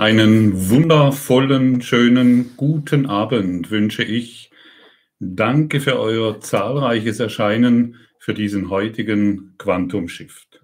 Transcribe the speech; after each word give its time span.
Einen 0.00 0.70
wundervollen, 0.70 1.82
schönen, 1.82 2.56
guten 2.56 3.04
Abend 3.04 3.70
wünsche 3.70 4.02
ich. 4.02 4.50
Danke 5.18 5.78
für 5.78 6.00
euer 6.00 6.40
zahlreiches 6.40 7.20
Erscheinen 7.20 7.96
für 8.18 8.32
diesen 8.32 8.70
heutigen 8.70 9.56
Quantum 9.58 10.08
Shift. 10.08 10.62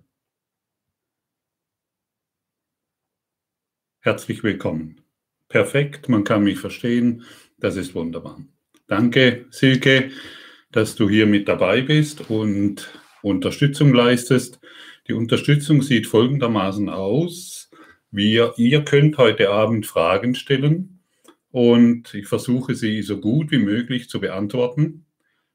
Herzlich 4.00 4.42
willkommen. 4.42 5.02
Perfekt, 5.50 6.08
man 6.08 6.24
kann 6.24 6.42
mich 6.42 6.58
verstehen. 6.58 7.24
Das 7.58 7.76
ist 7.76 7.94
wunderbar. 7.94 8.40
Danke, 8.86 9.44
Silke, 9.50 10.12
dass 10.72 10.96
du 10.96 11.10
hier 11.10 11.26
mit 11.26 11.46
dabei 11.46 11.82
bist 11.82 12.30
und 12.30 12.88
Unterstützung 13.20 13.92
leistest. 13.92 14.60
Die 15.08 15.12
Unterstützung 15.12 15.82
sieht 15.82 16.08
folgendermaßen 16.08 16.88
aus. 16.88 17.70
Wir, 18.10 18.54
ihr 18.56 18.84
könnt 18.84 19.18
heute 19.18 19.50
Abend 19.50 19.86
Fragen 19.86 20.34
stellen 20.34 21.00
und 21.50 22.12
ich 22.12 22.26
versuche 22.26 22.74
sie 22.74 23.02
so 23.02 23.20
gut 23.20 23.52
wie 23.52 23.58
möglich 23.58 24.08
zu 24.08 24.20
beantworten. 24.20 25.06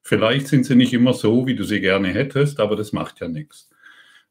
Vielleicht 0.02 0.48
sind 0.48 0.66
sie 0.66 0.76
nicht 0.76 0.94
immer 0.94 1.14
so, 1.14 1.48
wie 1.48 1.56
du 1.56 1.64
sie 1.64 1.82
gerne 1.82 2.10
hättest, 2.10 2.60
aber 2.60 2.76
das 2.76 2.94
macht 2.94 3.20
ja 3.20 3.28
nichts. 3.28 3.70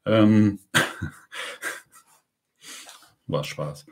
Ähm 0.05 0.59
War 3.27 3.43
Spaß. 3.43 3.85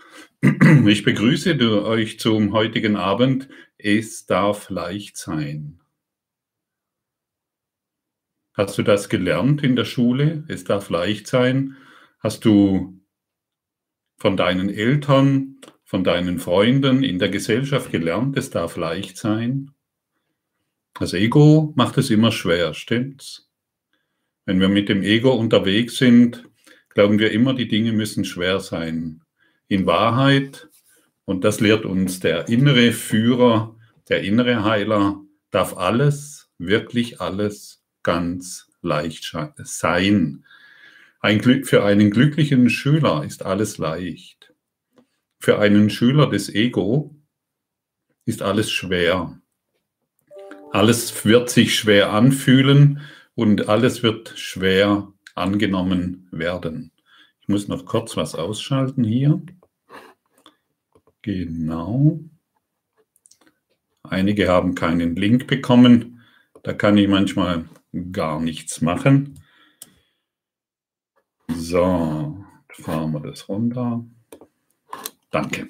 Ich 0.87 1.03
begrüße 1.03 1.55
euch 1.84 2.20
zum 2.20 2.53
heutigen 2.53 2.95
Abend. 2.95 3.48
Es 3.77 4.25
darf 4.25 4.70
leicht 4.70 5.15
sein. 5.15 5.78
Hast 8.59 8.77
du 8.77 8.84
das 8.84 9.08
gelernt 9.08 9.63
in 9.63 9.77
der 9.77 9.86
Schule? 9.86 10.44
Es 10.49 10.66
darf 10.66 10.90
leicht 10.90 11.27
sein. 11.27 11.77
Hast 12.20 12.43
du 12.43 12.99
von 14.18 14.35
deinen 14.35 14.70
Eltern, 14.70 15.62
von 15.85 16.04
deinen 16.04 16.40
Freunden 16.40 17.01
in 17.01 17.20
der 17.20 17.29
Gesellschaft 17.29 17.90
gelernt, 17.90 18.38
es 18.38 18.49
darf 18.49 18.76
leicht 18.76 19.16
sein. 19.16 19.71
Das 20.93 21.13
Ego 21.13 21.71
macht 21.77 21.98
es 21.98 22.10
immer 22.10 22.34
schwer, 22.34 22.74
stimmt's? 22.74 23.49
Wenn 24.43 24.60
wir 24.60 24.68
mit 24.68 24.90
dem 24.90 25.04
Ego 25.04 25.32
unterwegs 25.32 25.96
sind, 25.96 26.44
glauben 26.90 27.18
wir 27.18 27.32
immer, 27.32 27.54
die 27.54 27.70
Dinge 27.70 27.94
müssen 27.94 28.26
schwer 28.26 28.60
sein. 28.60 29.21
In 29.70 29.85
Wahrheit, 29.85 30.68
und 31.23 31.46
das 31.46 31.62
lehrt 31.62 31.85
uns 31.85 32.20
der 32.20 32.49
innere 32.49 32.91
Führer, 32.91 33.77
der 34.10 34.21
innere 34.21 34.66
Heiler, 34.66 35.21
darf 35.49 35.77
alles, 35.77 36.51
wirklich 36.57 37.21
alles 37.21 37.79
ganz 38.03 38.69
leicht 38.81 39.35
sein. 39.57 40.45
Ein 41.19 41.39
Glück, 41.39 41.67
für 41.67 41.83
einen 41.83 42.11
glücklichen 42.11 42.69
Schüler 42.69 43.23
ist 43.23 43.45
alles 43.45 43.77
leicht. 43.77 44.53
Für 45.39 45.59
einen 45.59 45.89
Schüler 45.89 46.29
des 46.29 46.53
Ego 46.53 47.15
ist 48.25 48.41
alles 48.41 48.71
schwer. 48.71 49.39
Alles 50.71 51.25
wird 51.25 51.49
sich 51.49 51.75
schwer 51.75 52.11
anfühlen 52.11 53.01
und 53.35 53.70
alles 53.70 54.03
wird 54.03 54.37
schwer 54.37 55.11
angenommen 55.35 56.27
werden. 56.31 56.91
Ich 57.41 57.47
muss 57.47 57.67
noch 57.67 57.85
kurz 57.85 58.15
was 58.17 58.35
ausschalten 58.35 59.03
hier. 59.03 59.41
Genau. 61.21 62.20
Einige 64.03 64.47
haben 64.47 64.75
keinen 64.75 65.16
Link 65.16 65.47
bekommen. 65.47 66.22
Da 66.63 66.73
kann 66.73 66.97
ich 66.97 67.07
manchmal 67.07 67.66
gar 68.12 68.40
nichts 68.40 68.81
machen. 68.81 69.40
So, 71.47 72.44
fahren 72.69 73.12
wir 73.12 73.22
das 73.22 73.50
runter. 73.50 74.06
Danke. 75.31 75.68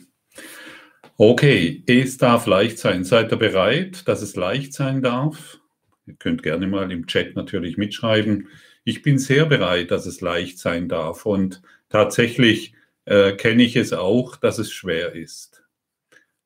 Okay, 1.18 1.84
es 1.85 2.18
darf 2.18 2.46
leicht 2.46 2.80
sein. 2.80 3.03
Seid 3.03 3.31
ihr 3.31 3.38
bereit, 3.38 4.07
dass 4.07 4.22
es 4.22 4.35
leicht 4.35 4.74
sein 4.74 5.02
darf? 5.02 5.59
Ihr 6.06 6.16
könnt 6.16 6.44
gerne 6.44 6.66
mal 6.68 6.91
im 6.91 7.07
Chat 7.07 7.35
natürlich 7.35 7.78
mitschreiben. 7.78 8.47
Ich 8.84 9.01
bin 9.01 9.19
sehr 9.19 9.46
bereit, 9.46 9.91
dass 9.91 10.06
es 10.06 10.22
leicht 10.22 10.59
sein 10.59 10.88
darf. 10.88 11.25
Und 11.25 11.62
tatsächlich 11.90 12.74
äh, 13.06 13.34
kenne 13.34 13.63
ich 13.63 13.75
es 13.75 13.94
auch, 13.94 14.38
dass 14.38 14.59
es 14.59 14.72
schwer 14.72 15.13
ist. 15.13 15.63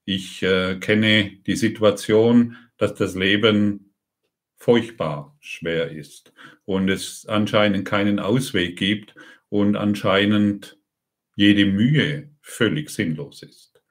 Ich 0.06 0.44
äh, 0.44 0.78
kenne 0.80 1.32
die 1.46 1.56
Situation, 1.56 2.58
dass 2.78 2.96
das 2.96 3.16
Leben 3.16 3.83
furchtbar 4.64 5.36
schwer 5.42 5.92
ist 5.92 6.32
und 6.64 6.88
es 6.88 7.26
anscheinend 7.28 7.84
keinen 7.84 8.18
Ausweg 8.20 8.78
gibt 8.78 9.14
und 9.50 9.76
anscheinend 9.76 10.80
jede 11.36 11.66
Mühe 11.66 12.30
völlig 12.40 12.90
sinnlos 12.90 13.44
ist. 13.44 13.82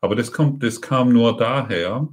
Aber 0.00 0.16
das, 0.16 0.32
kommt, 0.32 0.62
das 0.62 0.80
kam 0.80 1.12
nur 1.12 1.36
daher, 1.36 2.08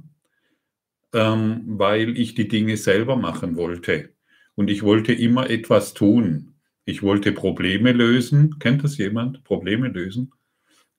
ähm, 1.14 1.62
weil 1.66 2.18
ich 2.18 2.34
die 2.34 2.48
Dinge 2.48 2.76
selber 2.76 3.16
machen 3.16 3.56
wollte. 3.56 4.10
Und 4.56 4.68
ich 4.68 4.82
wollte 4.82 5.14
immer 5.14 5.48
etwas 5.48 5.94
tun. 5.94 6.56
Ich 6.84 7.02
wollte 7.02 7.32
Probleme 7.32 7.92
lösen. 7.92 8.58
Kennt 8.58 8.84
das 8.84 8.98
jemand? 8.98 9.42
Probleme 9.42 9.88
lösen? 9.88 10.32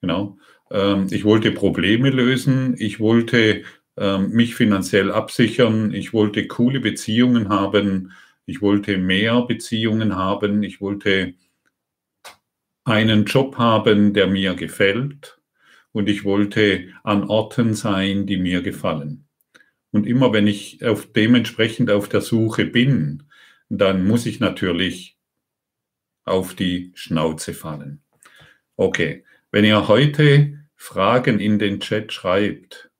Genau. 0.00 0.36
Ähm, 0.72 1.06
ich 1.10 1.24
wollte 1.24 1.52
Probleme 1.52 2.10
lösen. 2.10 2.74
Ich 2.76 2.98
wollte 2.98 3.62
mich 3.96 4.54
finanziell 4.54 5.12
absichern. 5.12 5.92
Ich 5.92 6.12
wollte 6.12 6.46
coole 6.46 6.80
Beziehungen 6.80 7.48
haben. 7.48 8.12
Ich 8.46 8.60
wollte 8.60 8.98
mehr 8.98 9.42
Beziehungen 9.42 10.16
haben. 10.16 10.62
Ich 10.62 10.80
wollte 10.80 11.34
einen 12.84 13.24
Job 13.24 13.56
haben, 13.56 14.12
der 14.12 14.26
mir 14.26 14.54
gefällt 14.54 15.40
und 15.92 16.08
ich 16.08 16.24
wollte 16.24 16.88
an 17.02 17.24
Orten 17.24 17.74
sein, 17.74 18.26
die 18.26 18.36
mir 18.36 18.62
gefallen. 18.62 19.26
Und 19.90 20.06
immer 20.06 20.32
wenn 20.32 20.46
ich 20.46 20.84
auf 20.84 21.12
dementsprechend 21.12 21.90
auf 21.90 22.08
der 22.08 22.20
Suche 22.20 22.66
bin, 22.66 23.22
dann 23.68 24.04
muss 24.04 24.26
ich 24.26 24.40
natürlich 24.40 25.16
auf 26.24 26.54
die 26.54 26.92
Schnauze 26.94 27.54
fallen. 27.54 28.02
Okay, 28.76 29.24
wenn 29.50 29.64
ihr 29.64 29.86
heute 29.86 30.58
Fragen 30.74 31.38
in 31.38 31.58
den 31.58 31.80
Chat 31.80 32.12
schreibt, 32.12 32.90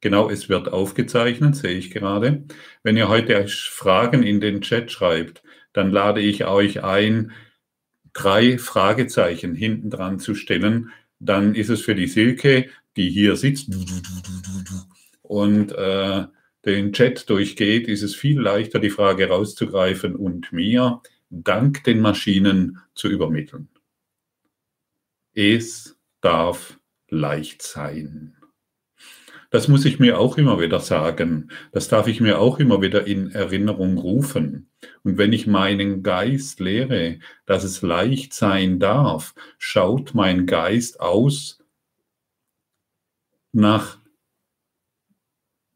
genau, 0.00 0.30
es 0.30 0.48
wird 0.48 0.68
aufgezeichnet, 0.68 1.56
sehe 1.56 1.76
ich 1.76 1.90
gerade. 1.90 2.44
Wenn 2.82 2.96
ihr 2.96 3.08
heute 3.08 3.46
Fragen 3.48 4.22
in 4.22 4.40
den 4.40 4.60
Chat 4.60 4.90
schreibt, 4.90 5.42
dann 5.72 5.90
lade 5.90 6.20
ich 6.20 6.44
euch 6.44 6.82
ein, 6.82 7.32
drei 8.12 8.58
Fragezeichen 8.58 9.54
hinten 9.54 9.90
dran 9.90 10.18
zu 10.18 10.34
stellen, 10.34 10.90
dann 11.20 11.54
ist 11.54 11.68
es 11.68 11.82
für 11.82 11.94
die 11.94 12.08
Silke, 12.08 12.68
die 12.96 13.10
hier 13.10 13.36
sitzt 13.36 13.70
und 15.22 15.72
äh, 15.72 16.24
den 16.64 16.92
Chat 16.92 17.30
durchgeht, 17.30 17.88
ist 17.88 18.02
es 18.02 18.14
viel 18.14 18.40
leichter, 18.40 18.78
die 18.78 18.90
Frage 18.90 19.28
rauszugreifen 19.28 20.16
und 20.16 20.52
mir 20.52 21.00
dank 21.30 21.84
den 21.84 22.00
Maschinen 22.00 22.80
zu 22.94 23.08
übermitteln. 23.08 23.68
Es 25.32 25.96
darf 26.20 26.78
leicht 27.08 27.62
sein. 27.62 28.36
Das 29.50 29.66
muss 29.66 29.84
ich 29.84 29.98
mir 29.98 30.18
auch 30.18 30.38
immer 30.38 30.60
wieder 30.60 30.78
sagen. 30.78 31.50
Das 31.72 31.88
darf 31.88 32.06
ich 32.06 32.20
mir 32.20 32.38
auch 32.38 32.60
immer 32.60 32.80
wieder 32.80 33.06
in 33.06 33.32
Erinnerung 33.32 33.98
rufen. 33.98 34.70
Und 35.02 35.18
wenn 35.18 35.32
ich 35.32 35.48
meinen 35.48 36.04
Geist 36.04 36.60
lehre, 36.60 37.18
dass 37.46 37.64
es 37.64 37.82
leicht 37.82 38.32
sein 38.32 38.78
darf, 38.78 39.34
schaut 39.58 40.14
mein 40.14 40.46
Geist 40.46 41.00
aus 41.00 41.58
nach 43.52 43.98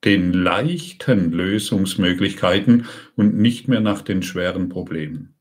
den 0.04 0.32
leichten 0.32 1.32
Lösungsmöglichkeiten 1.32 2.86
und 3.16 3.36
nicht 3.36 3.66
mehr 3.66 3.80
nach 3.80 4.02
den 4.02 4.22
schweren 4.22 4.68
Problemen. 4.68 5.34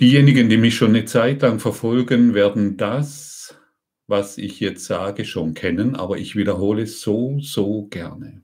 Diejenigen, 0.00 0.48
die 0.48 0.56
mich 0.56 0.74
schon 0.74 0.88
eine 0.88 1.04
Zeit 1.04 1.42
lang 1.42 1.60
verfolgen, 1.60 2.34
werden 2.34 2.76
das 2.76 3.33
was 4.06 4.38
ich 4.38 4.60
jetzt 4.60 4.84
sage, 4.84 5.24
schon 5.24 5.54
kennen, 5.54 5.96
aber 5.96 6.18
ich 6.18 6.36
wiederhole 6.36 6.82
es 6.82 7.00
so, 7.00 7.38
so 7.40 7.86
gerne. 7.86 8.42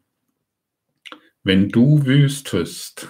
Wenn 1.42 1.68
du 1.68 2.04
wüsstest, 2.04 3.08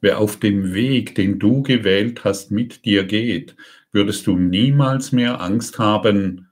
wer 0.00 0.18
auf 0.18 0.38
dem 0.38 0.74
Weg, 0.74 1.14
den 1.14 1.38
du 1.38 1.62
gewählt 1.62 2.24
hast, 2.24 2.50
mit 2.50 2.84
dir 2.84 3.04
geht, 3.04 3.56
würdest 3.92 4.26
du 4.26 4.36
niemals 4.36 5.12
mehr 5.12 5.40
Angst 5.40 5.78
haben 5.78 6.48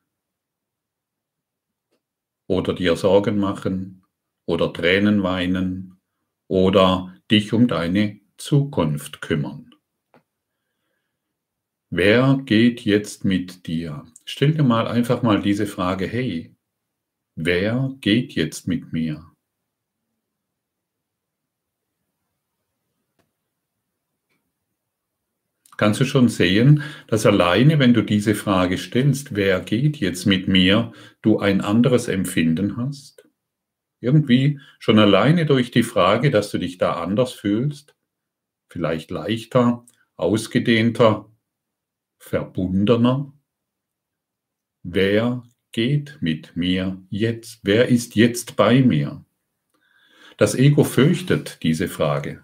oder 2.46 2.75
dir 2.75 2.96
Sorgen 2.96 3.38
machen 3.38 4.02
oder 4.46 4.73
Tränen 4.73 5.23
weinen 5.23 6.00
oder 6.49 7.14
dich 7.31 7.52
um 7.52 7.69
deine 7.69 8.20
Zukunft 8.37 9.20
kümmern. 9.20 9.65
Wer 11.90 12.40
geht 12.44 12.80
jetzt 12.82 13.24
mit 13.24 13.66
dir? 13.66 14.04
Stell 14.24 14.54
dir 14.54 14.64
mal 14.64 14.88
einfach 14.88 15.22
mal 15.22 15.40
diese 15.40 15.66
Frage, 15.66 16.06
hey, 16.06 16.54
wer 17.36 17.94
geht 18.00 18.32
jetzt 18.32 18.66
mit 18.66 18.92
mir? 18.92 19.36
kannst 25.76 26.00
du 26.00 26.04
schon 26.04 26.28
sehen, 26.28 26.82
dass 27.06 27.26
alleine, 27.26 27.78
wenn 27.78 27.94
du 27.94 28.02
diese 28.02 28.34
Frage 28.34 28.78
stellst, 28.78 29.34
wer 29.34 29.60
geht 29.60 29.98
jetzt 29.98 30.26
mit 30.26 30.48
mir, 30.48 30.92
du 31.22 31.38
ein 31.38 31.60
anderes 31.60 32.08
Empfinden 32.08 32.76
hast? 32.76 33.28
Irgendwie 34.00 34.60
schon 34.78 34.98
alleine 34.98 35.46
durch 35.46 35.70
die 35.70 35.82
Frage, 35.82 36.30
dass 36.30 36.50
du 36.50 36.58
dich 36.58 36.78
da 36.78 36.94
anders 36.94 37.32
fühlst, 37.32 37.94
vielleicht 38.68 39.10
leichter, 39.10 39.84
ausgedehnter, 40.16 41.30
verbundener. 42.26 43.32
Wer 44.82 45.44
geht 45.73 46.19
mit 46.20 46.56
mir 46.56 47.00
jetzt? 47.08 47.61
Wer 47.62 47.88
ist 47.88 48.17
jetzt 48.17 48.56
bei 48.56 48.82
mir? 48.82 49.25
Das 50.37 50.55
Ego 50.55 50.84
fürchtet 50.84 51.58
diese 51.62 51.88
Frage. 51.88 52.43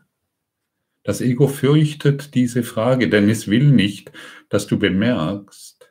Das 1.03 1.21
Ego 1.21 1.49
fürchtet 1.49 2.35
diese 2.35 2.63
Frage, 2.63 3.09
denn 3.09 3.29
es 3.29 3.49
will 3.49 3.73
nicht, 3.73 4.13
dass 4.49 4.69
du 4.69 4.79
bemerkst, 4.79 5.91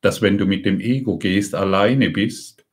dass 0.00 0.22
wenn 0.22 0.38
du 0.38 0.46
mit 0.46 0.64
dem 0.64 0.80
Ego 0.80 1.18
gehst, 1.18 1.56
alleine 1.56 2.10
bist 2.10 2.64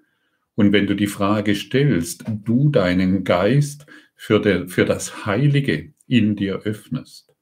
und 0.54 0.74
wenn 0.74 0.86
du 0.86 0.96
die 0.96 1.08
Frage 1.08 1.56
stellst, 1.56 2.24
du 2.28 2.70
deinen 2.70 3.24
Geist 3.24 3.88
für, 4.16 4.40
de, 4.40 4.68
für 4.68 4.86
das 4.86 5.26
Heilige 5.26 5.94
in 6.06 6.36
dir 6.36 6.62
öffnest. 6.62 7.34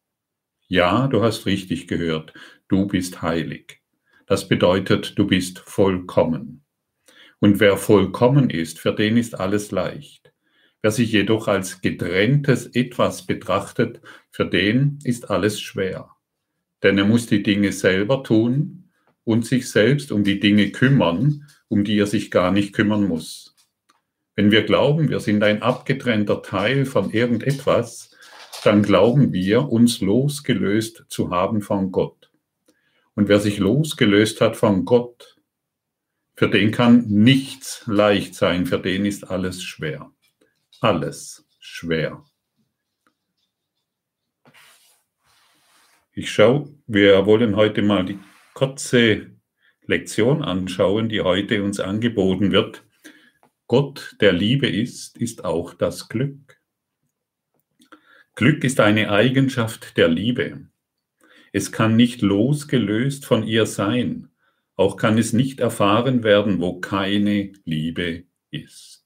Ja, 0.67 1.07
du 1.07 1.21
hast 1.21 1.45
richtig 1.47 1.87
gehört, 1.87 2.33
du 2.69 2.87
bist 2.87 3.21
heilig. 3.21 3.81
Das 4.25 4.47
bedeutet, 4.47 5.17
du 5.17 5.27
bist 5.27 5.59
vollkommen. 5.59 6.63
Und 7.39 7.59
wer 7.59 7.77
vollkommen 7.77 8.49
ist, 8.49 8.79
für 8.79 8.93
den 8.93 9.17
ist 9.17 9.37
alles 9.37 9.71
leicht. 9.71 10.31
Wer 10.81 10.91
sich 10.91 11.11
jedoch 11.11 11.47
als 11.47 11.81
getrenntes 11.81 12.67
Etwas 12.67 13.25
betrachtet, 13.25 13.99
für 14.31 14.45
den 14.45 14.99
ist 15.03 15.29
alles 15.29 15.59
schwer. 15.59 16.09
Denn 16.83 16.97
er 16.97 17.05
muss 17.05 17.27
die 17.27 17.43
Dinge 17.43 17.73
selber 17.73 18.23
tun 18.23 18.89
und 19.25 19.45
sich 19.45 19.69
selbst 19.69 20.11
um 20.11 20.23
die 20.23 20.39
Dinge 20.39 20.71
kümmern, 20.71 21.45
um 21.67 21.83
die 21.83 21.97
er 21.97 22.07
sich 22.07 22.31
gar 22.31 22.51
nicht 22.51 22.73
kümmern 22.73 23.07
muss. 23.07 23.55
Wenn 24.35 24.51
wir 24.51 24.63
glauben, 24.63 25.09
wir 25.09 25.19
sind 25.19 25.43
ein 25.43 25.61
abgetrennter 25.61 26.41
Teil 26.41 26.85
von 26.85 27.11
irgendetwas, 27.11 28.15
dann 28.63 28.83
glauben 28.83 29.33
wir, 29.33 29.69
uns 29.69 30.01
losgelöst 30.01 31.05
zu 31.09 31.29
haben 31.31 31.61
von 31.61 31.91
Gott. 31.91 32.18
Und 33.19 33.27
wer 33.27 33.39
sich 33.39 33.59
losgelöst 33.59 34.41
hat 34.41 34.57
von 34.57 34.85
Gott, 34.85 35.37
für 36.35 36.49
den 36.49 36.71
kann 36.71 37.05
nichts 37.07 37.83
leicht 37.85 38.33
sein, 38.33 38.65
für 38.65 38.79
den 38.79 39.05
ist 39.05 39.29
alles 39.29 39.61
schwer 39.61 40.11
alles 40.81 41.45
schwer. 41.59 42.25
Ich 46.13 46.31
schaue, 46.31 46.73
wir 46.87 47.25
wollen 47.25 47.55
heute 47.55 47.81
mal 47.81 48.05
die 48.05 48.19
kurze 48.53 49.31
Lektion 49.85 50.43
anschauen, 50.43 51.09
die 51.09 51.21
heute 51.21 51.63
uns 51.63 51.79
angeboten 51.79 52.51
wird. 52.51 52.83
Gott, 53.67 54.15
der 54.19 54.33
Liebe 54.33 54.67
ist, 54.67 55.17
ist 55.17 55.45
auch 55.45 55.73
das 55.73 56.09
Glück. 56.09 56.59
Glück 58.35 58.63
ist 58.63 58.79
eine 58.79 59.11
Eigenschaft 59.11 59.97
der 59.97 60.07
Liebe. 60.07 60.68
Es 61.51 61.71
kann 61.71 61.95
nicht 61.95 62.21
losgelöst 62.21 63.25
von 63.25 63.43
ihr 63.43 63.65
sein. 63.65 64.29
Auch 64.75 64.95
kann 64.95 65.17
es 65.17 65.33
nicht 65.33 65.59
erfahren 65.59 66.23
werden, 66.23 66.61
wo 66.61 66.79
keine 66.79 67.51
Liebe 67.65 68.23
ist. 68.51 69.05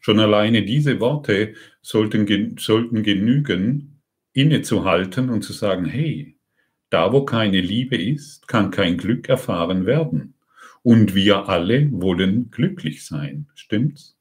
Schon 0.00 0.20
alleine 0.20 0.62
diese 0.64 1.00
Worte 1.00 1.54
sollten, 1.82 2.56
sollten 2.58 3.02
genügen, 3.02 4.00
innezuhalten 4.32 5.30
und 5.30 5.42
zu 5.42 5.52
sagen, 5.52 5.86
hey, 5.86 6.36
da 6.90 7.12
wo 7.12 7.24
keine 7.24 7.60
Liebe 7.60 7.96
ist, 7.96 8.46
kann 8.46 8.70
kein 8.70 8.98
Glück 8.98 9.28
erfahren 9.28 9.86
werden. 9.86 10.34
Und 10.82 11.14
wir 11.14 11.48
alle 11.48 11.90
wollen 11.90 12.50
glücklich 12.50 13.06
sein. 13.06 13.48
Stimmt's? 13.54 14.16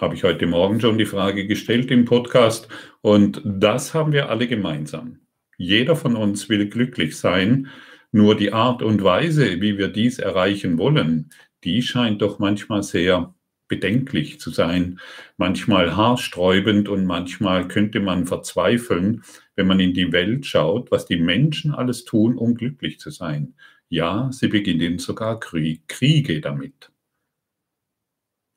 Habe 0.00 0.14
ich 0.14 0.24
heute 0.24 0.46
Morgen 0.46 0.80
schon 0.80 0.96
die 0.96 1.04
Frage 1.04 1.46
gestellt 1.46 1.90
im 1.90 2.06
Podcast 2.06 2.68
und 3.02 3.42
das 3.44 3.92
haben 3.92 4.14
wir 4.14 4.30
alle 4.30 4.48
gemeinsam. 4.48 5.18
Jeder 5.58 5.94
von 5.94 6.16
uns 6.16 6.48
will 6.48 6.70
glücklich 6.70 7.18
sein, 7.18 7.68
nur 8.10 8.34
die 8.34 8.54
Art 8.54 8.82
und 8.82 9.04
Weise, 9.04 9.60
wie 9.60 9.76
wir 9.76 9.88
dies 9.88 10.18
erreichen 10.18 10.78
wollen, 10.78 11.28
die 11.64 11.82
scheint 11.82 12.22
doch 12.22 12.38
manchmal 12.38 12.82
sehr 12.82 13.34
bedenklich 13.68 14.40
zu 14.40 14.48
sein, 14.48 15.00
manchmal 15.36 15.94
haarsträubend 15.94 16.88
und 16.88 17.04
manchmal 17.04 17.68
könnte 17.68 18.00
man 18.00 18.26
verzweifeln, 18.26 19.22
wenn 19.54 19.66
man 19.66 19.80
in 19.80 19.92
die 19.92 20.12
Welt 20.12 20.46
schaut, 20.46 20.90
was 20.90 21.04
die 21.04 21.18
Menschen 21.18 21.74
alles 21.74 22.06
tun, 22.06 22.38
um 22.38 22.54
glücklich 22.54 22.98
zu 23.00 23.10
sein. 23.10 23.52
Ja, 23.90 24.32
sie 24.32 24.48
beginnen 24.48 24.98
sogar 24.98 25.38
Kriege 25.38 26.40
damit. 26.40 26.90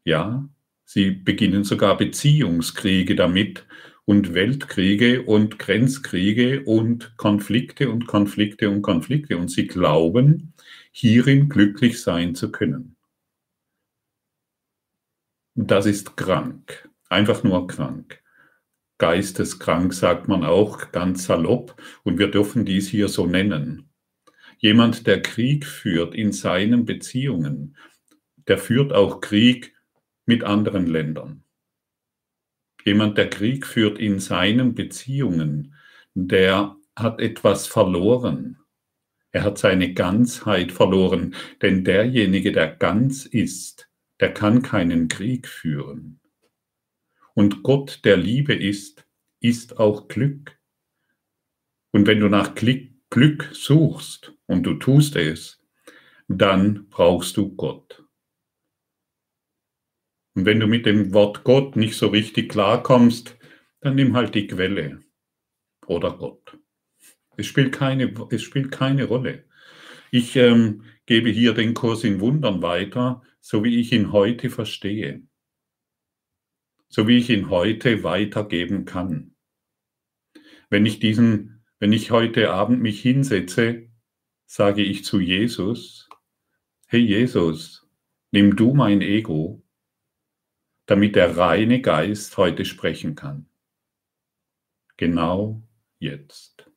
Ja, 0.06 0.48
sie 0.94 1.10
beginnen 1.12 1.64
sogar 1.64 1.98
Beziehungskriege 1.98 3.16
damit 3.16 3.66
und 4.06 4.34
Weltkriege 4.34 5.24
und 5.24 5.58
Grenzkriege 5.58 6.64
und 6.66 7.18
Konflikte 7.18 7.90
und 7.90 8.06
Konflikte 8.06 8.70
und 8.70 8.84
Konflikte. 8.84 9.38
Und 9.38 9.50
sie 9.50 9.66
glauben, 9.66 10.54
hierin 10.92 11.50
glücklich 11.50 12.02
sein 12.02 12.36
zu 12.36 12.52
können. 12.52 12.96
Das 15.56 15.86
ist 15.86 16.16
krank, 16.16 16.90
einfach 17.10 17.44
nur 17.44 17.68
krank. 17.68 18.22
Geisteskrank 19.00 19.94
sagt 19.94 20.28
man 20.28 20.44
auch 20.44 20.92
ganz 20.92 21.26
salopp 21.26 21.76
und 22.04 22.20
wir 22.20 22.30
dürfen 22.30 22.66
dies 22.66 22.88
hier 22.88 23.08
so 23.08 23.26
nennen. 23.26 23.90
Jemand, 24.60 25.08
der 25.08 25.22
Krieg 25.22 25.66
führt 25.66 26.14
in 26.14 26.32
seinen 26.32 26.86
Beziehungen, 26.86 27.76
der 28.48 28.58
führt 28.58 28.94
auch 28.94 29.20
Krieg 29.20 29.73
mit 30.26 30.44
anderen 30.44 30.88
Ländern. 30.88 31.44
Jemand, 32.86 33.18
der 33.18 33.30
Krieg 33.30 33.66
führt 33.66 33.98
in 33.98 34.20
seinen 34.20 34.76
Beziehungen, 34.76 35.76
der 36.14 36.76
hat 36.96 37.20
etwas 37.20 37.68
verloren. 37.68 38.60
Er 39.32 39.44
hat 39.44 39.58
seine 39.58 39.94
Ganzheit 39.94 40.72
verloren, 40.72 41.34
denn 41.62 41.84
derjenige, 41.84 42.52
der 42.52 42.68
ganz 42.76 43.26
ist, 43.26 43.90
der 44.20 44.34
kann 44.34 44.62
keinen 44.62 45.08
Krieg 45.08 45.48
führen. 45.48 46.20
Und 47.34 47.64
Gott, 47.64 48.02
der 48.04 48.18
Liebe 48.18 48.54
ist, 48.54 49.08
ist 49.40 49.80
auch 49.80 50.08
Glück. 50.08 50.60
Und 51.92 52.06
wenn 52.08 52.20
du 52.20 52.30
nach 52.30 52.54
Glück 52.56 53.50
suchst 53.54 54.34
und 54.46 54.64
du 54.64 54.76
tust 54.76 55.16
es, 55.16 55.62
dann 56.28 56.88
brauchst 56.90 57.38
du 57.38 57.56
Gott. 57.56 58.03
Und 60.36 60.46
wenn 60.46 60.60
du 60.60 60.68
mit 60.68 60.86
dem 60.86 61.14
Wort 61.14 61.44
Gott 61.44 61.76
nicht 61.76 61.96
so 61.96 62.08
richtig 62.08 62.50
klarkommst, 62.50 63.38
dann 63.82 63.96
nimm 63.96 64.16
halt 64.16 64.34
die 64.36 64.48
Quelle 64.48 65.00
oder 65.86 66.18
Gott. 66.18 66.58
Es 67.38 67.46
spielt 67.46 67.72
keine, 67.72 68.14
es 68.32 68.42
spielt 68.42 68.72
keine 68.72 69.06
Rolle. 69.06 69.46
Ich 70.12 70.36
ähm, 70.36 70.84
gebe 71.06 71.30
hier 71.30 71.54
den 71.54 71.74
Kurs 71.74 72.04
in 72.04 72.20
Wundern 72.20 72.62
weiter 72.62 73.22
so 73.46 73.62
wie 73.66 73.78
ich 73.78 73.92
ihn 73.92 74.14
heute 74.14 74.50
verstehe, 74.50 75.22
so 76.88 77.10
wie 77.10 77.18
ich 77.18 77.30
ihn 77.30 77.50
heute 77.50 78.04
weitergeben 78.04 78.86
kann. 78.86 79.36
Wenn 80.70 80.86
ich 80.86 81.00
diesen, 81.00 81.62
wenn 81.78 81.92
ich 81.92 82.12
heute 82.12 82.52
Abend 82.52 82.82
mich 82.82 83.02
hinsetze, 83.02 83.90
sage 84.46 84.82
ich 84.82 85.04
zu 85.04 85.20
Jesus, 85.20 86.08
hey 86.88 87.02
Jesus, 87.02 87.86
nimm 88.32 88.56
du 88.56 88.74
mein 88.74 89.02
Ego, 89.02 89.62
damit 90.86 91.16
der 91.16 91.38
reine 91.38 91.82
Geist 91.82 92.38
heute 92.38 92.66
sprechen 92.66 93.16
kann. 93.16 93.48
Genau 94.98 95.62
jetzt. 96.00 96.70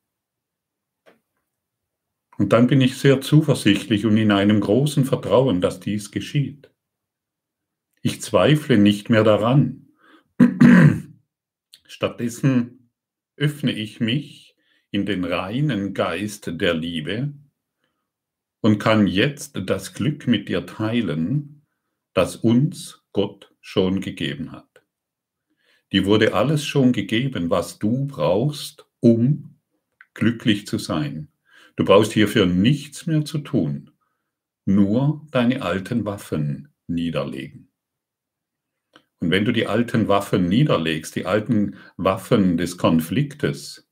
Und 2.38 2.52
dann 2.52 2.66
bin 2.66 2.80
ich 2.80 2.98
sehr 2.98 3.20
zuversichtlich 3.20 4.04
und 4.04 4.16
in 4.16 4.30
einem 4.30 4.60
großen 4.60 5.04
Vertrauen, 5.04 5.60
dass 5.60 5.80
dies 5.80 6.10
geschieht. 6.10 6.70
Ich 8.02 8.20
zweifle 8.20 8.78
nicht 8.78 9.10
mehr 9.10 9.24
daran. 9.24 9.88
Stattdessen 11.86 12.90
öffne 13.36 13.72
ich 13.72 14.00
mich 14.00 14.56
in 14.90 15.06
den 15.06 15.24
reinen 15.24 15.94
Geist 15.94 16.60
der 16.60 16.74
Liebe 16.74 17.32
und 18.60 18.78
kann 18.78 19.06
jetzt 19.06 19.58
das 19.64 19.94
Glück 19.94 20.26
mit 20.26 20.48
dir 20.48 20.66
teilen, 20.66 21.66
das 22.12 22.36
uns 22.36 23.02
Gott 23.12 23.55
schon 23.66 24.00
gegeben 24.00 24.52
hat. 24.52 24.84
Die 25.90 26.04
wurde 26.04 26.34
alles 26.34 26.64
schon 26.64 26.92
gegeben, 26.92 27.50
was 27.50 27.80
du 27.80 28.06
brauchst, 28.06 28.86
um 29.00 29.58
glücklich 30.14 30.68
zu 30.68 30.78
sein. 30.78 31.32
Du 31.74 31.84
brauchst 31.84 32.12
hierfür 32.12 32.46
nichts 32.46 33.06
mehr 33.06 33.24
zu 33.24 33.38
tun, 33.38 33.90
nur 34.66 35.26
deine 35.32 35.62
alten 35.62 36.04
Waffen 36.04 36.68
niederlegen. 36.86 37.72
Und 39.18 39.32
wenn 39.32 39.44
du 39.44 39.52
die 39.52 39.66
alten 39.66 40.06
Waffen 40.06 40.48
niederlegst, 40.48 41.16
die 41.16 41.26
alten 41.26 41.76
Waffen 41.96 42.56
des 42.56 42.78
Konfliktes, 42.78 43.90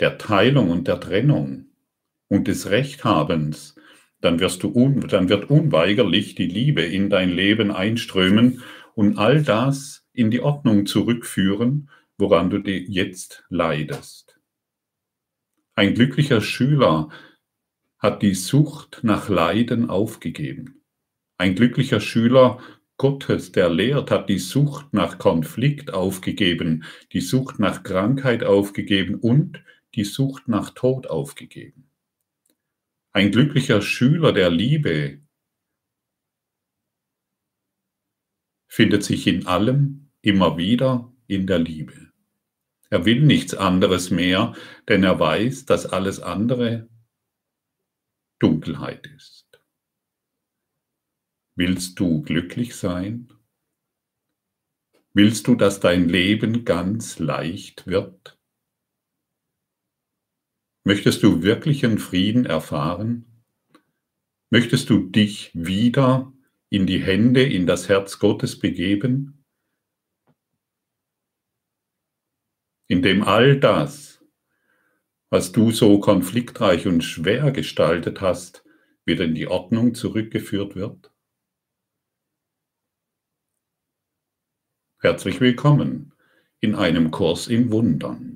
der 0.00 0.18
Teilung 0.18 0.70
und 0.70 0.88
der 0.88 0.98
Trennung 0.98 1.66
und 2.26 2.48
des 2.48 2.70
Rechthabens, 2.70 3.76
dann, 4.26 4.40
wirst 4.40 4.64
du 4.64 4.72
un, 4.74 5.00
dann 5.06 5.28
wird 5.28 5.50
unweigerlich 5.50 6.34
die 6.34 6.48
Liebe 6.48 6.82
in 6.82 7.10
dein 7.10 7.30
Leben 7.30 7.70
einströmen 7.70 8.60
und 8.96 9.18
all 9.18 9.42
das 9.42 10.04
in 10.12 10.32
die 10.32 10.40
Ordnung 10.40 10.84
zurückführen, 10.86 11.88
woran 12.18 12.50
du 12.50 12.58
jetzt 12.58 13.44
leidest. 13.50 14.40
Ein 15.76 15.94
glücklicher 15.94 16.40
Schüler 16.40 17.08
hat 17.98 18.22
die 18.22 18.34
Sucht 18.34 19.00
nach 19.02 19.28
Leiden 19.28 19.88
aufgegeben. 19.88 20.82
Ein 21.38 21.54
glücklicher 21.54 22.00
Schüler 22.00 22.58
Gottes, 22.96 23.52
der 23.52 23.68
lehrt, 23.68 24.10
hat 24.10 24.28
die 24.28 24.38
Sucht 24.38 24.92
nach 24.92 25.18
Konflikt 25.18 25.94
aufgegeben, 25.94 26.82
die 27.12 27.20
Sucht 27.20 27.60
nach 27.60 27.84
Krankheit 27.84 28.42
aufgegeben 28.42 29.14
und 29.14 29.62
die 29.94 30.04
Sucht 30.04 30.48
nach 30.48 30.70
Tod 30.70 31.06
aufgegeben. 31.06 31.85
Ein 33.16 33.30
glücklicher 33.30 33.80
Schüler 33.80 34.34
der 34.34 34.50
Liebe 34.50 35.22
findet 38.66 39.04
sich 39.04 39.26
in 39.26 39.46
allem 39.46 40.10
immer 40.20 40.58
wieder 40.58 41.10
in 41.26 41.46
der 41.46 41.58
Liebe. 41.58 42.12
Er 42.90 43.06
will 43.06 43.22
nichts 43.22 43.54
anderes 43.54 44.10
mehr, 44.10 44.54
denn 44.86 45.02
er 45.02 45.18
weiß, 45.18 45.64
dass 45.64 45.86
alles 45.86 46.20
andere 46.20 46.90
Dunkelheit 48.38 49.06
ist. 49.06 49.62
Willst 51.54 51.98
du 51.98 52.20
glücklich 52.20 52.76
sein? 52.76 53.32
Willst 55.14 55.46
du, 55.46 55.54
dass 55.54 55.80
dein 55.80 56.10
Leben 56.10 56.66
ganz 56.66 57.18
leicht 57.18 57.86
wird? 57.86 58.35
Möchtest 60.86 61.24
du 61.24 61.42
wirklichen 61.42 61.98
Frieden 61.98 62.46
erfahren? 62.46 63.42
Möchtest 64.50 64.88
du 64.88 65.00
dich 65.00 65.50
wieder 65.52 66.32
in 66.70 66.86
die 66.86 67.02
Hände, 67.02 67.42
in 67.42 67.66
das 67.66 67.88
Herz 67.88 68.20
Gottes 68.20 68.60
begeben? 68.60 69.44
In 72.86 73.02
dem 73.02 73.24
all 73.24 73.58
das, 73.58 74.24
was 75.28 75.50
du 75.50 75.72
so 75.72 75.98
konfliktreich 75.98 76.86
und 76.86 77.02
schwer 77.02 77.50
gestaltet 77.50 78.20
hast, 78.20 78.64
wieder 79.04 79.24
in 79.24 79.34
die 79.34 79.48
Ordnung 79.48 79.92
zurückgeführt 79.92 80.76
wird? 80.76 81.12
Herzlich 85.00 85.40
willkommen 85.40 86.14
in 86.60 86.76
einem 86.76 87.10
Kurs 87.10 87.48
in 87.48 87.72
Wundern. 87.72 88.35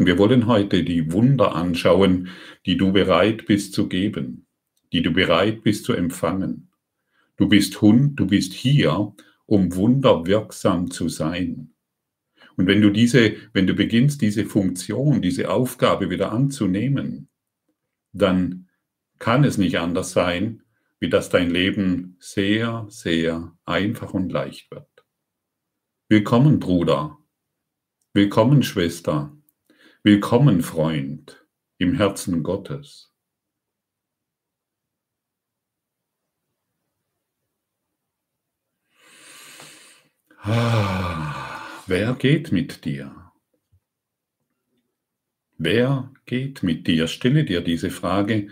Und 0.00 0.06
wir 0.06 0.16
wollen 0.16 0.46
heute 0.46 0.82
die 0.82 1.12
Wunder 1.12 1.54
anschauen, 1.54 2.30
die 2.64 2.78
du 2.78 2.90
bereit 2.90 3.44
bist 3.44 3.74
zu 3.74 3.86
geben, 3.86 4.46
die 4.94 5.02
du 5.02 5.12
bereit 5.12 5.62
bist 5.62 5.84
zu 5.84 5.92
empfangen. 5.92 6.70
Du 7.36 7.50
bist 7.50 7.82
Hund, 7.82 8.18
du 8.18 8.26
bist 8.26 8.54
hier, 8.54 9.14
um 9.44 9.74
wunderwirksam 9.74 10.90
zu 10.90 11.10
sein. 11.10 11.74
Und 12.56 12.66
wenn 12.66 12.80
du 12.80 12.88
diese, 12.88 13.34
wenn 13.52 13.66
du 13.66 13.74
beginnst, 13.74 14.22
diese 14.22 14.46
Funktion, 14.46 15.20
diese 15.20 15.50
Aufgabe 15.50 16.08
wieder 16.08 16.32
anzunehmen, 16.32 17.28
dann 18.14 18.70
kann 19.18 19.44
es 19.44 19.58
nicht 19.58 19.78
anders 19.78 20.12
sein, 20.12 20.62
wie 20.98 21.10
dass 21.10 21.28
dein 21.28 21.50
Leben 21.50 22.16
sehr, 22.20 22.86
sehr 22.88 23.54
einfach 23.66 24.14
und 24.14 24.32
leicht 24.32 24.70
wird. 24.70 24.88
Willkommen, 26.08 26.58
Bruder. 26.58 27.18
Willkommen, 28.14 28.62
Schwester. 28.62 29.36
Willkommen, 30.02 30.62
Freund, 30.62 31.46
im 31.76 31.92
Herzen 31.92 32.42
Gottes. 32.42 33.12
Ah, 40.38 41.60
wer 41.86 42.14
geht 42.14 42.50
mit 42.50 42.86
dir? 42.86 43.30
Wer 45.58 46.10
geht 46.24 46.62
mit 46.62 46.86
dir? 46.86 47.06
Stelle 47.06 47.44
dir 47.44 47.60
diese 47.60 47.90
Frage, 47.90 48.48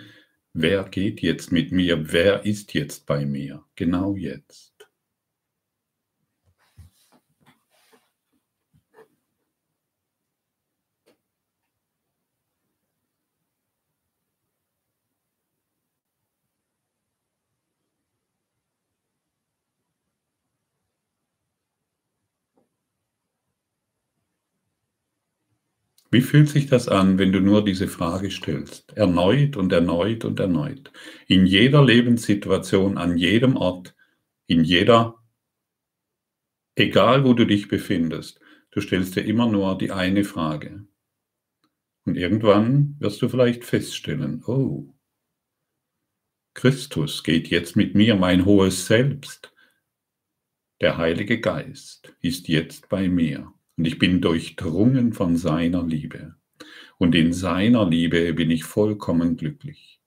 wer 0.53 0.85
geht 0.85 1.23
jetzt 1.23 1.51
mit 1.51 1.73
mir? 1.73 2.13
Wer 2.13 2.45
ist 2.45 2.75
jetzt 2.75 3.07
bei 3.07 3.25
mir? 3.25 3.65
Genau 3.75 4.17
jetzt. 4.17 4.78
Wie 26.11 26.23
fühlt 26.23 26.49
sich 26.49 26.67
das 26.67 26.89
an, 26.89 27.19
wenn 27.19 27.33
du 27.33 27.41
nur 27.41 27.63
diese 27.63 27.87
Frage 27.87 28.31
stellst? 28.31 28.97
Erneut 28.97 29.57
und 29.57 29.73
erneut 29.73 30.25
und 30.25 30.41
erneut. 30.41 30.91
In 31.27 31.45
jeder 31.45 31.85
Lebenssituation, 31.85 32.97
an 32.97 33.19
jedem 33.19 33.57
Ort, 33.57 33.95
in 34.47 34.65
jeder, 34.65 35.23
egal 36.77 37.25
wo 37.25 37.35
du 37.35 37.45
dich 37.45 37.69
befindest, 37.69 38.41
du 38.71 38.81
stellst 38.81 39.17
dir 39.17 39.25
immer 39.25 39.51
nur 39.51 39.77
die 39.77 39.91
eine 39.91 40.25
Frage. 40.25 40.87
Und 42.07 42.17
irgendwann 42.17 42.97
wirst 43.01 43.21
du 43.21 43.29
vielleicht 43.29 43.65
feststellen, 43.65 44.43
oh, 44.47 44.95
Christus 46.55 47.23
geht 47.23 47.49
jetzt 47.49 47.77
mit 47.77 47.95
mir, 47.95 48.17
mein 48.17 48.47
hohes 48.47 48.87
Selbst. 48.87 49.53
Der 50.81 50.97
Heilige 50.97 51.39
Geist 51.39 52.15
ist 52.23 52.49
jetzt 52.49 52.89
bei 52.89 53.09
mir. 53.09 53.53
Und 53.79 53.85
ich 53.85 53.99
bin 53.99 54.21
durchdrungen 54.21 55.13
von 55.13 55.37
seiner 55.37 55.85
Liebe. 55.85 56.35
Und 56.99 57.15
in 57.15 57.33
seiner 57.33 57.89
Liebe 57.89 58.35
bin 58.35 58.51
ich 58.51 58.65
vollkommen 58.65 59.37
glücklich. 59.37 60.01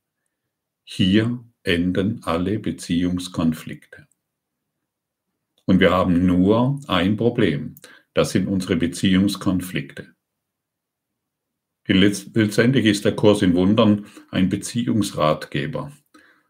Hier 0.83 1.41
enden 1.63 2.21
alle 2.23 2.59
Beziehungskonflikte. 2.59 4.07
Und 5.65 5.79
wir 5.79 5.91
haben 5.91 6.25
nur 6.25 6.81
ein 6.87 7.15
Problem. 7.15 7.75
Das 8.13 8.31
sind 8.31 8.47
unsere 8.47 8.75
Beziehungskonflikte. 8.75 10.13
Letztendlich 11.87 12.85
ist 12.85 13.05
der 13.05 13.15
Kurs 13.15 13.41
in 13.41 13.55
Wundern 13.55 14.05
ein 14.29 14.49
Beziehungsratgeber, 14.49 15.93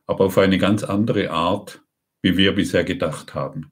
aber 0.08 0.26
auf 0.26 0.38
eine 0.40 0.58
ganz 0.58 0.84
andere 0.84 1.30
Art, 1.30 1.84
wie 2.24 2.36
wir 2.36 2.54
bisher 2.54 2.84
gedacht 2.84 3.36
haben. 3.36 3.72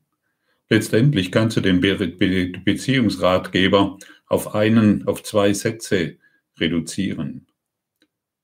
Letztendlich 0.70 1.32
kannst 1.32 1.58
du 1.58 1.62
den 1.62 1.82
Be 1.82 1.96
Be 1.96 2.52
Beziehungsratgeber 2.64 3.98
auf 4.28 4.54
einen, 4.54 5.08
auf 5.08 5.24
zwei 5.24 5.54
Sätze 5.54 6.18
reduzieren. 6.60 7.48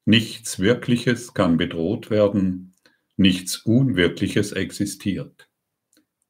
Nichts 0.05 0.59
Wirkliches 0.59 1.33
kann 1.33 1.57
bedroht 1.57 2.09
werden, 2.09 2.75
nichts 3.15 3.57
Unwirkliches 3.57 4.51
existiert. 4.51 5.49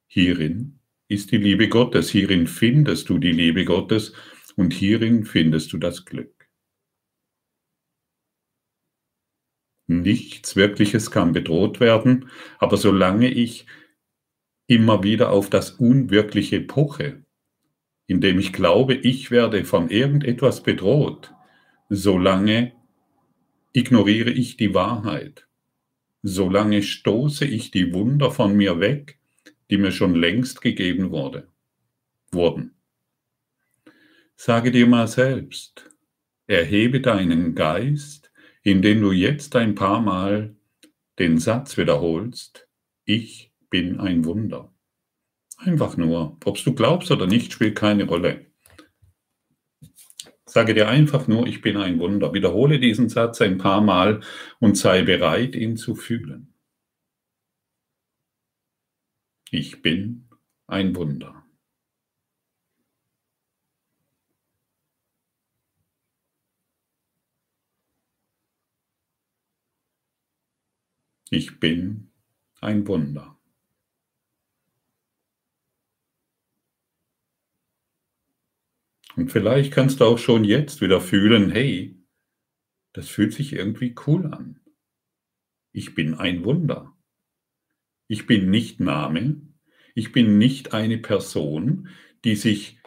Hierin 0.08 0.80
ist 1.08 1.32
die 1.32 1.38
Liebe 1.38 1.70
Gottes, 1.70 2.10
hierin 2.10 2.48
findest 2.48 3.10
du 3.10 3.18
die 3.18 3.32
Liebe 3.32 3.66
Gottes 3.66 4.14
und 4.56 4.74
hierin 4.74 5.26
findest 5.26 5.72
du 5.74 5.78
das 5.78 6.06
Glück. 6.06 6.50
Nichts 9.88 10.56
Wirkliches 10.56 11.12
kann 11.12 11.32
bedroht 11.32 11.80
werden, 11.80 12.30
aber 12.58 12.76
solange 12.78 13.30
ich 13.30 13.68
immer 14.68 15.04
wieder 15.04 15.32
auf 15.32 15.50
das 15.50 15.72
Unwirkliche 15.72 16.62
poche, 16.62 17.24
indem 18.08 18.40
ich 18.40 18.54
glaube, 18.54 18.96
ich 18.96 19.32
werde 19.32 19.66
von 19.66 19.90
irgendetwas 19.90 20.64
bedroht, 20.64 21.34
solange 21.90 22.74
ignoriere 23.74 24.32
ich 24.32 24.58
die 24.58 24.74
Wahrheit, 24.74 25.48
solange 26.24 26.82
stoße 26.82 27.46
ich 27.46 27.72
die 27.72 27.94
Wunder 27.94 28.32
von 28.32 28.56
mir 28.56 28.80
weg, 28.80 29.20
die 29.70 29.78
mir 29.78 29.92
schon 29.92 30.16
längst 30.16 30.62
gegeben 30.62 31.12
wurde, 31.12 31.48
wurden. 32.32 32.76
Sage 34.36 34.72
dir 34.72 34.88
mal 34.88 35.08
selbst, 35.08 35.90
erhebe 36.48 37.02
deinen 37.02 37.56
Geist, 37.56 38.32
indem 38.64 39.02
du 39.02 39.12
jetzt 39.12 39.56
ein 39.56 39.76
paar 39.76 40.02
Mal 40.02 40.56
den 41.20 41.38
Satz 41.38 41.78
wiederholst, 41.78 42.68
ich 43.06 43.52
bin 43.76 44.00
ein 44.00 44.24
Wunder. 44.24 44.74
Einfach 45.58 45.98
nur. 45.98 46.38
Ob 46.46 46.64
du 46.64 46.74
glaubst 46.74 47.12
oder 47.12 47.28
nicht, 47.28 47.52
spielt 47.52 47.76
keine 47.76 48.06
Rolle. 48.06 48.46
Sage 50.46 50.74
dir 50.74 50.88
einfach 50.88 51.28
nur, 51.28 51.46
ich 51.46 51.60
bin 51.60 51.76
ein 51.76 52.00
Wunder. 52.00 52.34
Wiederhole 52.34 52.80
diesen 52.80 53.10
Satz 53.10 53.42
ein 53.42 53.58
paar 53.58 53.82
Mal 53.82 54.22
und 54.62 54.78
sei 54.78 55.02
bereit, 55.02 55.56
ihn 55.56 55.76
zu 55.76 55.94
fühlen. 55.94 56.54
Ich 59.52 59.82
bin 59.82 60.30
ein 60.68 60.96
Wunder. 60.96 61.46
Ich 71.30 71.60
bin 71.60 72.10
ein 72.62 72.88
Wunder. 72.88 73.35
Und 79.16 79.32
vielleicht 79.32 79.72
kannst 79.72 80.02
du 80.02 80.06
auch 80.06 80.18
schon 80.18 80.44
jetzt 80.44 80.82
wieder 80.82 81.00
fühlen, 81.00 81.50
hey, 81.52 81.98
das 82.94 83.08
fühlt 83.10 83.34
sich 83.34 83.54
irgendwie 83.54 83.96
cool 84.08 84.26
an. 84.28 84.60
Ich 85.72 85.96
bin 85.96 86.14
ein 86.14 86.44
Wunder. 86.44 86.96
Ich 88.08 88.28
bin 88.28 88.50
nicht 88.50 88.80
Name. 88.80 89.42
Ich 89.94 90.12
bin 90.12 90.38
nicht 90.38 90.74
eine 90.74 90.98
Person, 90.98 91.90
die 92.24 92.36
sich 92.36 92.80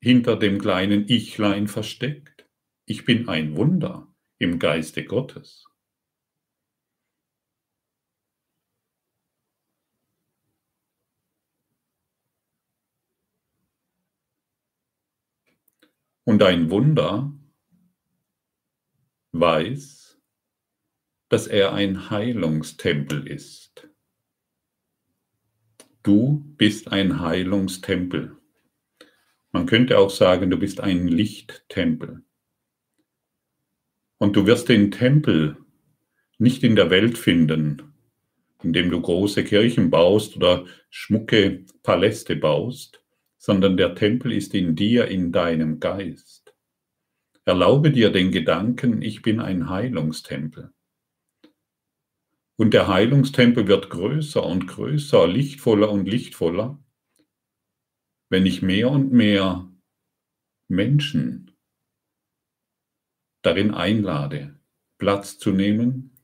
hinter 0.00 0.36
dem 0.36 0.60
kleinen 0.60 1.08
Ichlein 1.08 1.68
versteckt. 1.68 2.48
Ich 2.86 3.04
bin 3.04 3.28
ein 3.28 3.56
Wunder 3.56 4.14
im 4.38 4.58
Geiste 4.58 5.04
Gottes. 5.04 5.64
Und 16.26 16.42
ein 16.42 16.70
Wunder 16.70 17.32
weiß, 19.30 20.20
dass 21.28 21.46
er 21.46 21.72
ein 21.72 22.10
Heilungstempel 22.10 23.28
ist. 23.28 23.88
Du 26.02 26.42
bist 26.56 26.90
ein 26.90 27.20
Heilungstempel. 27.20 28.36
Man 29.52 29.66
könnte 29.66 29.98
auch 29.98 30.10
sagen, 30.10 30.50
du 30.50 30.58
bist 30.58 30.80
ein 30.80 31.06
Lichttempel. 31.06 32.24
Und 34.18 34.34
du 34.34 34.46
wirst 34.46 34.68
den 34.68 34.90
Tempel 34.90 35.56
nicht 36.38 36.64
in 36.64 36.74
der 36.74 36.90
Welt 36.90 37.18
finden, 37.18 37.94
indem 38.64 38.90
du 38.90 39.00
große 39.00 39.44
Kirchen 39.44 39.90
baust 39.90 40.34
oder 40.34 40.66
schmucke 40.90 41.64
Paläste 41.84 42.34
baust, 42.34 43.05
sondern 43.38 43.76
der 43.76 43.94
Tempel 43.94 44.32
ist 44.32 44.54
in 44.54 44.76
dir, 44.76 45.08
in 45.08 45.32
deinem 45.32 45.80
Geist. 45.80 46.54
Erlaube 47.44 47.92
dir 47.92 48.10
den 48.10 48.32
Gedanken, 48.32 49.02
ich 49.02 49.22
bin 49.22 49.40
ein 49.40 49.68
Heilungstempel. 49.68 50.72
Und 52.56 52.72
der 52.72 52.88
Heilungstempel 52.88 53.68
wird 53.68 53.90
größer 53.90 54.44
und 54.44 54.66
größer, 54.66 55.28
lichtvoller 55.28 55.90
und 55.90 56.06
lichtvoller, 56.06 56.82
wenn 58.30 58.46
ich 58.46 58.62
mehr 58.62 58.90
und 58.90 59.12
mehr 59.12 59.70
Menschen 60.68 61.52
darin 63.42 63.72
einlade, 63.72 64.58
Platz 64.98 65.38
zu 65.38 65.52
nehmen, 65.52 66.16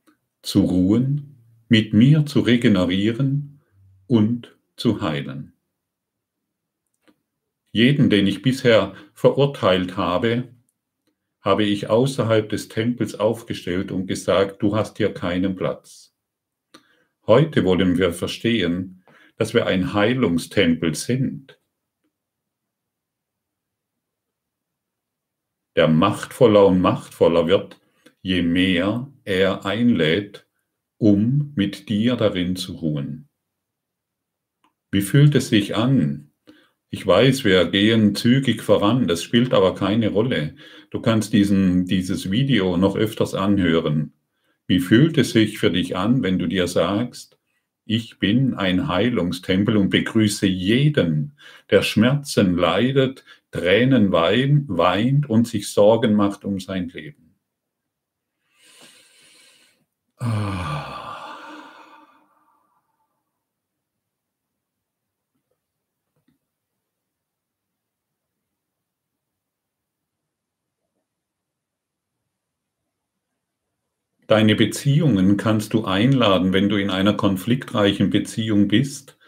zu 0.42 0.62
ruhen, 0.62 1.36
mit 1.68 1.92
mir 1.92 2.26
zu 2.26 2.40
regenerieren 2.40 3.60
und 4.08 4.58
zu 4.76 5.00
heilen. 5.00 5.51
Jeden, 7.72 8.10
den 8.10 8.26
ich 8.26 8.42
bisher 8.42 8.94
verurteilt 9.14 9.96
habe, 9.96 10.54
habe 11.40 11.64
ich 11.64 11.88
außerhalb 11.88 12.48
des 12.48 12.68
Tempels 12.68 13.14
aufgestellt 13.14 13.90
und 13.90 14.06
gesagt, 14.06 14.62
du 14.62 14.76
hast 14.76 14.98
hier 14.98 15.12
keinen 15.12 15.56
Platz. 15.56 16.14
Heute 17.26 17.64
wollen 17.64 17.98
wir 17.98 18.12
verstehen, 18.12 19.04
dass 19.36 19.54
wir 19.54 19.66
ein 19.66 19.94
Heilungstempel 19.94 20.94
sind, 20.94 21.58
der 25.74 25.88
machtvoller 25.88 26.66
und 26.66 26.80
machtvoller 26.80 27.46
wird, 27.46 27.80
je 28.20 28.42
mehr 28.42 29.10
er 29.24 29.64
einlädt, 29.64 30.46
um 30.98 31.52
mit 31.56 31.88
dir 31.88 32.16
darin 32.16 32.54
zu 32.54 32.74
ruhen. 32.74 33.30
Wie 34.90 35.00
fühlt 35.00 35.34
es 35.34 35.48
sich 35.48 35.74
an? 35.74 36.31
Ich 36.94 37.06
weiß, 37.06 37.44
wir 37.44 37.70
gehen 37.70 38.14
zügig 38.14 38.62
voran, 38.62 39.08
das 39.08 39.22
spielt 39.22 39.54
aber 39.54 39.74
keine 39.74 40.10
Rolle. 40.10 40.56
Du 40.90 41.00
kannst 41.00 41.32
diesen, 41.32 41.86
dieses 41.86 42.30
Video 42.30 42.76
noch 42.76 42.96
öfters 42.96 43.32
anhören. 43.32 44.12
Wie 44.66 44.78
fühlt 44.78 45.16
es 45.16 45.30
sich 45.30 45.58
für 45.58 45.70
dich 45.70 45.96
an, 45.96 46.22
wenn 46.22 46.38
du 46.38 46.46
dir 46.46 46.68
sagst, 46.68 47.38
ich 47.86 48.18
bin 48.18 48.52
ein 48.52 48.88
Heilungstempel 48.88 49.78
und 49.78 49.88
begrüße 49.88 50.46
jeden, 50.46 51.32
der 51.70 51.80
Schmerzen 51.80 52.58
leidet, 52.58 53.24
Tränen 53.52 54.12
weint 54.12 55.30
und 55.30 55.48
sich 55.48 55.68
Sorgen 55.70 56.12
macht 56.12 56.44
um 56.44 56.60
sein 56.60 56.90
Leben. 56.90 57.36
Ah. 60.18 61.01
Deine 74.32 74.56
Beziehungen 74.56 75.36
kannst 75.36 75.74
du 75.74 75.84
einladen, 75.84 76.54
wenn 76.54 76.70
du 76.70 76.76
in 76.80 76.88
einer 76.88 77.12
konfliktreichen 77.12 78.08
Beziehung 78.08 78.66
bist. 78.66 79.18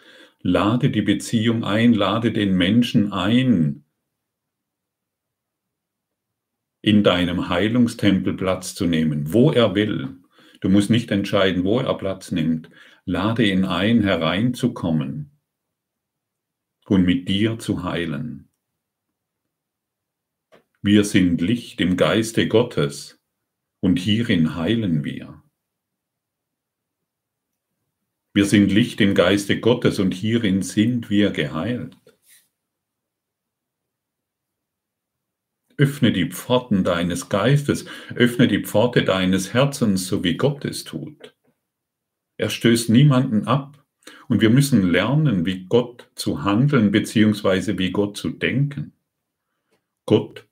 Lade 0.41 0.89
die 0.89 1.03
Beziehung 1.03 1.63
ein, 1.63 1.93
lade 1.93 2.33
den 2.33 2.57
Menschen 2.57 3.13
ein, 3.13 3.85
in 6.81 7.05
deinem 7.05 7.51
Heilungstempel 7.51 8.33
Platz 8.33 8.75
zu 8.75 8.87
nehmen, 8.87 9.35
wo 9.35 9.53
er 9.53 9.75
will. 9.75 10.17
Du 10.63 10.71
musst 10.71 10.89
nicht 10.89 11.11
entscheiden, 11.11 11.65
wo 11.65 11.81
er 11.81 11.99
Platz 11.99 12.33
nimmt. 12.33 12.71
Lade 13.05 13.45
ihn 13.45 13.67
ein, 13.67 14.01
hereinzukommen 14.01 15.39
und 16.87 17.05
mit 17.05 17.29
dir 17.29 17.59
zu 17.59 17.83
heilen. 17.83 18.49
Wir 20.81 21.05
sind 21.05 21.43
Licht 21.43 21.83
im 21.83 21.99
Geiste 21.99 22.49
Gottes 22.49 23.21
und 23.85 23.99
hierin 23.99 24.57
heilen 24.57 25.05
wir. 25.05 25.43
Wir 28.33 28.47
sind 28.47 28.73
Licht 28.73 28.99
im 29.03 29.15
Geiste 29.15 29.61
Gottes 29.61 29.99
und 29.99 30.15
hierin 30.15 30.63
sind 30.63 31.11
wir 31.11 31.33
geheilt. 31.33 31.95
Öffne 35.77 36.13
die 36.13 36.31
Pforten 36.31 36.83
deines 36.83 37.29
Geistes, 37.29 37.85
öffne 38.15 38.49
die 38.49 38.65
Pforte 38.65 39.05
deines 39.05 39.53
Herzens, 39.53 40.07
so 40.07 40.25
wie 40.25 40.39
Gott 40.39 40.65
es 40.65 40.85
tut. 40.85 41.37
Er 42.39 42.49
stößt 42.49 42.89
niemanden 42.89 43.47
ab 43.47 43.85
und 44.29 44.41
wir 44.41 44.49
müssen 44.49 44.91
lernen, 44.93 45.45
wie 45.45 45.67
Gott 45.67 46.11
zu 46.15 46.43
handeln 46.43 46.91
bzw. 46.91 47.77
wie 47.77 47.91
Gott 47.91 48.17
zu 48.17 48.31
denken. 48.31 48.95
Gott 50.07 50.49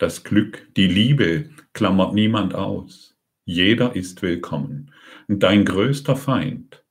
Das 0.00 0.24
Glück, 0.24 0.66
die 0.78 0.86
Liebe 0.86 1.50
klammert 1.74 2.14
niemand 2.14 2.54
aus. 2.54 3.18
Jeder 3.44 3.94
ist 3.94 4.22
willkommen. 4.22 4.94
Und 5.28 5.42
dein 5.42 5.66
größter 5.66 6.16
Feind 6.16 6.82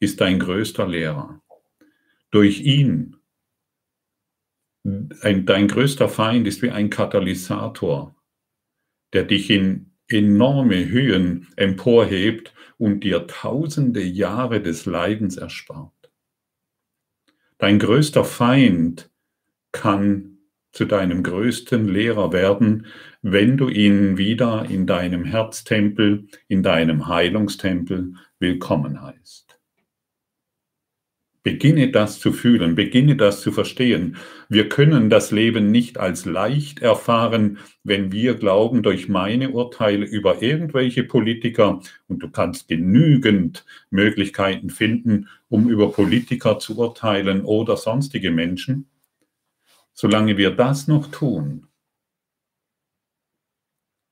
ist 0.00 0.22
dein 0.22 0.38
größter 0.38 0.88
Lehrer. 0.88 1.42
Durch 2.30 2.62
ihn, 2.62 3.16
ein, 4.82 5.44
dein 5.44 5.68
größter 5.68 6.08
Feind 6.08 6.46
ist 6.46 6.62
wie 6.62 6.70
ein 6.70 6.88
Katalysator, 6.88 8.16
der 9.12 9.24
dich 9.24 9.50
in 9.50 9.92
enorme 10.08 10.88
Höhen 10.88 11.48
emporhebt 11.56 12.54
und 12.78 13.04
dir 13.04 13.26
tausende 13.26 14.02
Jahre 14.02 14.62
des 14.62 14.86
Leidens 14.86 15.36
erspart. 15.36 15.92
Dein 17.58 17.78
größter 17.78 18.24
Feind 18.24 19.10
kann 19.70 20.33
zu 20.74 20.84
deinem 20.84 21.22
größten 21.22 21.88
Lehrer 21.88 22.32
werden, 22.32 22.86
wenn 23.22 23.56
du 23.56 23.68
ihn 23.68 24.18
wieder 24.18 24.66
in 24.68 24.86
deinem 24.86 25.24
Herztempel, 25.24 26.26
in 26.48 26.62
deinem 26.62 27.06
Heilungstempel 27.06 28.14
willkommen 28.40 29.00
heißt. 29.00 29.58
Beginne 31.44 31.90
das 31.90 32.18
zu 32.18 32.32
fühlen, 32.32 32.74
beginne 32.74 33.16
das 33.16 33.42
zu 33.42 33.52
verstehen. 33.52 34.16
Wir 34.48 34.68
können 34.68 35.10
das 35.10 35.30
Leben 35.30 35.70
nicht 35.70 35.98
als 35.98 36.24
leicht 36.24 36.80
erfahren, 36.80 37.58
wenn 37.84 38.10
wir 38.10 38.34
glauben, 38.34 38.82
durch 38.82 39.08
meine 39.08 39.50
Urteile 39.50 40.06
über 40.06 40.42
irgendwelche 40.42 41.04
Politiker, 41.04 41.80
und 42.08 42.22
du 42.22 42.30
kannst 42.30 42.66
genügend 42.66 43.64
Möglichkeiten 43.90 44.70
finden, 44.70 45.28
um 45.48 45.68
über 45.68 45.92
Politiker 45.92 46.58
zu 46.58 46.78
urteilen 46.78 47.42
oder 47.42 47.76
sonstige 47.76 48.30
Menschen, 48.30 48.88
Solange 49.94 50.36
wir 50.36 50.50
das 50.50 50.88
noch 50.88 51.10
tun, 51.10 51.68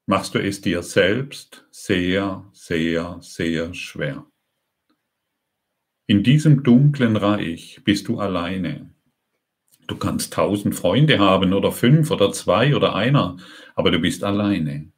machst 0.07 0.35
du 0.35 0.39
es 0.39 0.61
dir 0.61 0.83
selbst 0.83 1.67
sehr, 1.71 2.49
sehr, 2.53 3.19
sehr 3.21 3.75
schwer. 3.75 4.27
In 6.07 6.23
diesem 6.23 6.63
dunklen 6.63 7.17
Reich 7.17 7.83
bist 7.85 8.09
du 8.09 8.21
alleine. 8.21 8.95
Du 9.89 9.97
kannst 9.97 10.33
tausend 10.33 10.75
Freunde 10.75 11.19
haben 11.19 11.53
oder 11.53 11.73
fünf 11.73 12.11
oder 12.11 12.33
zwei 12.33 12.77
oder 12.77 12.95
einer, 12.95 13.37
aber 13.75 13.91
du 13.91 13.99
bist 13.99 14.23
alleine. 14.23 14.93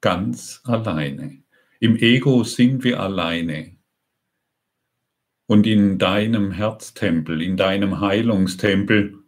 ganz 0.00 0.60
alleine. 0.64 1.42
Im 1.78 1.96
Ego 1.96 2.44
sind 2.44 2.84
wir 2.84 3.00
alleine. 3.00 3.79
Und 5.50 5.66
in 5.66 5.98
deinem 5.98 6.52
Herztempel, 6.52 7.42
in 7.42 7.56
deinem 7.56 7.98
Heilungstempel, 7.98 9.18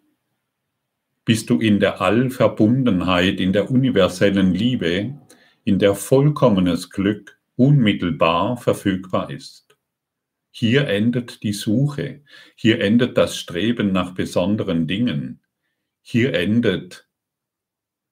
bist 1.24 1.50
du 1.50 1.58
in 1.58 1.80
der 1.80 2.00
Allverbundenheit, 2.00 3.40
in 3.40 3.52
der 3.52 3.72
universellen 3.72 4.54
Liebe, 4.54 5.18
in 5.64 5.80
der 5.80 5.96
vollkommenes 5.96 6.90
Glück 6.90 7.40
unmittelbar 7.56 8.56
verfügbar 8.56 9.30
ist. 9.30 9.76
Hier 10.52 10.86
endet 10.86 11.42
die 11.42 11.52
Suche, 11.52 12.22
hier 12.54 12.80
endet 12.80 13.18
das 13.18 13.36
Streben 13.36 13.90
nach 13.90 14.14
besonderen 14.14 14.86
Dingen, 14.86 15.42
hier 16.02 16.34
endet 16.34 17.08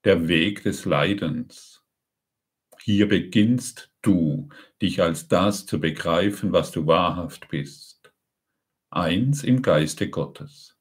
der 0.03 0.27
Weg 0.27 0.65
des 0.65 0.85
Leidens. 0.85 1.85
Hier 2.83 3.07
beginnst 3.07 3.93
du, 4.03 4.49
dich 4.83 5.01
als 5.01 5.29
das 5.29 5.65
zu 5.65 5.79
begreifen, 5.79 6.51
was 6.51 6.73
du 6.73 6.89
wahrhaft 6.89 7.47
bist. 7.51 7.90
Eins 8.93 9.45
im 9.45 9.63
Geiste 9.63 10.11
Gottes. 10.11 10.77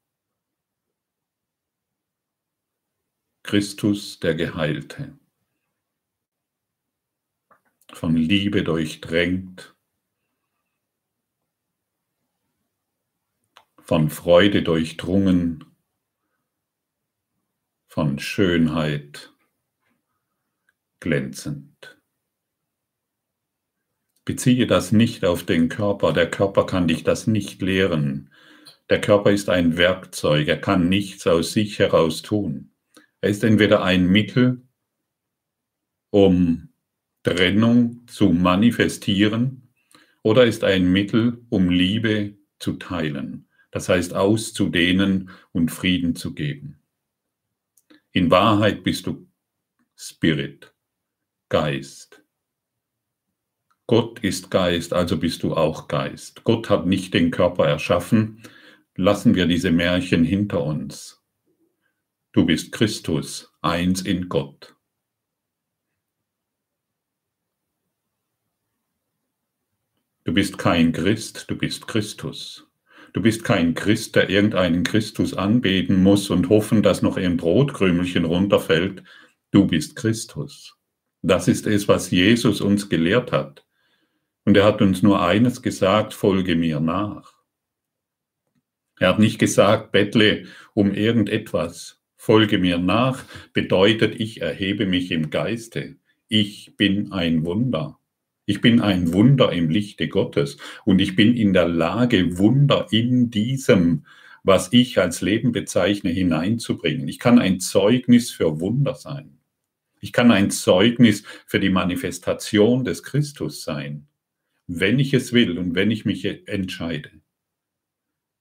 Christus 3.44 4.18
der 4.18 4.34
Geheilte, 4.34 5.16
von 7.92 8.16
Liebe 8.16 8.64
durchdrängt, 8.64 9.76
von 13.78 14.10
Freude 14.10 14.64
durchdrungen, 14.64 15.76
von 17.86 18.18
Schönheit 18.18 19.32
glänzend. 20.98 21.99
Beziehe 24.30 24.68
das 24.68 24.92
nicht 24.92 25.24
auf 25.24 25.42
den 25.42 25.68
Körper, 25.68 26.12
der 26.12 26.30
Körper 26.30 26.64
kann 26.64 26.86
dich 26.86 27.02
das 27.02 27.26
nicht 27.26 27.60
lehren. 27.62 28.30
Der 28.88 29.00
Körper 29.00 29.32
ist 29.32 29.48
ein 29.48 29.76
Werkzeug, 29.76 30.46
er 30.46 30.60
kann 30.60 30.88
nichts 30.88 31.26
aus 31.26 31.52
sich 31.52 31.80
heraus 31.80 32.22
tun. 32.22 32.70
Er 33.20 33.30
ist 33.30 33.42
entweder 33.42 33.82
ein 33.82 34.06
Mittel, 34.06 34.62
um 36.10 36.68
Trennung 37.24 38.06
zu 38.06 38.30
manifestieren, 38.30 39.72
oder 40.22 40.44
ist 40.46 40.62
ein 40.62 40.92
Mittel, 40.92 41.44
um 41.48 41.68
Liebe 41.68 42.36
zu 42.60 42.74
teilen, 42.74 43.48
das 43.72 43.88
heißt 43.88 44.14
auszudehnen 44.14 45.30
und 45.50 45.72
Frieden 45.72 46.14
zu 46.14 46.34
geben. 46.34 46.78
In 48.12 48.30
Wahrheit 48.30 48.84
bist 48.84 49.08
du 49.08 49.28
Spirit, 49.96 50.72
Geist. 51.48 52.22
Gott 53.90 54.20
ist 54.20 54.52
Geist, 54.52 54.92
also 54.92 55.16
bist 55.16 55.42
du 55.42 55.52
auch 55.56 55.88
Geist. 55.88 56.44
Gott 56.44 56.70
hat 56.70 56.86
nicht 56.86 57.12
den 57.12 57.32
Körper 57.32 57.66
erschaffen. 57.66 58.40
Lassen 58.94 59.34
wir 59.34 59.46
diese 59.46 59.72
Märchen 59.72 60.22
hinter 60.22 60.62
uns. 60.62 61.20
Du 62.30 62.46
bist 62.46 62.70
Christus, 62.70 63.52
eins 63.62 64.02
in 64.02 64.28
Gott. 64.28 64.76
Du 70.22 70.34
bist 70.34 70.56
kein 70.56 70.92
Christ, 70.92 71.46
du 71.48 71.56
bist 71.58 71.88
Christus. 71.88 72.70
Du 73.12 73.20
bist 73.20 73.42
kein 73.42 73.74
Christ, 73.74 74.14
der 74.14 74.30
irgendeinen 74.30 74.84
Christus 74.84 75.34
anbeten 75.34 76.00
muss 76.00 76.30
und 76.30 76.48
hoffen, 76.48 76.84
dass 76.84 77.02
noch 77.02 77.16
ein 77.16 77.36
Brotkrümelchen 77.36 78.24
runterfällt. 78.24 79.02
Du 79.50 79.66
bist 79.66 79.96
Christus. 79.96 80.76
Das 81.22 81.48
ist 81.48 81.66
es, 81.66 81.88
was 81.88 82.12
Jesus 82.12 82.60
uns 82.60 82.88
gelehrt 82.88 83.32
hat. 83.32 83.66
Und 84.44 84.56
er 84.56 84.64
hat 84.64 84.80
uns 84.82 85.02
nur 85.02 85.22
eines 85.22 85.62
gesagt, 85.62 86.14
folge 86.14 86.56
mir 86.56 86.80
nach. 86.80 87.34
Er 88.98 89.08
hat 89.08 89.18
nicht 89.18 89.38
gesagt, 89.38 89.92
bettle 89.92 90.44
um 90.74 90.92
irgendetwas. 90.92 92.02
Folge 92.16 92.58
mir 92.58 92.78
nach 92.78 93.24
bedeutet, 93.54 94.20
ich 94.20 94.42
erhebe 94.42 94.84
mich 94.84 95.10
im 95.10 95.30
Geiste. 95.30 95.96
Ich 96.28 96.76
bin 96.76 97.12
ein 97.12 97.44
Wunder. 97.46 97.98
Ich 98.44 98.60
bin 98.60 98.80
ein 98.80 99.12
Wunder 99.12 99.52
im 99.52 99.70
Lichte 99.70 100.08
Gottes 100.08 100.58
und 100.84 101.00
ich 101.00 101.16
bin 101.16 101.34
in 101.34 101.52
der 101.52 101.68
Lage, 101.68 102.36
Wunder 102.36 102.88
in 102.90 103.30
diesem, 103.30 104.04
was 104.42 104.72
ich 104.72 104.98
als 104.98 105.22
Leben 105.22 105.52
bezeichne, 105.52 106.10
hineinzubringen. 106.10 107.08
Ich 107.08 107.18
kann 107.18 107.38
ein 107.38 107.58
Zeugnis 107.60 108.30
für 108.30 108.60
Wunder 108.60 108.96
sein. 108.96 109.38
Ich 110.00 110.12
kann 110.12 110.30
ein 110.30 110.50
Zeugnis 110.50 111.24
für 111.46 111.60
die 111.60 111.70
Manifestation 111.70 112.84
des 112.84 113.02
Christus 113.02 113.62
sein, 113.62 114.08
wenn 114.78 114.98
ich 115.00 115.12
es 115.14 115.32
will 115.32 115.58
und 115.58 115.74
wenn 115.74 115.90
ich 115.90 116.04
mich 116.04 116.24
entscheide. 116.48 117.10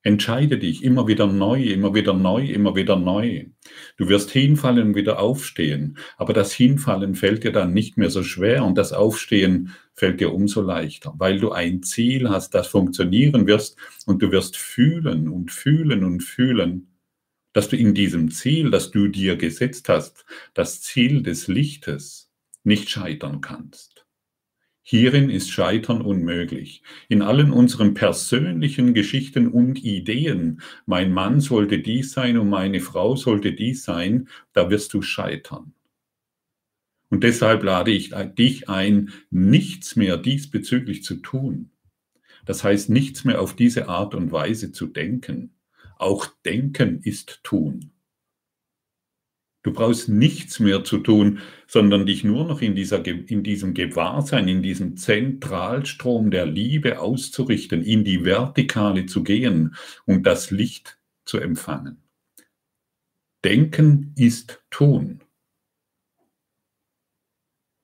Entscheide 0.01 0.57
dich 0.57 0.83
immer 0.83 1.07
wieder 1.07 1.27
neu, 1.27 1.61
immer 1.63 1.93
wieder 1.93 2.13
neu, 2.13 2.45
immer 2.45 2.75
wieder 2.75 2.95
neu. 2.95 3.47
Du 3.97 4.07
wirst 4.07 4.29
hinfallen 4.29 4.89
und 4.89 4.95
wieder 4.95 5.19
aufstehen, 5.19 5.97
aber 6.17 6.31
das 6.31 6.53
Hinfallen 6.53 7.15
fällt 7.15 7.43
dir 7.43 7.51
dann 7.51 7.73
nicht 7.73 7.97
mehr 7.97 8.09
so 8.09 8.23
schwer 8.23 8.63
und 8.63 8.77
das 8.77 8.93
Aufstehen 8.93 9.75
fällt 9.93 10.21
dir 10.21 10.31
umso 10.31 10.61
leichter, 10.61 11.13
weil 11.17 11.39
du 11.39 11.51
ein 11.51 11.83
Ziel 11.83 12.29
hast, 12.29 12.53
das 12.53 12.67
funktionieren 12.67 13.45
wirst 13.45 13.77
und 14.05 14.21
du 14.21 14.31
wirst 14.31 14.55
fühlen 14.55 15.27
und 15.27 15.51
fühlen 15.51 16.05
und 16.05 16.21
fühlen, 16.21 16.95
dass 17.51 17.67
du 17.67 17.75
in 17.75 17.93
diesem 17.93 18.31
Ziel, 18.31 18.71
das 18.71 18.91
du 18.91 19.09
dir 19.09 19.35
gesetzt 19.35 19.89
hast, 19.89 20.25
das 20.53 20.81
Ziel 20.81 21.23
des 21.23 21.47
Lichtes, 21.47 22.31
nicht 22.63 22.89
scheitern 22.89 23.41
kannst. 23.41 23.88
Hierin 24.91 25.29
ist 25.29 25.51
Scheitern 25.51 26.01
unmöglich. 26.01 26.81
In 27.09 27.21
allen 27.21 27.51
unseren 27.51 27.93
persönlichen 27.93 28.95
Geschichten 28.95 29.47
und 29.47 29.83
Ideen, 29.83 30.63
mein 30.87 31.13
Mann 31.13 31.41
sollte 31.41 31.77
dies 31.77 32.11
sein 32.11 32.39
und 32.39 32.49
meine 32.49 32.79
Frau 32.79 33.15
sollte 33.15 33.53
dies 33.53 33.83
sein, 33.83 34.29
da 34.51 34.71
wirst 34.71 34.95
du 34.95 35.03
scheitern. 35.03 35.75
Und 37.11 37.23
deshalb 37.23 37.61
lade 37.61 37.91
ich 37.91 38.15
dich 38.35 38.67
ein, 38.67 39.11
nichts 39.29 39.95
mehr 39.95 40.17
diesbezüglich 40.17 41.03
zu 41.03 41.17
tun. 41.17 41.69
Das 42.47 42.63
heißt, 42.63 42.89
nichts 42.89 43.25
mehr 43.25 43.41
auf 43.41 43.55
diese 43.55 43.89
Art 43.89 44.15
und 44.15 44.31
Weise 44.31 44.71
zu 44.71 44.87
denken. 44.87 45.53
Auch 45.99 46.25
denken 46.43 46.99
ist 47.03 47.41
tun. 47.43 47.91
Du 49.61 49.73
brauchst 49.73 50.07
nichts 50.07 50.59
mehr 50.61 50.85
zu 50.85 50.99
tun, 50.99 51.39
sondern 51.67 52.05
dich 52.05 52.23
nur 52.23 52.45
noch 52.45 52.61
in, 52.61 52.75
dieser, 52.75 53.05
in 53.05 53.43
diesem 53.43 53.73
Gewahrsein, 53.73 54.47
in 54.47 54.63
diesem 54.63 54.95
Zentralstrom 54.95 56.31
der 56.31 56.45
Liebe 56.45 56.99
auszurichten, 56.99 57.83
in 57.83 58.05
die 58.05 58.23
Vertikale 58.23 59.05
zu 59.05 59.23
gehen 59.23 59.75
und 60.05 60.25
das 60.25 60.49
Licht 60.49 60.97
zu 61.25 61.39
empfangen. 61.39 62.01
Denken 63.43 64.13
ist 64.17 64.63
tun. 64.69 65.23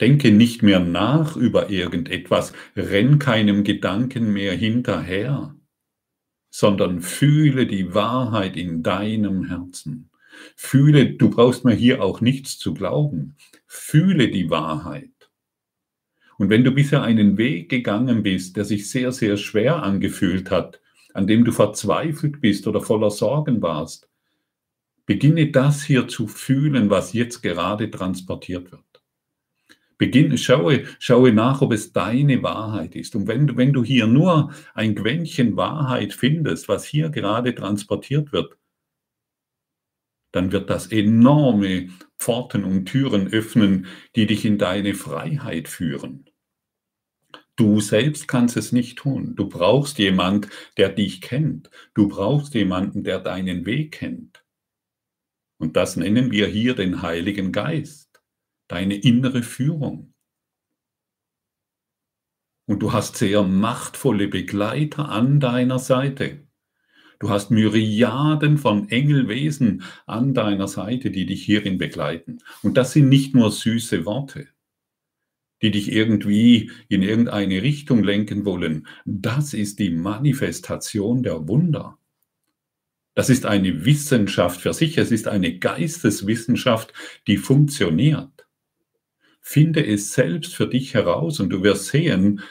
Denke 0.01 0.31
nicht 0.31 0.61
mehr 0.63 0.79
nach 0.79 1.37
über 1.37 1.69
irgendetwas, 1.69 2.53
renn 2.75 3.19
keinem 3.19 3.63
Gedanken 3.63 4.31
mehr 4.33 4.53
hinterher, 4.53 5.55
sondern 6.49 7.01
fühle 7.01 7.67
die 7.67 7.93
Wahrheit 7.93 8.57
in 8.57 8.83
deinem 8.83 9.45
Herzen. 9.45 10.09
Fühle, 10.55 11.11
du 11.13 11.29
brauchst 11.29 11.65
mir 11.65 11.73
hier 11.73 12.03
auch 12.03 12.21
nichts 12.21 12.57
zu 12.57 12.73
glauben. 12.73 13.35
Fühle 13.67 14.29
die 14.29 14.49
Wahrheit. 14.49 15.09
Und 16.37 16.49
wenn 16.49 16.63
du 16.63 16.71
bisher 16.71 17.01
einen 17.03 17.37
Weg 17.37 17.69
gegangen 17.69 18.23
bist, 18.23 18.57
der 18.57 18.65
sich 18.65 18.89
sehr, 18.89 19.11
sehr 19.11 19.37
schwer 19.37 19.83
angefühlt 19.83 20.51
hat, 20.51 20.81
an 21.13 21.27
dem 21.27 21.45
du 21.45 21.51
verzweifelt 21.51 22.41
bist 22.41 22.67
oder 22.67 22.81
voller 22.81 23.09
Sorgen 23.09 23.61
warst, 23.61 24.09
beginne 25.05 25.51
das 25.51 25.83
hier 25.83 26.07
zu 26.07 26.27
fühlen, 26.27 26.89
was 26.89 27.13
jetzt 27.13 27.41
gerade 27.41 27.89
transportiert 27.89 28.71
wird. 28.71 28.81
Beginne, 29.97 30.37
schaue, 30.37 30.83
schaue 30.99 31.31
nach, 31.31 31.61
ob 31.61 31.71
es 31.71 31.93
deine 31.93 32.43
Wahrheit 32.43 32.95
ist. 32.95 33.15
Und 33.15 33.27
wenn, 33.27 33.55
wenn 33.55 33.71
du 33.71 33.83
hier 33.83 34.07
nur 34.07 34.51
ein 34.73 34.93
Quäntchen 34.93 35.55
Wahrheit 35.55 36.13
findest, 36.13 36.67
was 36.67 36.83
hier 36.83 37.09
gerade 37.09 37.55
transportiert 37.55 38.33
wird, 38.33 38.57
dann 40.35 40.51
wird 40.51 40.69
das 40.69 40.91
enorme 40.91 41.89
Pforten 42.19 42.65
und 42.65 42.87
Türen 42.87 43.31
öffnen, 43.31 43.87
die 44.17 44.25
dich 44.25 44.43
in 44.43 44.57
deine 44.57 44.93
Freiheit 44.93 45.69
führen. 45.69 46.29
Du 47.55 47.79
selbst 47.79 48.27
kannst 48.27 48.57
es 48.57 48.73
nicht 48.73 48.97
tun. 48.97 49.37
Du 49.37 49.47
brauchst 49.47 49.97
jemand, 49.97 50.49
der 50.75 50.89
dich 50.89 51.21
kennt. 51.21 51.69
Du 51.93 52.09
brauchst 52.09 52.53
jemanden, 52.53 53.05
der 53.05 53.21
deinen 53.21 53.65
Weg 53.65 53.93
kennt. 53.93 54.43
Und 55.57 55.77
das 55.77 55.95
nennen 55.95 56.31
wir 56.31 56.47
hier 56.47 56.75
den 56.75 57.01
Heiligen 57.01 57.53
Geist, 57.53 58.21
deine 58.67 58.95
innere 58.95 59.41
Führung. 59.41 60.13
Und 62.67 62.79
du 62.79 62.91
hast 62.91 63.15
sehr 63.15 63.43
machtvolle 63.43 64.27
Begleiter 64.27 65.07
an 65.07 65.39
deiner 65.39 65.79
Seite. 65.79 66.44
Du 67.19 67.29
hast 67.29 67.51
Myriaden 67.51 68.57
von 68.57 68.89
Engelwesen 68.89 69.83
an 70.05 70.33
deiner 70.33 70.67
Seite, 70.67 71.11
die 71.11 71.25
dich 71.25 71.43
hierin 71.43 71.77
begleiten. 71.77 72.39
Und 72.61 72.77
das 72.77 72.93
sind 72.93 73.09
nicht 73.09 73.35
nur 73.35 73.51
süße 73.51 74.05
Worte. 74.05 74.47
die 75.61 75.71
dich 75.71 75.91
irgendwie 75.91 76.71
in 76.89 77.01
irgendeine 77.01 77.61
Richtung 77.61 78.03
lenken 78.03 78.45
wollen. 78.45 78.87
Das 79.05 79.53
ist 79.53 79.79
die 79.79 79.89
Manifestation 79.89 81.23
der 81.23 81.47
Wunder. 81.47 81.97
Das 83.13 83.29
ist 83.29 83.45
eine 83.45 83.85
Wissenschaft 83.85 84.59
für 84.61 84.73
sich, 84.73 84.97
es 84.97 85.11
ist 85.11 85.27
eine 85.27 85.57
Geisteswissenschaft, 85.57 86.93
die 87.27 87.37
funktioniert. 87.37 88.47
Finde 89.41 89.85
es 89.85 90.13
selbst 90.13 90.55
für 90.55 90.67
dich 90.67 90.93
heraus 90.93 91.39
und 91.39 91.49
du 91.49 91.63
wirst 91.63 91.87
sehen, 91.87 92.41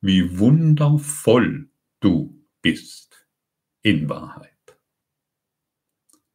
wie 0.00 0.38
wundervoll 0.38 1.68
du 2.00 2.42
bist 2.62 3.05
in 3.86 4.08
Wahrheit. 4.08 4.50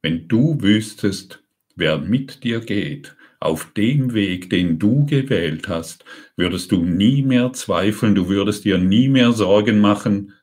Wenn 0.02 0.30
du 0.30 0.62
wüsstest, 0.62 1.44
wer 1.76 1.98
mit 1.98 2.46
dir 2.46 2.62
geht, 2.62 3.18
auf 3.42 3.74
dem 3.74 4.14
Weg, 4.14 4.50
den 4.50 4.80
du 4.80 5.06
gewählt 5.06 5.68
hast, 5.68 6.06
würdest 6.38 6.72
du 6.72 6.86
nie 6.86 7.24
mehr 7.24 7.52
zweifeln, 7.52 8.16
du 8.16 8.30
würdest 8.30 8.64
dir 8.64 8.78
nie 8.78 9.10
mehr 9.10 9.34
Sorgen 9.34 9.82
machen, 9.82 10.34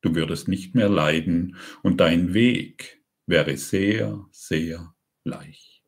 Du 0.00 0.14
würdest 0.14 0.46
nicht 0.46 0.76
mehr 0.76 0.88
leiden 0.88 1.56
und 1.82 1.98
dein 1.98 2.32
Weg 2.32 3.02
wäre 3.26 3.56
sehr, 3.56 4.26
sehr 4.30 4.94
leicht. 5.24 5.82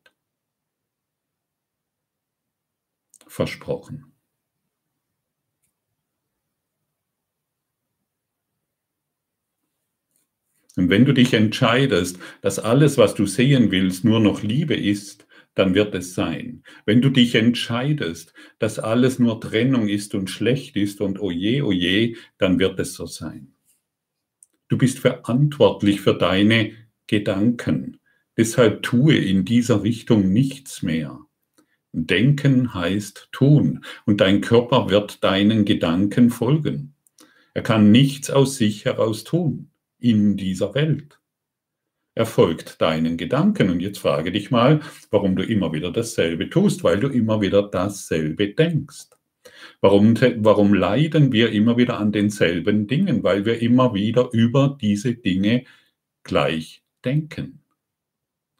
Versprochen. 3.25 4.10
Und 10.77 10.89
wenn 10.89 11.05
du 11.05 11.13
dich 11.13 11.33
entscheidest, 11.33 12.17
dass 12.41 12.59
alles, 12.59 12.97
was 12.97 13.13
du 13.13 13.25
sehen 13.25 13.71
willst, 13.71 14.05
nur 14.05 14.19
noch 14.19 14.41
Liebe 14.41 14.75
ist, 14.75 15.27
dann 15.53 15.75
wird 15.75 15.93
es 15.95 16.15
sein. 16.15 16.63
Wenn 16.85 17.01
du 17.01 17.09
dich 17.09 17.35
entscheidest, 17.35 18.33
dass 18.57 18.79
alles 18.79 19.19
nur 19.19 19.41
Trennung 19.41 19.89
ist 19.89 20.15
und 20.15 20.29
schlecht 20.29 20.77
ist 20.77 21.01
und 21.01 21.19
oje, 21.19 21.65
oje, 21.65 22.15
dann 22.37 22.57
wird 22.59 22.79
es 22.79 22.93
so 22.93 23.05
sein. 23.05 23.53
Du 24.69 24.77
bist 24.77 24.99
verantwortlich 24.99 25.99
für 25.99 26.13
deine 26.13 26.71
Gedanken. 27.07 27.99
Deshalb 28.37 28.81
tue 28.81 29.17
in 29.17 29.43
dieser 29.43 29.83
Richtung 29.83 30.31
nichts 30.31 30.81
mehr. 30.81 31.19
Denken 31.91 32.73
heißt 32.73 33.27
tun 33.33 33.83
und 34.05 34.21
dein 34.21 34.39
Körper 34.39 34.89
wird 34.89 35.21
deinen 35.25 35.65
Gedanken 35.65 36.29
folgen. 36.29 36.95
Er 37.53 37.63
kann 37.63 37.91
nichts 37.91 38.29
aus 38.29 38.55
sich 38.55 38.85
heraus 38.85 39.25
tun 39.25 39.70
in 40.01 40.35
dieser 40.35 40.73
Welt. 40.75 41.19
Er 42.13 42.25
folgt 42.25 42.81
deinen 42.81 43.15
Gedanken. 43.17 43.69
Und 43.69 43.79
jetzt 43.79 43.99
frage 43.99 44.31
dich 44.31 44.51
mal, 44.51 44.81
warum 45.09 45.35
du 45.35 45.43
immer 45.43 45.71
wieder 45.71 45.91
dasselbe 45.91 46.49
tust, 46.49 46.83
weil 46.83 46.99
du 46.99 47.07
immer 47.07 47.39
wieder 47.41 47.63
dasselbe 47.63 48.49
denkst. 48.49 49.07
Warum, 49.79 50.15
warum 50.37 50.73
leiden 50.73 51.31
wir 51.31 51.51
immer 51.51 51.77
wieder 51.77 51.97
an 51.99 52.11
denselben 52.11 52.87
Dingen? 52.87 53.23
Weil 53.23 53.45
wir 53.45 53.61
immer 53.61 53.93
wieder 53.93 54.29
über 54.33 54.77
diese 54.79 55.15
Dinge 55.15 55.63
gleich 56.23 56.83
denken. 57.03 57.61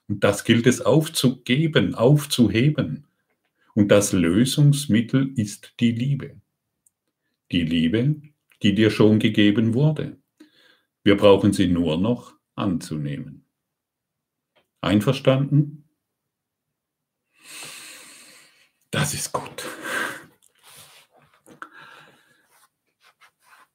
Und 0.07 0.23
das 0.23 0.43
gilt 0.43 0.65
es 0.65 0.81
aufzugeben, 0.81 1.95
aufzuheben. 1.95 3.05
Und 3.73 3.89
das 3.89 4.13
Lösungsmittel 4.13 5.31
ist 5.35 5.73
die 5.79 5.91
Liebe. 5.91 6.41
Die 7.51 7.63
Liebe, 7.63 8.15
die 8.63 8.75
dir 8.75 8.89
schon 8.89 9.19
gegeben 9.19 9.73
wurde. 9.73 10.17
Wir 11.03 11.17
brauchen 11.17 11.51
sie 11.51 11.67
nur 11.67 11.97
noch 11.97 12.35
anzunehmen. 12.55 13.45
Einverstanden? 14.81 15.89
Das 18.91 19.13
ist 19.13 19.31
gut. 19.31 19.65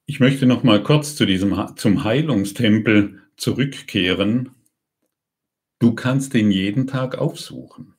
Ich 0.05 0.21
möchte 0.21 0.47
noch 0.47 0.63
mal 0.63 0.83
kurz 0.83 1.17
zu 1.17 1.27
diesem, 1.27 1.77
zum 1.77 2.05
Heilungstempel 2.05 3.23
zurückkehren. 3.37 4.55
Du 5.81 5.95
kannst 5.95 6.33
den 6.33 6.53
jeden 6.53 6.87
Tag 6.87 7.19
aufsuchen. 7.19 7.96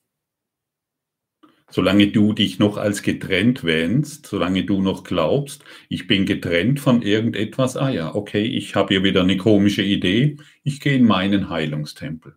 Solange 1.70 2.08
du 2.08 2.32
dich 2.32 2.60
noch 2.60 2.78
als 2.78 3.02
getrennt 3.02 3.66
wähnst, 3.66 4.26
solange 4.26 4.64
du 4.64 4.82
noch 4.82 5.04
glaubst, 5.04 5.66
ich 5.90 6.08
bin 6.08 6.26
getrennt 6.26 6.80
von 6.80 7.02
irgendetwas, 7.02 7.76
ah 7.76 7.90
ja, 7.90 8.16
okay, 8.16 8.46
ich 8.46 8.76
habe 8.76 8.94
hier 8.94 9.04
wieder 9.04 9.22
eine 9.22 9.36
komische 9.36 9.84
Idee, 9.84 10.38
ich 10.64 10.80
gehe 10.80 10.96
in 10.96 11.06
meinen 11.06 11.50
Heilungstempel. 11.50 12.36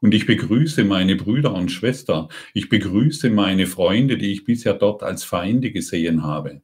Und 0.00 0.14
ich 0.14 0.26
begrüße 0.26 0.84
meine 0.84 1.16
Brüder 1.16 1.54
und 1.54 1.70
Schwestern, 1.70 2.28
ich 2.52 2.68
begrüße 2.68 3.30
meine 3.30 3.66
Freunde, 3.66 4.18
die 4.18 4.32
ich 4.32 4.44
bisher 4.44 4.74
dort 4.74 5.02
als 5.02 5.24
Feinde 5.24 5.70
gesehen 5.70 6.22
habe. 6.22 6.60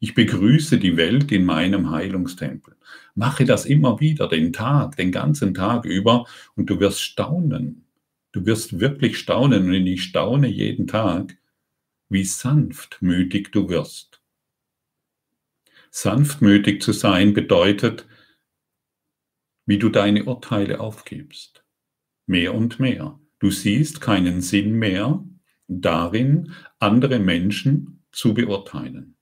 Ich 0.00 0.14
begrüße 0.14 0.78
die 0.78 0.96
Welt 0.96 1.30
in 1.32 1.44
meinem 1.44 1.90
Heilungstempel. 1.90 2.76
Mache 3.16 3.44
das 3.44 3.66
immer 3.66 4.00
wieder, 4.00 4.28
den 4.28 4.52
Tag, 4.52 4.96
den 4.96 5.12
ganzen 5.12 5.52
Tag 5.54 5.84
über 5.84 6.24
und 6.54 6.70
du 6.70 6.78
wirst 6.78 7.02
staunen. 7.02 7.87
Du 8.32 8.44
wirst 8.44 8.78
wirklich 8.78 9.18
staunen 9.18 9.68
und 9.68 9.86
ich 9.86 10.02
staune 10.02 10.48
jeden 10.48 10.86
Tag, 10.86 11.38
wie 12.08 12.24
sanftmütig 12.24 13.50
du 13.52 13.68
wirst. 13.68 14.22
Sanftmütig 15.90 16.82
zu 16.82 16.92
sein 16.92 17.32
bedeutet, 17.32 18.06
wie 19.66 19.78
du 19.78 19.88
deine 19.88 20.24
Urteile 20.24 20.80
aufgibst. 20.80 21.64
Mehr 22.26 22.54
und 22.54 22.78
mehr. 22.80 23.18
Du 23.38 23.50
siehst 23.50 24.00
keinen 24.00 24.42
Sinn 24.42 24.72
mehr 24.72 25.24
darin, 25.66 26.52
andere 26.78 27.18
Menschen 27.18 28.04
zu 28.12 28.34
beurteilen. 28.34 29.16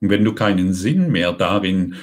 Und 0.00 0.10
wenn 0.10 0.24
du 0.24 0.34
keinen 0.34 0.74
Sinn 0.74 1.10
mehr 1.12 1.32
darin 1.32 1.94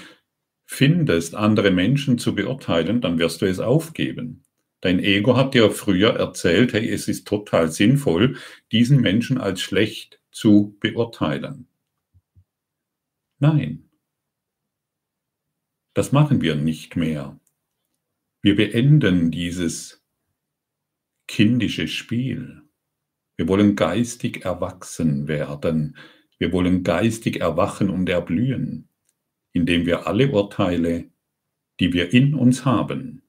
findest, 0.65 1.35
andere 1.35 1.71
Menschen 1.71 2.17
zu 2.17 2.33
beurteilen, 2.33 3.01
dann 3.01 3.19
wirst 3.19 3.41
du 3.41 3.45
es 3.45 3.59
aufgeben. 3.59 4.43
Dein 4.81 4.99
Ego 4.99 5.35
hat 5.35 5.53
dir 5.53 5.71
früher 5.71 6.15
erzählt, 6.15 6.73
hey, 6.73 6.89
es 6.89 7.07
ist 7.07 7.27
total 7.27 7.71
sinnvoll, 7.71 8.37
diesen 8.71 9.01
Menschen 9.01 9.37
als 9.37 9.61
schlecht 9.61 10.21
zu 10.31 10.77
beurteilen. 10.79 11.67
Nein, 13.39 13.89
das 15.93 16.11
machen 16.11 16.41
wir 16.41 16.55
nicht 16.55 16.95
mehr. 16.95 17.39
Wir 18.41 18.55
beenden 18.55 19.31
dieses 19.31 20.01
kindische 21.27 21.87
Spiel. 21.87 22.61
Wir 23.35 23.47
wollen 23.47 23.75
geistig 23.75 24.45
erwachsen 24.45 25.27
werden. 25.27 25.97
Wir 26.37 26.53
wollen 26.53 26.83
geistig 26.83 27.41
erwachen 27.41 27.89
und 27.89 28.07
erblühen, 28.07 28.87
indem 29.51 29.85
wir 29.85 30.07
alle 30.07 30.31
Urteile, 30.31 31.09
die 31.79 31.91
wir 31.91 32.13
in 32.13 32.33
uns 32.33 32.63
haben, 32.63 33.21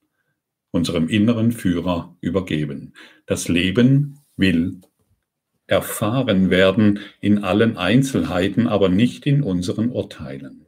unserem 0.71 1.09
inneren 1.09 1.53
Führer 1.53 2.17
übergeben. 2.21 2.95
Das 3.27 3.49
Leben 3.49 4.21
will 4.37 4.81
erfahren 5.67 6.51
werden 6.51 7.01
in 7.21 7.45
allen 7.45 7.77
Einzelheiten, 7.77 8.67
aber 8.67 8.89
nicht 8.89 9.27
in 9.27 9.43
unseren 9.43 9.91
Urteilen. 9.91 10.67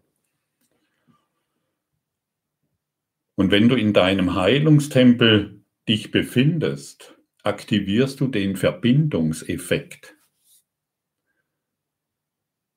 Und 3.34 3.50
wenn 3.50 3.68
du 3.68 3.74
in 3.74 3.92
deinem 3.92 4.34
Heilungstempel 4.34 5.62
dich 5.88 6.10
befindest, 6.12 7.16
aktivierst 7.42 8.20
du 8.20 8.28
den 8.28 8.56
Verbindungseffekt 8.56 10.14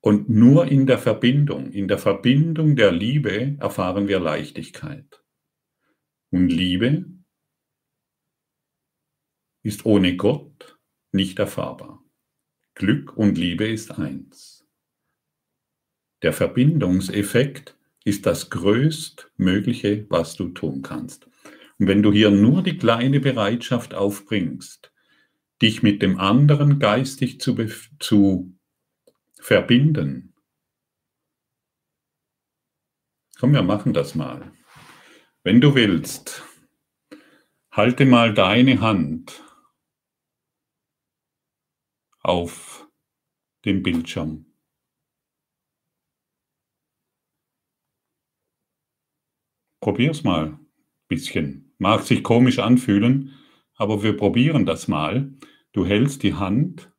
und 0.06 0.28
nur 0.28 0.66
in 0.66 0.86
der 0.86 0.98
Verbindung, 0.98 1.72
in 1.72 1.88
der 1.88 1.98
Verbindung 1.98 2.76
der 2.76 2.92
Liebe 2.92 3.56
erfahren 3.58 4.06
wir 4.06 4.20
Leichtigkeit. 4.20 5.20
Und 6.30 6.48
Liebe 6.48 7.06
ist 9.66 9.84
ohne 9.84 10.16
Gott 10.16 10.78
nicht 11.10 11.40
erfahrbar. 11.40 12.00
Glück 12.74 13.16
und 13.16 13.36
Liebe 13.36 13.66
ist 13.66 13.98
eins. 13.98 14.64
Der 16.22 16.32
Verbindungseffekt 16.32 17.76
ist 18.04 18.26
das 18.26 18.48
größtmögliche, 18.50 20.06
was 20.08 20.36
du 20.36 20.50
tun 20.50 20.82
kannst. 20.82 21.26
Und 21.78 21.88
wenn 21.88 22.02
du 22.02 22.12
hier 22.12 22.30
nur 22.30 22.62
die 22.62 22.78
kleine 22.78 23.18
Bereitschaft 23.18 23.92
aufbringst, 23.92 24.92
dich 25.60 25.82
mit 25.82 26.00
dem 26.00 26.20
anderen 26.20 26.78
geistig 26.78 27.40
zu, 27.40 27.56
zu 27.98 28.54
verbinden. 29.40 30.34
Komm, 33.40 33.52
wir 33.52 33.62
machen 33.62 33.92
das 33.92 34.14
mal. 34.14 34.52
Wenn 35.42 35.60
du 35.60 35.74
willst, 35.74 36.44
halte 37.72 38.06
mal 38.06 38.32
deine 38.32 38.80
Hand 38.80 39.42
auf 42.26 42.88
dem 43.64 43.82
Bildschirm. 43.82 44.46
Probier's 49.80 50.24
mal 50.24 50.46
ein 50.46 50.66
bisschen. 51.06 51.74
Mag 51.78 52.02
sich 52.02 52.24
komisch 52.24 52.58
anfühlen, 52.58 53.34
aber 53.74 54.02
wir 54.02 54.16
probieren 54.16 54.66
das 54.66 54.88
mal. 54.88 55.32
Du 55.72 55.86
hältst 55.86 56.22
die 56.22 56.34
Hand 56.34 56.92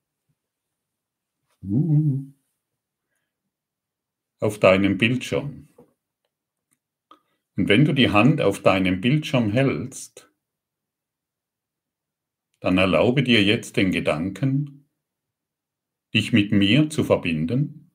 Uh, 1.63 2.31
auf 4.39 4.59
deinem 4.59 4.99
Bildschirm. 4.99 5.67
Und 7.57 7.67
wenn 7.67 7.83
du 7.83 7.93
die 7.93 8.11
Hand 8.11 8.41
auf 8.41 8.61
deinem 8.61 9.01
Bildschirm 9.01 9.51
hältst, 9.51 10.31
dann 12.59 12.77
erlaube 12.77 13.23
dir 13.23 13.43
jetzt 13.43 13.75
den 13.75 13.91
Gedanken, 13.91 14.86
dich 16.13 16.33
mit 16.33 16.51
mir 16.51 16.89
zu 16.89 17.03
verbinden 17.03 17.91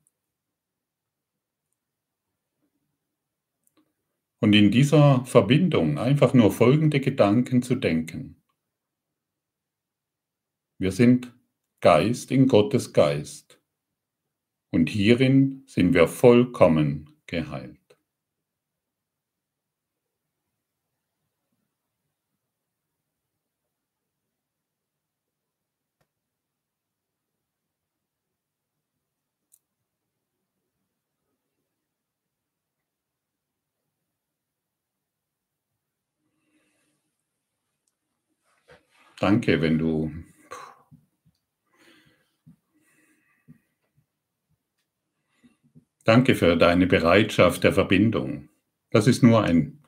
und 4.40 4.54
in 4.54 4.70
dieser 4.70 5.24
Verbindung 5.24 5.98
einfach 5.98 6.34
nur 6.34 6.50
folgende 6.50 7.00
Gedanken 7.00 7.62
zu 7.62 7.76
denken. 7.76 8.42
Wir 10.78 10.90
sind 10.90 11.32
Geist 11.80 12.32
in 12.32 12.48
Gottes 12.48 12.92
Geist 12.92 13.60
und 14.70 14.88
hierin 14.88 15.62
sind 15.66 15.94
wir 15.94 16.08
vollkommen 16.08 17.10
geheilt. 17.26 17.81
Danke, 39.22 39.62
wenn 39.62 39.78
du 39.78 40.10
Danke 46.02 46.34
für 46.34 46.56
deine 46.56 46.88
Bereitschaft 46.88 47.62
der 47.62 47.72
Verbindung. 47.72 48.48
Das 48.90 49.06
ist 49.06 49.22
nur 49.22 49.44
ein, 49.44 49.84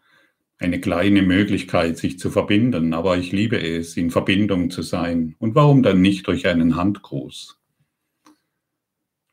eine 0.59 0.81
kleine 0.81 1.23
Möglichkeit, 1.23 1.99
sich 1.99 2.21
zu 2.21 2.31
verbinden, 2.31 2.95
aber 2.95 3.19
ich 3.19 3.33
liebe 3.33 3.61
es, 3.61 3.97
in 3.97 4.13
Verbindung 4.13 4.71
zu 4.71 4.83
sein. 4.83 5.35
Und 5.41 5.57
warum 5.57 5.83
dann 5.83 6.01
nicht 6.01 6.29
durch 6.29 6.47
einen 6.47 6.77
Handgruß? 6.77 7.61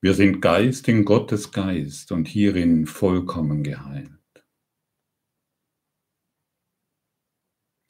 Wir 0.01 0.15
sind 0.15 0.41
Geist 0.41 0.87
in 0.87 1.05
Gottes 1.05 1.51
Geist 1.51 2.11
und 2.11 2.27
hierin 2.27 2.87
vollkommen 2.87 3.61
geheilt. 3.61 4.09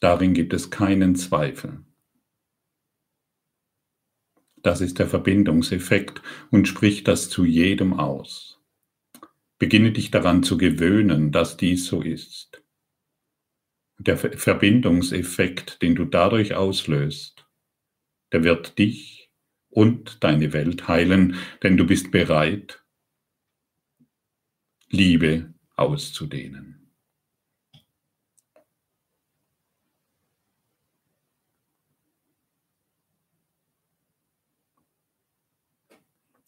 Darin 0.01 0.33
gibt 0.33 0.51
es 0.51 0.69
keinen 0.69 1.15
Zweifel. 1.15 1.85
Das 4.63 4.81
ist 4.81 4.99
der 4.99 5.07
Verbindungseffekt 5.07 6.21
und 6.51 6.67
spricht 6.67 7.07
das 7.07 7.29
zu 7.29 7.45
jedem 7.45 7.93
aus. 7.93 8.59
Beginne 9.57 9.91
dich 9.91 10.11
daran 10.11 10.43
zu 10.43 10.57
gewöhnen, 10.57 11.31
dass 11.31 11.57
dies 11.57 11.85
so 11.85 12.01
ist. 12.01 12.63
Der 13.99 14.17
Verbindungseffekt, 14.17 15.81
den 15.81 15.95
du 15.95 16.05
dadurch 16.05 16.55
auslöst, 16.55 17.47
der 18.31 18.43
wird 18.43 18.79
dich 18.79 19.31
und 19.69 20.23
deine 20.23 20.53
Welt 20.53 20.87
heilen, 20.87 21.35
denn 21.63 21.77
du 21.77 21.85
bist 21.85 22.11
bereit, 22.11 22.83
Liebe 24.89 25.53
auszudehnen. 25.75 26.80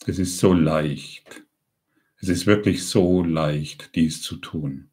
Es 0.05 0.19
ist 0.19 0.37
so 0.39 0.53
leicht. 0.53 1.45
Es 2.17 2.27
ist 2.27 2.45
wirklich 2.45 2.85
so 2.85 3.23
leicht, 3.23 3.95
dies 3.95 4.21
zu 4.21 4.35
tun. 4.35 4.89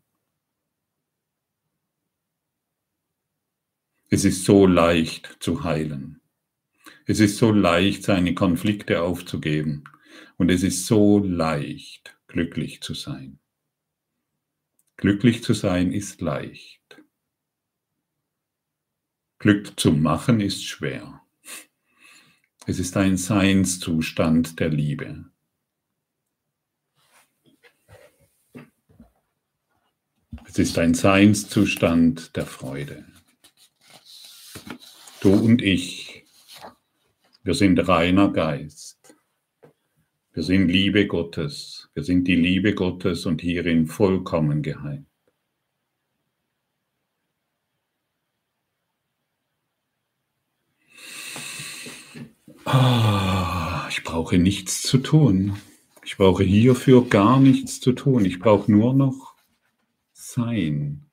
Es 4.09 4.25
ist 4.25 4.45
so 4.45 4.67
leicht 4.67 5.37
zu 5.41 5.65
heilen. 5.65 6.21
Es 7.07 7.19
ist 7.19 7.39
so 7.39 7.51
leicht, 7.51 8.05
seine 8.05 8.35
Konflikte 8.35 9.03
aufzugeben. 9.03 9.85
Und 10.37 10.49
es 10.49 10.63
ist 10.63 10.87
so 10.87 11.19
leicht, 11.19 12.17
glücklich 12.29 12.81
zu 12.81 12.95
sein. 12.95 13.41
Glücklich 14.97 15.43
zu 15.43 15.55
sein 15.55 15.93
ist 15.93 16.21
leicht. 16.21 17.03
Glück 19.41 19.79
zu 19.81 19.93
machen 19.93 20.41
ist 20.41 20.65
schwer. 20.65 21.20
Es 22.71 22.79
ist 22.79 22.97
ein 22.97 23.17
Seinszustand 23.17 24.61
der 24.61 24.69
Liebe. 24.69 25.25
Es 30.47 30.57
ist 30.57 30.79
ein 30.79 30.95
Seinszustand 30.95 32.37
der 32.37 32.47
Freude. 32.47 33.05
Du 35.21 35.33
und 35.33 35.63
ich, 35.63 36.25
wir 37.43 37.55
sind 37.55 37.77
reiner 37.89 38.33
Geist. 38.33 39.17
Wir 40.33 40.45
sind 40.45 40.69
Liebe 40.69 41.09
Gottes. 41.09 41.91
Wir 41.95 42.05
sind 42.05 42.29
die 42.29 42.37
Liebe 42.37 42.77
Gottes 42.77 43.27
und 43.27 43.41
hierin 43.41 43.89
vollkommen 43.89 44.63
geheilt. 44.63 45.10
Ich 53.89 54.05
brauche 54.05 54.39
nichts 54.39 54.83
zu 54.83 54.99
tun. 54.99 55.57
Ich 56.05 56.17
brauche 56.17 56.45
hierfür 56.45 57.09
gar 57.09 57.41
nichts 57.41 57.81
zu 57.81 57.93
tun. 57.93 58.25
Ich 58.25 58.39
brauche 58.39 58.71
nur 58.71 58.95
noch 58.95 59.35
sein. 60.13 61.11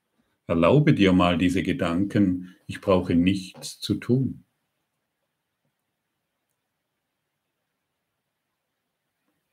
Erlaube 0.47 0.93
dir 0.93 1.13
mal 1.13 1.37
diese 1.37 1.63
Gedanken, 1.63 2.55
ich 2.67 2.79
brauche 2.79 3.15
nichts 3.15 3.79
zu 3.79 3.95
tun. 3.95 4.45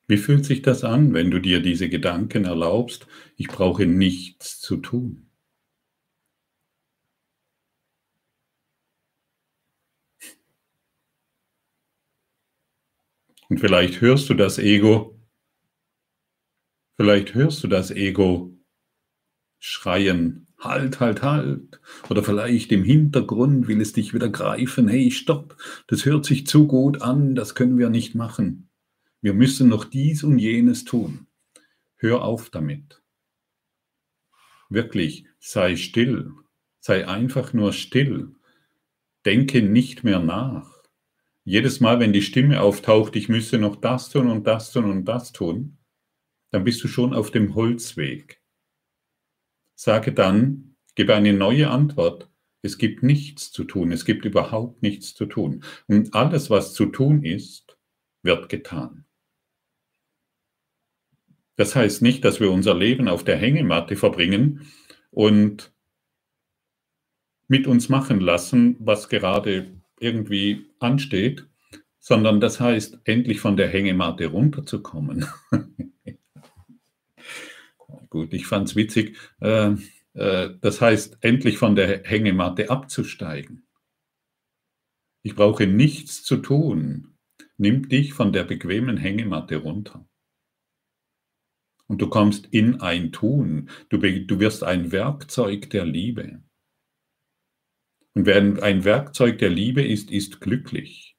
Wie 0.07 0.19
fühlt 0.19 0.45
sich 0.45 0.61
das 0.61 0.85
an, 0.85 1.15
wenn 1.15 1.31
du 1.31 1.41
dir 1.41 1.61
diese 1.61 1.89
Gedanken 1.89 2.45
erlaubst, 2.45 3.07
ich 3.37 3.49
brauche 3.49 3.87
nichts 3.87 4.61
zu 4.61 4.77
tun? 4.77 5.24
Und 13.55 13.61
vielleicht 13.61 14.01
hörst 14.01 14.29
du 14.31 14.35
das 14.35 14.59
Ego, 14.59 15.17
vielleicht 16.97 17.37
hörst 17.37 17.63
du 17.63 17.69
das 17.69 17.93
Ego 17.93 18.59
schreien, 19.61 20.49
halt, 20.59 20.99
halt, 20.99 21.23
halt. 21.23 21.81
Oder 22.11 22.25
vielleicht 22.25 22.73
im 22.73 22.83
Hintergrund 22.83 23.69
will 23.69 23.81
es 23.81 23.93
dich 23.93 24.13
wieder 24.13 24.29
greifen, 24.29 24.89
hey, 24.89 25.13
stopp, 25.13 25.57
das 25.87 26.05
hört 26.05 26.25
sich 26.25 26.49
zu 26.49 26.67
gut 26.67 27.01
an, 27.01 27.37
das 27.37 27.55
können 27.55 27.79
wir 27.79 27.91
nicht 27.91 28.17
machen. 28.17 28.71
Wir 29.21 29.35
müssen 29.35 29.69
noch 29.69 29.85
dies 29.85 30.25
und 30.25 30.41
jenes 30.41 30.85
tun. 30.85 31.29
Hör 31.95 32.25
auf 32.25 32.51
damit. 32.51 33.05
Wirklich, 34.69 35.27
sei 35.39 35.77
still, 35.77 36.33
sei 36.81 37.07
einfach 37.07 37.53
nur 37.53 37.73
still. 37.73 38.35
Denke 39.25 39.63
nicht 39.63 40.03
mehr 40.03 40.19
nach 40.19 40.74
jedes 41.45 41.81
Mal, 41.81 42.01
wenn 42.01 42.13
die 42.13 42.23
Stimme 42.23 42.61
auftaucht, 42.61 43.17
ich 43.17 43.29
müsse 43.29 43.59
noch 43.59 43.77
das 43.77 44.09
tun 44.09 44.31
und 44.31 44.47
das 44.47 44.73
tun 44.73 44.87
und 44.87 45.05
das 45.05 45.33
tun, 45.33 45.79
dann 46.51 46.65
bist 46.65 46.83
du 46.83 46.89
schon 46.89 47.13
auf 47.13 47.31
dem 47.31 47.55
Holzweg. 47.55 48.43
Sage 49.75 50.13
dann, 50.13 50.77
gebe 50.95 51.15
eine 51.15 51.33
neue 51.33 51.71
Antwort. 51.71 52.31
Es 52.63 52.79
gibt 52.79 53.03
nichts 53.03 53.53
zu 53.53 53.65
tun, 53.65 53.93
es 53.93 54.07
gibt 54.07 54.25
überhaupt 54.25 54.83
nichts 54.83 55.15
zu 55.15 55.27
tun. 55.27 55.65
Und 55.87 56.15
alles, 56.15 56.49
was 56.49 56.73
zu 56.73 56.87
tun 56.87 57.23
ist, 57.23 57.77
wird 58.23 58.49
getan. 58.49 59.05
Das 61.57 61.77
heißt 61.77 62.01
nicht, 62.01 62.25
dass 62.25 62.41
wir 62.41 62.51
unser 62.51 62.75
Leben 62.75 63.07
auf 63.07 63.23
der 63.23 63.37
Hängematte 63.37 63.97
verbringen 63.97 64.67
und 65.11 65.73
mit 67.49 67.67
uns 67.67 67.89
machen 67.91 68.21
lassen, 68.21 68.77
was 68.81 69.09
gerade 69.09 69.74
irgendwie 69.99 70.67
ansteht, 70.81 71.47
sondern 71.99 72.41
das 72.41 72.61
heißt, 72.61 73.01
endlich 73.05 73.41
von 73.41 73.57
der 73.57 73.69
Hängematte 73.69 74.27
runterzukommen. 74.27 75.27
Gut, 78.11 78.33
ich 78.33 78.47
fand 78.47 78.69
es 78.69 78.77
witzig. 78.77 79.17
Äh, 79.41 79.75
äh, 80.15 80.51
das 80.61 80.81
heißt, 80.81 81.19
endlich 81.21 81.59
von 81.59 81.75
der 81.77 82.05
Hängematte 82.05 82.71
abzusteigen. 82.71 83.67
Ich 85.23 85.35
brauche 85.35 85.67
nichts 85.67 86.23
zu 86.23 86.37
tun. 86.37 87.17
Nimm 87.57 87.89
dich 87.89 88.13
von 88.13 88.33
der 88.33 88.45
bequemen 88.45 88.97
Hängematte 88.97 89.57
runter. 89.57 90.07
Und 91.87 92.03
du 92.03 92.09
kommst 92.09 92.47
in 92.51 92.81
ein 92.81 93.13
Tun. 93.13 93.71
Du, 93.89 93.99
du 93.99 94.41
wirst 94.41 94.65
ein 94.65 94.93
Werkzeug 94.93 95.71
der 95.71 95.85
Liebe. 95.85 96.43
Und 98.15 98.27
wer 98.27 98.37
ein 98.63 98.85
Werkzeug 98.85 99.39
der 99.39 99.51
Liebe 99.51 99.83
ist, 99.83 100.11
ist 100.11 100.41
glücklich. 100.41 101.17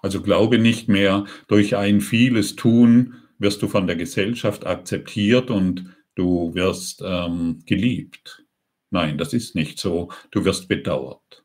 Also 0.00 0.22
glaube 0.22 0.58
nicht 0.58 0.88
mehr, 0.88 1.26
durch 1.48 1.76
ein 1.76 2.00
vieles 2.00 2.54
Tun 2.54 3.14
wirst 3.38 3.62
du 3.62 3.68
von 3.68 3.86
der 3.86 3.96
Gesellschaft 3.96 4.66
akzeptiert 4.66 5.50
und 5.50 5.94
du 6.14 6.54
wirst 6.54 7.02
ähm, 7.04 7.62
geliebt. 7.66 8.44
Nein, 8.90 9.18
das 9.18 9.32
ist 9.32 9.54
nicht 9.54 9.78
so. 9.78 10.10
Du 10.30 10.44
wirst 10.44 10.68
bedauert. 10.68 11.44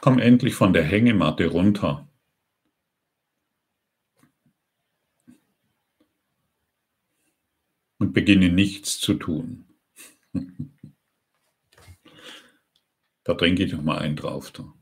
Komm 0.00 0.18
endlich 0.18 0.54
von 0.54 0.72
der 0.72 0.82
Hängematte 0.82 1.46
runter. 1.46 2.11
Beginne 8.12 8.50
nichts 8.50 9.00
zu 9.00 9.14
tun. 9.14 9.64
da 13.24 13.34
trinke 13.34 13.64
ich 13.64 13.72
noch 13.72 13.82
mal 13.82 13.98
einen 13.98 14.16
drauf. 14.16 14.50
Da. 14.50 14.74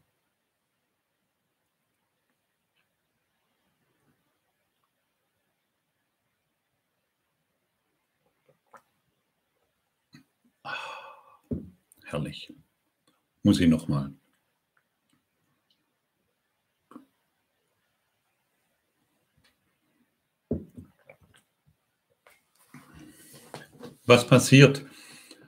Herrlich. 12.04 12.52
Muss 13.44 13.60
ich 13.60 13.68
noch 13.68 13.86
mal. 13.86 14.19
Was 24.10 24.26
passiert, 24.26 24.84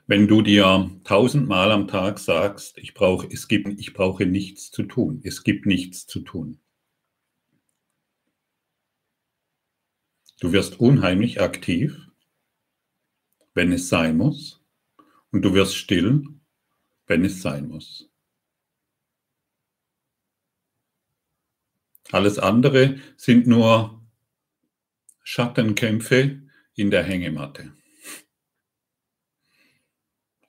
wenn 0.07 0.25
du 0.25 0.41
dir 0.41 0.89
tausendmal 1.03 1.69
am 1.69 1.89
Tag 1.89 2.17
sagst, 2.17 2.77
ich 2.77 2.93
brauche, 2.93 3.27
es 3.27 3.49
gibt, 3.49 3.67
ich 3.77 3.93
brauche 3.93 4.25
nichts 4.25 4.71
zu 4.71 4.83
tun. 4.83 5.19
Es 5.25 5.43
gibt 5.43 5.65
nichts 5.65 6.07
zu 6.07 6.21
tun. 6.21 6.61
Du 10.39 10.53
wirst 10.53 10.79
unheimlich 10.79 11.41
aktiv, 11.41 12.07
wenn 13.53 13.73
es 13.73 13.89
sein 13.89 14.15
muss, 14.15 14.63
und 15.33 15.41
du 15.41 15.53
wirst 15.53 15.75
still, 15.75 16.23
wenn 17.05 17.25
es 17.25 17.41
sein 17.41 17.67
muss. 17.67 18.09
Alles 22.13 22.39
andere 22.39 22.97
sind 23.17 23.45
nur 23.45 24.01
Schattenkämpfe 25.21 26.43
in 26.75 26.91
der 26.91 27.03
Hängematte 27.03 27.73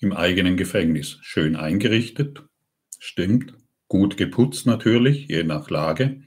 im 0.04 0.12
eigenen 0.12 0.56
Gefängnis. 0.56 1.18
Schön 1.22 1.56
eingerichtet, 1.56 2.44
stimmt. 2.98 3.54
Gut 3.88 4.16
geputzt 4.16 4.66
natürlich, 4.66 5.28
je 5.28 5.44
nach 5.44 5.70
Lage. 5.70 6.22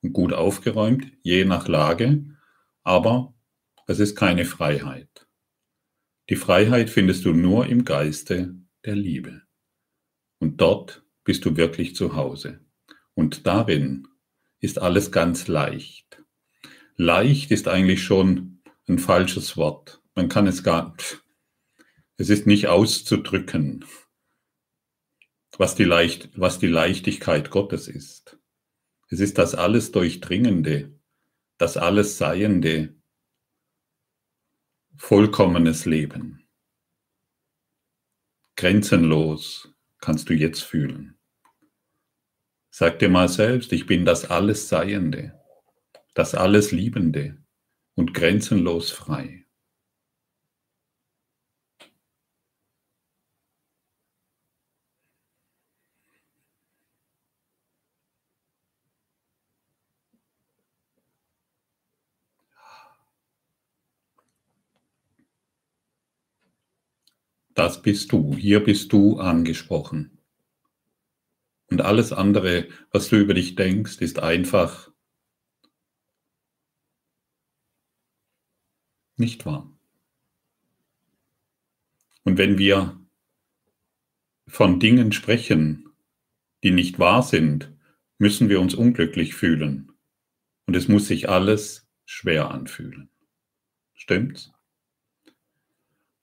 Und 0.00 0.12
gut 0.12 0.32
aufgeräumt, 0.32 1.10
je 1.22 1.44
nach 1.44 1.66
Lage. 1.66 2.24
Aber 2.84 3.34
es 3.88 3.98
ist 3.98 4.14
keine 4.14 4.44
Freiheit. 4.44 5.26
Die 6.30 6.36
Freiheit 6.36 6.88
findest 6.88 7.24
du 7.24 7.32
nur 7.32 7.66
im 7.66 7.84
Geiste 7.84 8.54
der 8.84 8.94
Liebe. 8.94 9.42
Und 10.38 10.60
dort 10.60 11.02
bist 11.24 11.44
du 11.44 11.56
wirklich 11.56 11.96
zu 11.96 12.14
Hause. 12.14 12.60
Und 13.14 13.46
darin 13.46 14.06
ist 14.60 14.78
alles 14.78 15.10
ganz 15.10 15.48
leicht. 15.48 16.22
Leicht 16.96 17.50
ist 17.50 17.66
eigentlich 17.66 18.04
schon 18.04 18.62
ein 18.86 18.98
falsches 18.98 19.56
Wort. 19.56 20.00
Man 20.14 20.28
kann 20.28 20.46
es 20.46 20.62
gar 20.62 20.92
nicht 20.92 21.25
es 22.18 22.30
ist 22.30 22.46
nicht 22.46 22.68
auszudrücken, 22.68 23.84
was 25.58 25.74
die, 25.74 25.84
Leicht, 25.84 26.30
was 26.34 26.58
die 26.58 26.66
Leichtigkeit 26.66 27.50
Gottes 27.50 27.88
ist. 27.88 28.38
Es 29.08 29.20
ist 29.20 29.38
das 29.38 29.54
alles 29.54 29.92
Durchdringende, 29.92 30.98
das 31.58 31.76
alles 31.76 32.18
Seiende, 32.18 32.94
vollkommenes 34.96 35.84
Leben. 35.84 36.48
Grenzenlos 38.56 39.74
kannst 40.00 40.30
du 40.30 40.34
jetzt 40.34 40.62
fühlen. 40.62 41.18
Sag 42.70 42.98
dir 42.98 43.08
mal 43.08 43.28
selbst, 43.28 43.72
ich 43.72 43.86
bin 43.86 44.04
das 44.04 44.30
alles 44.30 44.68
Seiende, 44.68 45.38
das 46.14 46.34
alles 46.34 46.72
Liebende 46.72 47.42
und 47.94 48.14
grenzenlos 48.14 48.90
frei. 48.90 49.45
Das 67.56 67.80
bist 67.80 68.12
du, 68.12 68.36
hier 68.36 68.62
bist 68.62 68.92
du 68.92 69.18
angesprochen. 69.18 70.18
Und 71.68 71.80
alles 71.80 72.12
andere, 72.12 72.68
was 72.90 73.08
du 73.08 73.16
über 73.16 73.32
dich 73.32 73.54
denkst, 73.54 73.96
ist 73.96 74.18
einfach 74.18 74.92
nicht 79.16 79.46
wahr. 79.46 79.72
Und 82.24 82.36
wenn 82.36 82.58
wir 82.58 83.00
von 84.46 84.78
Dingen 84.78 85.12
sprechen, 85.12 85.88
die 86.62 86.72
nicht 86.72 86.98
wahr 86.98 87.22
sind, 87.22 87.74
müssen 88.18 88.50
wir 88.50 88.60
uns 88.60 88.74
unglücklich 88.74 89.34
fühlen. 89.34 89.92
Und 90.66 90.76
es 90.76 90.88
muss 90.88 91.06
sich 91.06 91.30
alles 91.30 91.88
schwer 92.04 92.50
anfühlen. 92.50 93.08
Stimmt's? 93.94 94.52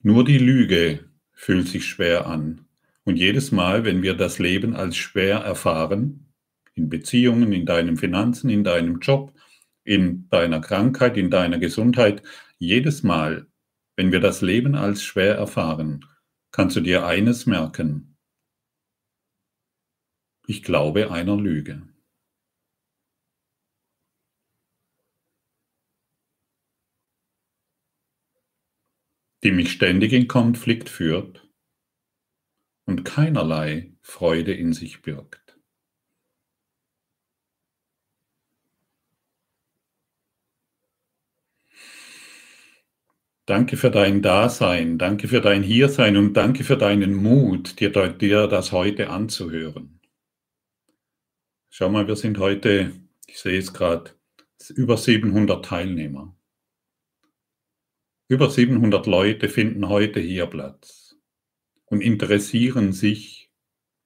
Nur 0.04 0.24
die 0.24 0.38
Lüge 0.38 1.10
fühlt 1.44 1.68
sich 1.68 1.86
schwer 1.86 2.26
an. 2.26 2.66
Und 3.04 3.18
jedes 3.18 3.52
Mal, 3.52 3.84
wenn 3.84 4.02
wir 4.02 4.14
das 4.14 4.40
Leben 4.40 4.76
als 4.76 4.96
schwer 4.96 5.40
erfahren, 5.40 6.34
in 6.74 6.88
Beziehungen, 6.88 7.52
in 7.52 7.66
deinen 7.66 7.98
Finanzen, 7.98 8.50
in 8.50 8.64
deinem 8.64 9.00
Job, 9.00 9.34
in 9.84 10.30
deiner 10.30 10.62
Krankheit, 10.62 11.18
in 11.18 11.30
deiner 11.30 11.60
Gesundheit, 11.60 12.24
jedes 12.58 13.04
Mal, 13.04 13.46
wenn 13.98 14.14
wir 14.14 14.22
das 14.22 14.42
Leben 14.42 14.76
als 14.76 15.04
schwer 15.04 15.36
erfahren, 15.36 16.06
kannst 16.52 16.78
du 16.78 16.82
dir 16.82 17.06
eines 17.06 17.46
merken. 17.46 18.16
Ich 20.48 20.64
glaube 20.64 21.12
einer 21.12 21.36
Lüge. 21.36 21.93
Die 29.44 29.52
mich 29.52 29.72
ständig 29.72 30.14
in 30.14 30.28
Konflikt 30.28 30.90
führt 30.90 31.48
und 32.86 33.04
keinerlei 33.04 33.94
Freude 34.02 34.54
in 34.54 34.74
sich 34.74 35.02
birgt. 35.02 35.44
Danke 43.46 43.76
für 43.76 43.92
dein 43.92 44.22
Dasein, 44.22 44.98
danke 44.98 45.28
für 45.28 45.42
dein 45.42 45.64
Hiersein 45.64 46.16
und 46.16 46.34
danke 46.34 46.64
für 46.64 46.78
deinen 46.78 47.14
Mut, 47.14 47.82
dir, 47.82 47.90
dir 47.90 48.48
das 48.48 48.72
heute 48.72 49.10
anzuhören. 49.10 50.00
Schau 51.70 51.90
mal, 51.90 52.08
wir 52.08 52.16
sind 52.16 52.38
heute, 52.38 52.94
ich 53.28 53.40
sehe 53.40 53.60
es 53.60 53.74
gerade, 53.74 54.12
über 54.70 54.96
700 54.96 55.66
Teilnehmer. 55.66 56.34
Über 58.30 58.50
700 58.50 59.06
Leute 59.06 59.50
finden 59.50 59.90
heute 59.90 60.22
hier 60.22 60.48
Platz 60.48 61.20
und 61.86 62.00
interessieren 62.00 62.94
sich 62.94 63.52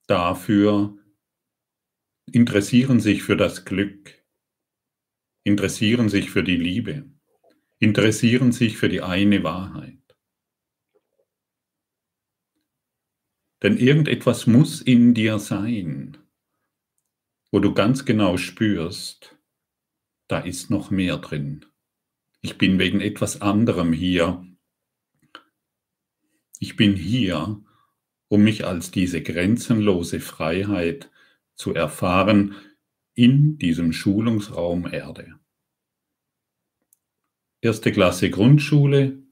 dafür, 0.08 0.98
interessieren 2.26 3.00
sich 3.00 3.22
für 3.22 3.38
das 3.38 3.64
Glück, 3.64 4.26
interessieren 5.44 6.10
sich 6.10 6.32
für 6.32 6.44
die 6.44 6.58
Liebe, 6.58 7.12
interessieren 7.78 8.52
sich 8.52 8.78
für 8.78 8.90
die 8.90 9.02
eine 9.02 9.44
Wahrheit. 9.44 10.18
Denn 13.62 13.78
irgendetwas 13.78 14.48
muss 14.48 14.82
in 14.82 15.14
dir 15.14 15.38
sein, 15.38 16.18
wo 17.52 17.60
du 17.60 17.74
ganz 17.74 18.04
genau 18.04 18.38
spürst, 18.38 19.38
da 20.28 20.40
ist 20.40 20.72
noch 20.72 20.90
mehr 20.90 21.18
drin. 21.18 21.66
Ich 22.42 22.58
bin 22.58 22.80
wegen 22.80 23.02
etwas 23.02 23.42
anderem 23.42 23.94
hier. 23.94 24.46
Ich 26.60 26.76
bin 26.76 26.96
hier, 26.96 27.62
um 28.28 28.44
mich 28.44 28.66
als 28.66 28.92
diese 28.92 29.22
grenzenlose 29.22 30.20
Freiheit 30.20 31.12
zu 31.56 31.74
erfahren 31.74 32.56
in 33.14 33.58
diesem 33.58 33.94
Schulungsraum 33.94 34.86
Erde. 34.86 35.40
Erste 37.62 37.92
Klasse 37.92 38.30
Grundschule, 38.30 39.24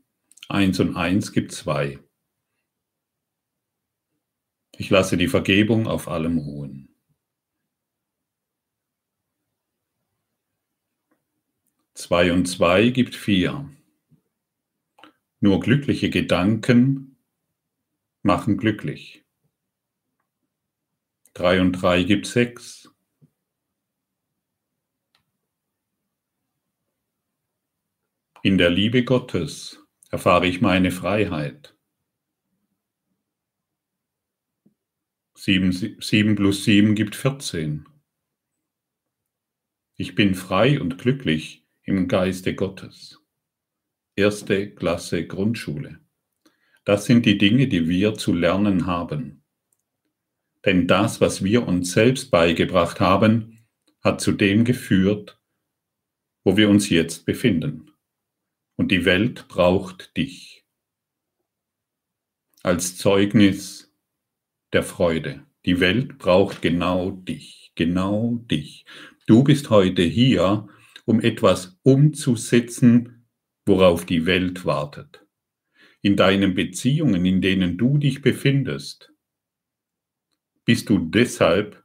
1 0.50 0.80
und 0.80 0.96
1 0.96 1.32
gibt 1.32 1.52
2. 1.52 2.00
Ich 4.78 4.90
lasse 4.90 5.16
die 5.18 5.28
Vergebung 5.28 5.88
auf 5.88 6.08
allem 6.08 6.38
ruhen. 6.38 6.95
Zwei 11.96 12.34
und 12.34 12.46
zwei 12.46 12.90
gibt 12.90 13.16
vier. 13.16 13.74
Nur 15.40 15.62
glückliche 15.62 16.10
Gedanken 16.10 17.18
machen 18.22 18.58
glücklich. 18.58 19.26
Drei 21.34 21.62
und 21.62 21.72
drei 21.72 22.04
gibt 22.04 22.26
sechs. 22.26 22.94
In 28.44 28.58
der 28.58 28.70
Liebe 28.70 29.06
Gottes 29.06 29.82
erfahre 30.12 30.48
ich 30.48 30.60
meine 30.60 30.92
Freiheit. 30.92 31.78
Sieben, 35.34 35.72
sieben 35.72 36.36
plus 36.36 36.66
sieben 36.66 36.94
gibt 36.94 37.16
vierzehn. 37.16 37.88
Ich 39.96 40.14
bin 40.14 40.36
frei 40.36 40.82
und 40.82 40.98
glücklich 40.98 41.65
im 41.86 42.08
Geiste 42.08 42.56
Gottes. 42.56 43.20
Erste 44.16 44.72
Klasse 44.72 45.28
Grundschule. 45.28 46.00
Das 46.84 47.06
sind 47.06 47.26
die 47.26 47.38
Dinge, 47.38 47.68
die 47.68 47.88
wir 47.88 48.16
zu 48.16 48.34
lernen 48.34 48.86
haben. 48.86 49.44
Denn 50.66 50.88
das, 50.88 51.22
was 51.22 51.44
wir 51.44 51.68
uns 51.68 51.92
selbst 51.92 52.32
beigebracht 52.32 53.00
haben, 53.00 53.60
hat 54.04 54.20
zu 54.20 54.32
dem 54.32 54.66
geführt, 54.66 55.40
wo 56.44 56.58
wir 56.58 56.70
uns 56.70 56.90
jetzt 56.90 57.26
befinden. 57.26 57.92
Und 58.76 58.92
die 58.92 59.06
Welt 59.06 59.48
braucht 59.48 60.18
dich 60.18 60.66
als 62.64 62.98
Zeugnis 62.98 63.94
der 64.74 64.82
Freude. 64.82 65.46
Die 65.66 65.80
Welt 65.80 66.18
braucht 66.18 66.64
genau 66.64 67.12
dich, 67.12 67.72
genau 67.76 68.42
dich. 68.50 68.86
Du 69.28 69.44
bist 69.44 69.70
heute 69.70 70.02
hier, 70.02 70.68
um 71.06 71.22
etwas 71.22 71.80
umzusetzen, 71.84 73.28
worauf 73.66 74.06
die 74.06 74.26
Welt 74.26 74.66
wartet. 74.66 75.26
In 76.02 76.16
deinen 76.16 76.54
Beziehungen, 76.54 77.26
in 77.26 77.42
denen 77.42 77.78
du 77.78 77.98
dich 77.98 78.22
befindest, 78.22 79.12
bist 80.66 80.90
du 80.90 81.00
deshalb, 81.00 81.84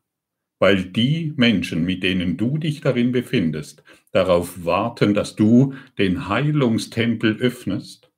weil 0.59 0.85
die 0.85 1.33
Menschen, 1.37 1.85
mit 1.85 2.03
denen 2.03 2.37
du 2.37 2.59
dich 2.59 2.81
darin 2.81 3.13
befindest, 3.13 3.83
darauf 4.13 4.65
warten, 4.65 5.15
dass 5.15 5.37
du 5.37 5.75
den 5.97 6.29
Heilungstempel 6.29 7.39
öffnest 7.39 8.13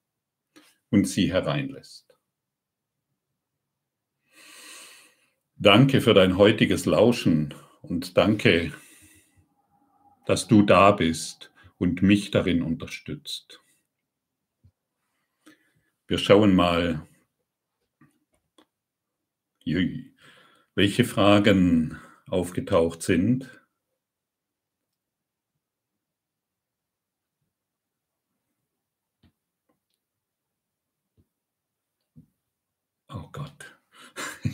und 0.91 1.07
sie 1.07 1.33
hereinlässt. 1.33 2.13
Danke 5.57 6.01
für 6.01 6.15
dein 6.15 6.37
heutiges 6.37 6.87
Lauschen 6.87 7.55
und 7.83 8.17
danke, 8.17 8.73
dass 10.27 10.49
du 10.49 10.63
da 10.63 10.93
bist 10.93 11.51
und 11.79 12.03
mich 12.03 12.31
darin 12.31 12.63
unterstützt. 12.63 13.61
Wir 16.07 16.19
schauen 16.19 16.55
mal, 16.55 17.07
welche 20.75 21.05
Fragen 21.05 21.99
aufgetaucht 22.27 23.03
sind. 23.03 23.49
Oh 33.09 33.29
Gott. 33.33 33.53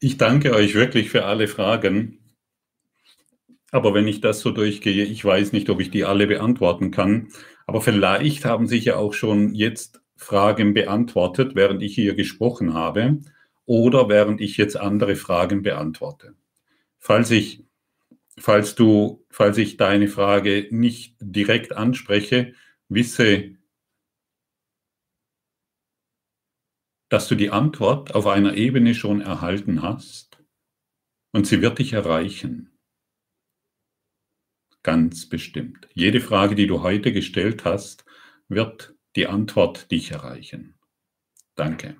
Ich 0.00 0.16
danke 0.16 0.54
euch 0.54 0.74
wirklich 0.74 1.10
für 1.10 1.24
alle 1.24 1.48
Fragen. 1.48 2.18
Aber 3.70 3.92
wenn 3.94 4.08
ich 4.08 4.20
das 4.20 4.40
so 4.40 4.50
durchgehe, 4.50 5.04
ich 5.04 5.24
weiß 5.24 5.52
nicht, 5.52 5.68
ob 5.70 5.80
ich 5.80 5.90
die 5.90 6.04
alle 6.04 6.26
beantworten 6.26 6.90
kann. 6.90 7.28
Aber 7.66 7.80
vielleicht 7.80 8.44
haben 8.44 8.66
sich 8.66 8.86
ja 8.86 8.96
auch 8.96 9.12
schon 9.12 9.54
jetzt 9.54 10.00
Fragen 10.16 10.74
beantwortet, 10.74 11.54
während 11.54 11.82
ich 11.82 11.94
hier 11.94 12.14
gesprochen 12.14 12.74
habe 12.74 13.20
oder 13.66 14.08
während 14.08 14.40
ich 14.40 14.56
jetzt 14.56 14.76
andere 14.76 15.16
Fragen 15.16 15.62
beantworte. 15.62 16.34
Falls 16.98 17.30
ich, 17.30 17.64
falls 18.38 18.74
du, 18.74 19.24
falls 19.30 19.58
ich 19.58 19.76
deine 19.76 20.08
Frage 20.08 20.68
nicht 20.70 21.16
direkt 21.20 21.76
anspreche, 21.76 22.54
wisse, 22.88 23.56
dass 27.10 27.28
du 27.28 27.34
die 27.34 27.50
Antwort 27.50 28.14
auf 28.14 28.26
einer 28.26 28.54
Ebene 28.54 28.94
schon 28.94 29.20
erhalten 29.20 29.82
hast 29.82 30.38
und 31.32 31.46
sie 31.46 31.62
wird 31.62 31.78
dich 31.78 31.92
erreichen. 31.92 32.67
Ganz 34.82 35.28
bestimmt. 35.28 35.88
Jede 35.94 36.20
Frage, 36.20 36.54
die 36.54 36.66
du 36.66 36.82
heute 36.82 37.12
gestellt 37.12 37.64
hast, 37.64 38.04
wird 38.48 38.94
die 39.16 39.26
Antwort 39.26 39.90
dich 39.90 40.12
erreichen. 40.12 40.74
Danke. 41.54 41.96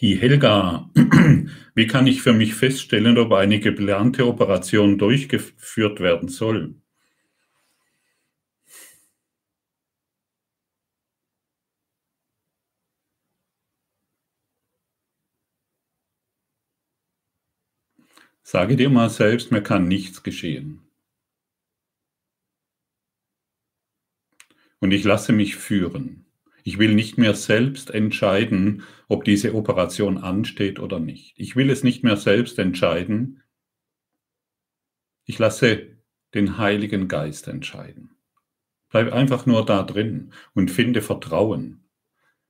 Die 0.00 0.16
Helga, 0.16 0.90
wie 1.74 1.86
kann 1.86 2.06
ich 2.06 2.22
für 2.22 2.32
mich 2.32 2.54
feststellen, 2.54 3.16
ob 3.18 3.32
eine 3.32 3.60
geplante 3.60 4.26
Operation 4.26 4.98
durchgeführt 4.98 6.00
werden 6.00 6.28
soll? 6.28 6.74
Sage 18.54 18.76
dir 18.76 18.88
mal 18.88 19.10
selbst, 19.10 19.50
mir 19.50 19.64
kann 19.64 19.88
nichts 19.88 20.22
geschehen. 20.22 20.80
Und 24.78 24.92
ich 24.92 25.02
lasse 25.02 25.32
mich 25.32 25.56
führen. 25.56 26.26
Ich 26.62 26.78
will 26.78 26.94
nicht 26.94 27.18
mehr 27.18 27.34
selbst 27.34 27.90
entscheiden, 27.90 28.84
ob 29.08 29.24
diese 29.24 29.56
Operation 29.56 30.18
ansteht 30.18 30.78
oder 30.78 31.00
nicht. 31.00 31.34
Ich 31.36 31.56
will 31.56 31.68
es 31.68 31.82
nicht 31.82 32.04
mehr 32.04 32.16
selbst 32.16 32.56
entscheiden. 32.60 33.42
Ich 35.24 35.40
lasse 35.40 35.88
den 36.32 36.56
Heiligen 36.56 37.08
Geist 37.08 37.48
entscheiden. 37.48 38.14
Bleib 38.88 39.12
einfach 39.12 39.46
nur 39.46 39.66
da 39.66 39.82
drin 39.82 40.32
und 40.54 40.70
finde 40.70 41.02
Vertrauen. 41.02 41.83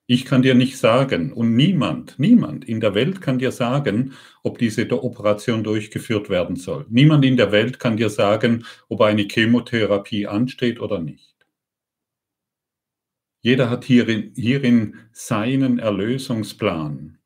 Ich 0.06 0.26
kann 0.26 0.42
dir 0.42 0.54
nicht 0.54 0.76
sagen 0.76 1.32
und 1.32 1.56
niemand, 1.56 2.18
niemand 2.18 2.66
in 2.66 2.80
der 2.80 2.94
Welt 2.94 3.22
kann 3.22 3.38
dir 3.38 3.52
sagen, 3.52 4.12
ob 4.42 4.58
diese 4.58 4.90
Operation 4.90 5.64
durchgeführt 5.64 6.28
werden 6.28 6.56
soll. 6.56 6.84
Niemand 6.90 7.24
in 7.24 7.38
der 7.38 7.52
Welt 7.52 7.78
kann 7.78 7.96
dir 7.96 8.10
sagen, 8.10 8.66
ob 8.90 9.00
eine 9.00 9.22
Chemotherapie 9.22 10.26
ansteht 10.26 10.78
oder 10.78 11.00
nicht. 11.00 11.34
Jeder 13.40 13.70
hat 13.70 13.84
hierin, 13.84 14.32
hierin 14.36 14.96
seinen 15.12 15.78
Erlösungsplan 15.78 17.18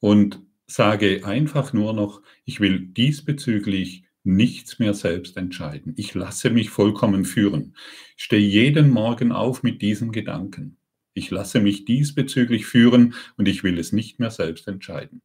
und 0.00 0.40
sage 0.66 1.24
einfach 1.24 1.72
nur 1.72 1.92
noch, 1.92 2.22
ich 2.44 2.58
will 2.58 2.80
diesbezüglich 2.80 4.04
nichts 4.24 4.80
mehr 4.80 4.94
selbst 4.94 5.36
entscheiden. 5.36 5.94
Ich 5.96 6.14
lasse 6.14 6.50
mich 6.50 6.70
vollkommen 6.70 7.24
führen. 7.24 7.76
Ich 8.16 8.24
stehe 8.24 8.42
jeden 8.42 8.90
Morgen 8.90 9.30
auf 9.30 9.62
mit 9.62 9.82
diesem 9.82 10.10
Gedanken. 10.10 10.77
Ich 11.14 11.30
lasse 11.30 11.60
mich 11.60 11.84
diesbezüglich 11.84 12.66
führen 12.66 13.14
und 13.36 13.48
ich 13.48 13.64
will 13.64 13.78
es 13.78 13.92
nicht 13.92 14.20
mehr 14.20 14.30
selbst 14.30 14.68
entscheiden 14.68 15.22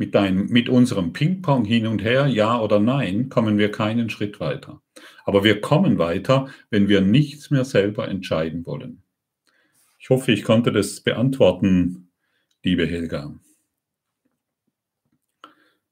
mit, 0.00 0.14
dein, 0.14 0.46
mit 0.46 0.70
unserem 0.70 1.12
Ping-Pong 1.12 1.66
hin 1.66 1.86
und 1.86 2.02
her, 2.02 2.26
ja 2.26 2.58
oder 2.58 2.80
nein, 2.80 3.28
kommen 3.28 3.58
wir 3.58 3.70
keinen 3.70 4.08
Schritt 4.08 4.40
weiter. 4.40 4.80
Aber 5.26 5.44
wir 5.44 5.60
kommen 5.60 5.98
weiter, 5.98 6.48
wenn 6.70 6.88
wir 6.88 7.02
nichts 7.02 7.50
mehr 7.50 7.66
selber 7.66 8.08
entscheiden 8.08 8.64
wollen. 8.64 9.02
Ich 9.98 10.08
hoffe, 10.08 10.32
ich 10.32 10.42
konnte 10.42 10.72
das 10.72 11.02
beantworten, 11.02 12.10
liebe 12.64 12.86
Helga. 12.86 13.38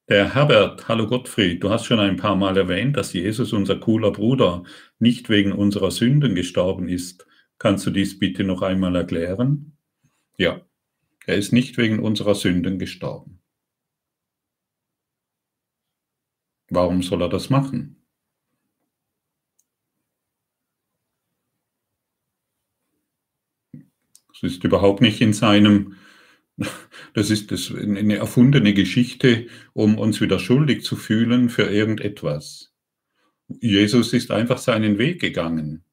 Der 0.08 0.34
Herbert, 0.34 0.88
hallo 0.88 1.06
Gottfried, 1.06 1.62
du 1.62 1.68
hast 1.68 1.84
schon 1.84 2.00
ein 2.00 2.16
paar 2.16 2.34
Mal 2.34 2.56
erwähnt, 2.56 2.96
dass 2.96 3.12
Jesus, 3.12 3.52
unser 3.52 3.76
cooler 3.76 4.10
Bruder, 4.10 4.62
nicht 4.98 5.28
wegen 5.28 5.52
unserer 5.52 5.90
Sünden 5.90 6.34
gestorben 6.34 6.88
ist. 6.88 7.27
Kannst 7.58 7.86
du 7.86 7.90
dies 7.90 8.18
bitte 8.18 8.44
noch 8.44 8.62
einmal 8.62 8.94
erklären? 8.94 9.76
Ja, 10.36 10.64
er 11.26 11.36
ist 11.36 11.52
nicht 11.52 11.76
wegen 11.76 11.98
unserer 11.98 12.34
Sünden 12.34 12.78
gestorben. 12.78 13.40
Warum 16.70 17.02
soll 17.02 17.22
er 17.22 17.28
das 17.28 17.50
machen? 17.50 17.96
Es 24.32 24.42
ist 24.42 24.62
überhaupt 24.62 25.00
nicht 25.00 25.20
in 25.20 25.32
seinem, 25.32 25.96
das 27.14 27.30
ist 27.30 27.50
das 27.50 27.74
eine 27.74 28.16
erfundene 28.16 28.72
Geschichte, 28.72 29.48
um 29.72 29.98
uns 29.98 30.20
wieder 30.20 30.38
schuldig 30.38 30.84
zu 30.84 30.94
fühlen 30.94 31.48
für 31.48 31.64
irgendetwas. 31.64 32.72
Jesus 33.48 34.12
ist 34.12 34.30
einfach 34.30 34.58
seinen 34.58 34.98
Weg 34.98 35.20
gegangen. 35.20 35.87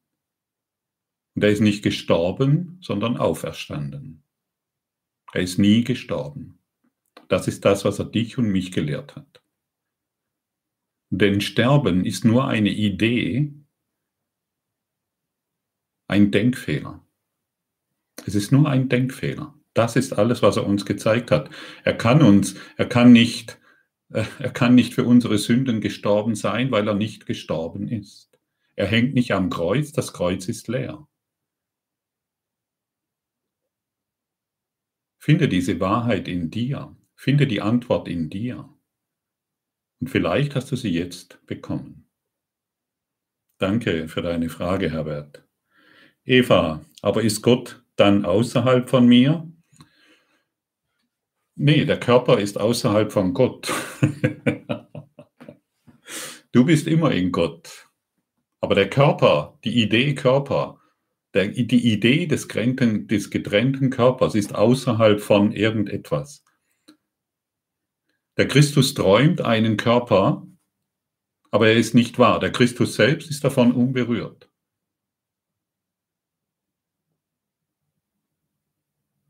Und 1.35 1.43
er 1.43 1.51
ist 1.51 1.61
nicht 1.61 1.83
gestorben, 1.83 2.77
sondern 2.81 3.17
auferstanden. 3.17 4.23
Er 5.33 5.41
ist 5.41 5.59
nie 5.59 5.83
gestorben. 5.83 6.59
Das 7.27 7.47
ist 7.47 7.65
das, 7.65 7.83
was 7.83 7.99
er 7.99 8.05
dich 8.05 8.37
und 8.37 8.47
mich 8.47 8.71
gelehrt 8.71 9.15
hat. 9.15 9.41
Denn 11.09 11.41
Sterben 11.41 12.05
ist 12.05 12.23
nur 12.23 12.47
eine 12.47 12.69
Idee, 12.69 13.53
ein 16.07 16.31
Denkfehler. 16.31 17.05
Es 18.25 18.35
ist 18.35 18.51
nur 18.51 18.69
ein 18.69 18.89
Denkfehler. 18.89 19.53
Das 19.73 19.97
ist 19.97 20.13
alles, 20.13 20.41
was 20.41 20.55
er 20.55 20.65
uns 20.65 20.85
gezeigt 20.85 21.31
hat. 21.31 21.49
Er 21.83 21.97
kann 21.97 22.21
uns, 22.21 22.55
er 22.77 22.87
kann 22.87 23.11
nicht, 23.11 23.59
äh, 24.09 24.23
er 24.39 24.51
kann 24.51 24.73
nicht 24.73 24.93
für 24.93 25.03
unsere 25.03 25.37
Sünden 25.37 25.81
gestorben 25.81 26.35
sein, 26.35 26.71
weil 26.71 26.87
er 26.87 26.95
nicht 26.95 27.25
gestorben 27.25 27.87
ist. 27.89 28.39
Er 28.75 28.87
hängt 28.87 29.15
nicht 29.15 29.33
am 29.33 29.49
Kreuz, 29.49 29.91
das 29.91 30.13
Kreuz 30.13 30.47
ist 30.47 30.67
leer. 30.67 31.07
Finde 35.25 35.49
diese 35.49 35.79
Wahrheit 35.79 36.27
in 36.27 36.51
dir. 36.51 36.95
Finde 37.15 37.47
die 37.47 37.59
Antwort 37.59 38.07
in 38.07 38.29
dir. 38.29 38.69
Und 39.99 40.11
vielleicht 40.11 40.53
hast 40.53 40.71
du 40.71 40.75
sie 40.75 40.91
jetzt 40.91 41.43
bekommen. 41.47 42.07
Danke 43.57 44.07
für 44.07 44.21
deine 44.21 44.49
Frage, 44.49 44.91
Herbert. 44.91 45.43
Eva, 46.25 46.85
aber 47.01 47.23
ist 47.23 47.41
Gott 47.41 47.83
dann 47.95 48.23
außerhalb 48.23 48.87
von 48.87 49.07
mir? 49.07 49.51
Nee, 51.55 51.85
der 51.85 51.99
Körper 51.99 52.37
ist 52.37 52.59
außerhalb 52.59 53.11
von 53.11 53.33
Gott. 53.33 53.73
du 56.51 56.65
bist 56.65 56.85
immer 56.85 57.11
in 57.13 57.31
Gott. 57.31 57.89
Aber 58.61 58.75
der 58.75 58.91
Körper, 58.91 59.57
die 59.63 59.81
Idee 59.81 60.13
Körper, 60.13 60.79
der, 61.35 61.49
die 61.49 61.91
Idee 61.91 62.25
des, 62.25 62.47
getrennten, 62.47 63.07
des 63.07 63.29
getrennten 63.29 63.89
Körpers 63.89 64.35
ist 64.35 64.55
außerhalb 64.55 65.19
von 65.21 65.51
irgendetwas. 65.51 66.43
Der 68.37 68.47
Christus 68.47 68.93
träumt 68.93 69.41
einen 69.41 69.77
Körper, 69.77 70.47
aber 71.51 71.67
er 71.67 71.75
ist 71.75 71.93
nicht 71.93 72.17
wahr. 72.19 72.39
Der 72.39 72.51
Christus 72.51 72.95
selbst 72.95 73.29
ist 73.29 73.43
davon 73.43 73.71
unberührt. 73.73 74.49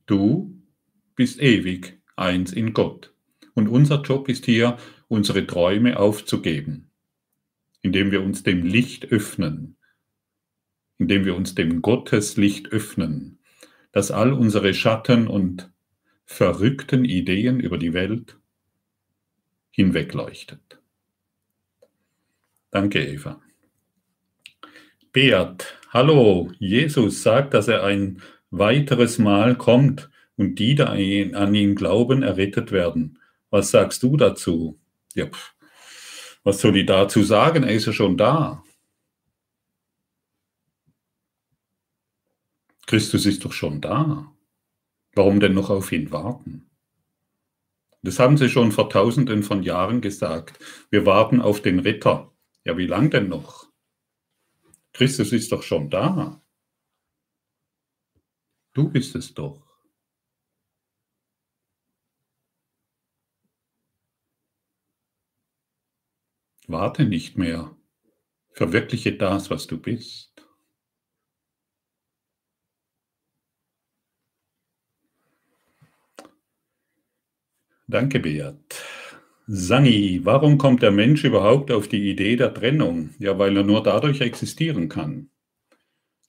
Du 0.06 0.64
bist 1.16 1.41
ewig 1.41 1.99
eins 2.16 2.53
in 2.53 2.74
Gott. 2.74 3.14
Und 3.56 3.68
unser 3.68 4.01
Job 4.01 4.30
ist 4.30 4.45
hier, 4.45 4.78
unsere 5.08 5.47
Träume 5.47 5.99
aufzugeben, 5.99 6.91
indem 7.82 8.12
wir 8.12 8.22
uns 8.22 8.43
dem 8.43 8.64
Licht 8.64 9.06
öffnen, 9.06 9.74
indem 10.98 11.26
wir 11.26 11.36
uns 11.36 11.56
dem 11.56 11.82
Gotteslicht 11.82 12.72
öffnen, 12.72 13.39
das 13.91 14.12
all 14.12 14.34
unsere 14.34 14.74
Schatten 14.74 15.28
und 15.28 15.72
verrückten 16.26 17.06
Ideen 17.06 17.60
über 17.60 17.78
die 17.78 17.93
Welt 17.93 18.38
hinwegleuchtet. 19.72 20.80
Danke, 22.72 23.06
Eva. 23.06 23.41
Beat, 25.12 25.78
hallo, 25.91 26.52
Jesus 26.60 27.24
sagt, 27.24 27.54
dass 27.54 27.68
er 27.68 27.84
ein 27.84 28.22
weiteres 28.50 29.18
Mal 29.18 29.56
kommt 29.56 30.10
und 30.36 30.60
die, 30.60 30.76
die 30.76 30.84
an 31.34 31.56
ihn 31.56 31.76
glauben, 31.76 32.24
errettet 32.24 32.72
werden. 32.72 33.20
Was 33.50 33.72
sagst 33.72 34.04
du 34.04 34.18
dazu? 34.18 34.78
Ja, 35.14 35.28
was 36.43 36.60
soll 36.60 36.78
ich 36.78 36.86
dazu 36.86 37.24
sagen? 37.24 37.64
Er 37.64 37.74
ist 37.74 37.86
ja 37.86 37.93
schon 37.93 38.18
da. 38.18 38.64
Christus 42.88 43.25
ist 43.25 43.43
doch 43.45 43.51
schon 43.51 43.81
da. 43.81 44.31
Warum 45.13 45.39
denn 45.39 45.53
noch 45.53 45.69
auf 45.69 45.91
ihn 45.91 46.11
warten? 46.11 46.69
Das 48.03 48.19
haben 48.19 48.38
sie 48.38 48.49
schon 48.49 48.71
vor 48.71 48.89
tausenden 48.89 49.41
von 49.41 49.63
Jahren 49.63 50.01
gesagt. 50.01 50.59
Wir 50.91 51.05
warten 51.05 51.41
auf 51.41 51.61
den 51.61 51.79
Ritter. 51.79 52.31
Ja, 52.63 52.77
wie 52.77 52.86
lang 52.86 53.09
denn 53.09 53.29
noch? 53.29 53.71
Christus 54.93 55.31
ist 55.31 55.51
doch 55.51 55.63
schon 55.63 55.89
da. 55.89 56.43
Du 58.73 58.89
bist 58.89 59.15
es 59.15 59.33
doch. 59.33 59.65
Warte 66.67 67.05
nicht 67.05 67.38
mehr. 67.38 67.75
Verwirkliche 68.51 69.15
das, 69.17 69.49
was 69.49 69.67
du 69.67 69.79
bist. 69.79 70.34
Danke, 77.88 78.19
Beat. 78.19 78.83
Sani, 79.45 80.21
warum 80.23 80.57
kommt 80.57 80.81
der 80.81 80.89
Mensch 80.89 81.23
überhaupt 81.23 81.71
auf 81.71 81.88
die 81.88 82.09
Idee 82.09 82.36
der 82.36 82.51
Trennung? 82.51 83.11
Ja, 83.19 83.38
weil 83.38 83.55
er 83.55 83.63
nur 83.63 83.83
dadurch 83.83 84.21
existieren 84.21 84.89
kann. 84.89 85.29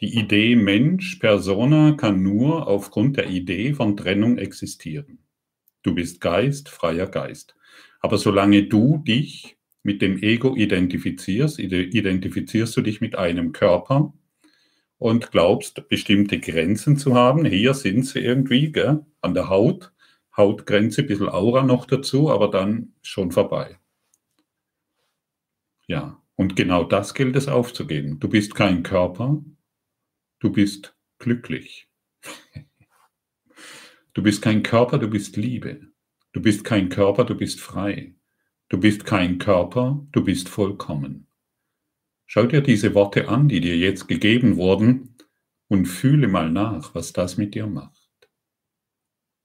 Die 0.03 0.19
Idee 0.19 0.55
Mensch, 0.55 1.17
Persona 1.17 1.93
kann 1.93 2.23
nur 2.23 2.69
aufgrund 2.69 3.17
der 3.17 3.31
Idee 3.31 3.73
von 3.73 3.97
Trennung 3.97 4.37
existieren. 4.37 5.21
Du 5.83 5.95
bist 5.95 6.21
Geist, 6.21 6.69
freier 6.69 7.07
Geist. 7.07 7.57
Aber 8.01 8.19
solange 8.19 8.65
du 8.65 8.99
dich 8.99 9.57
mit 9.83 10.03
dem 10.03 10.23
Ego 10.23 10.55
identifizierst, 10.55 11.59
identifizierst 11.59 12.77
du 12.77 12.83
dich 12.83 13.01
mit 13.01 13.17
einem 13.17 13.53
Körper 13.53 14.13
und 14.99 15.31
glaubst, 15.31 15.89
bestimmte 15.89 16.39
Grenzen 16.39 16.99
zu 16.99 17.15
haben. 17.15 17.47
Hier 17.47 17.73
sind 17.73 18.05
sie 18.05 18.19
irgendwie, 18.19 18.73
gell, 18.73 19.07
an 19.23 19.33
der 19.33 19.49
Haut 19.49 19.95
Hautgrenze, 20.37 21.03
ein 21.03 21.07
bisschen 21.07 21.29
Aura 21.29 21.63
noch 21.63 21.87
dazu, 21.87 22.31
aber 22.31 22.49
dann 22.49 22.95
schon 23.03 23.33
vorbei. 23.33 23.79
Ja, 25.87 26.23
und 26.35 26.57
genau 26.57 26.85
das 26.85 27.15
gilt 27.15 27.37
es 27.37 27.49
aufzugeben. 27.49 28.21
Du 28.21 28.29
bist 28.29 28.55
kein 28.55 28.83
Körper, 28.83 29.43
du 30.41 30.51
bist 30.53 30.97
glücklich. 31.19 31.89
Du 34.13 34.23
bist 34.23 34.41
kein 34.41 34.63
Körper, 34.63 34.97
du 34.97 35.09
bist 35.09 35.37
Liebe. 35.37 35.93
Du 36.33 36.41
bist 36.41 36.65
kein 36.65 36.89
Körper, 36.89 37.25
du 37.25 37.35
bist 37.35 37.61
frei. 37.61 38.15
Du 38.71 38.81
bist 38.81 39.05
kein 39.05 39.37
Körper, 39.37 40.07
du 40.11 40.25
bist 40.25 40.49
vollkommen. 40.49 41.27
Schau 42.25 42.47
dir 42.47 42.63
diese 42.63 42.95
Worte 42.95 43.29
an, 43.29 43.49
die 43.49 43.61
dir 43.61 43.77
jetzt 43.77 44.09
gegeben 44.09 44.57
wurden, 44.57 45.17
und 45.69 45.87
fühle 45.87 46.29
mal 46.29 46.51
nach, 46.51 46.95
was 46.95 47.13
das 47.13 47.37
mit 47.37 47.55
dir 47.55 47.67
macht. 47.67 47.96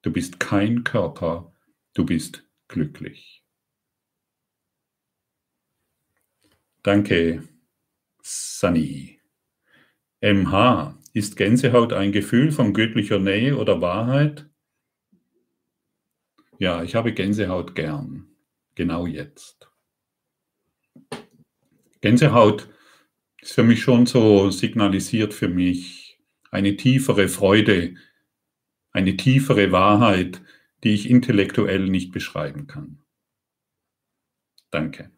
Du 0.02 0.12
bist 0.12 0.39
kein 0.39 0.84
Körper, 0.84 1.54
du 1.93 2.06
bist 2.06 2.43
glücklich. 2.68 3.43
Danke, 6.84 7.47
Sunny. 8.24 9.20
MH. 10.22 10.97
Ist 11.14 11.36
Gänsehaut 11.36 11.93
ein 11.93 12.12
Gefühl 12.12 12.52
von 12.52 12.74
göttlicher 12.74 13.20
Nähe 13.20 13.58
oder 13.58 13.82
Wahrheit? 13.82 14.49
Ja, 16.58 16.84
ich 16.84 16.95
habe 16.95 17.14
Gänsehaut 17.14 17.76
gern. 17.76 18.28
Genau 18.76 19.06
jetzt. 19.06 19.70
Gänsehaut 21.99 22.70
ist 23.41 23.54
für 23.54 23.64
mich 23.64 23.82
schon 23.82 24.06
so 24.06 24.49
signalisiert 24.49 25.34
für 25.34 25.49
mich 25.49 26.20
eine 26.49 26.78
tiefere 26.78 27.28
Freude, 27.28 27.95
eine 28.92 29.18
tiefere 29.18 29.72
Wahrheit, 29.72 30.42
die 30.84 30.94
ich 30.94 31.10
intellektuell 31.10 31.88
nicht 31.88 32.12
beschreiben 32.12 32.68
kann. 32.68 33.02
Danke. 34.70 35.12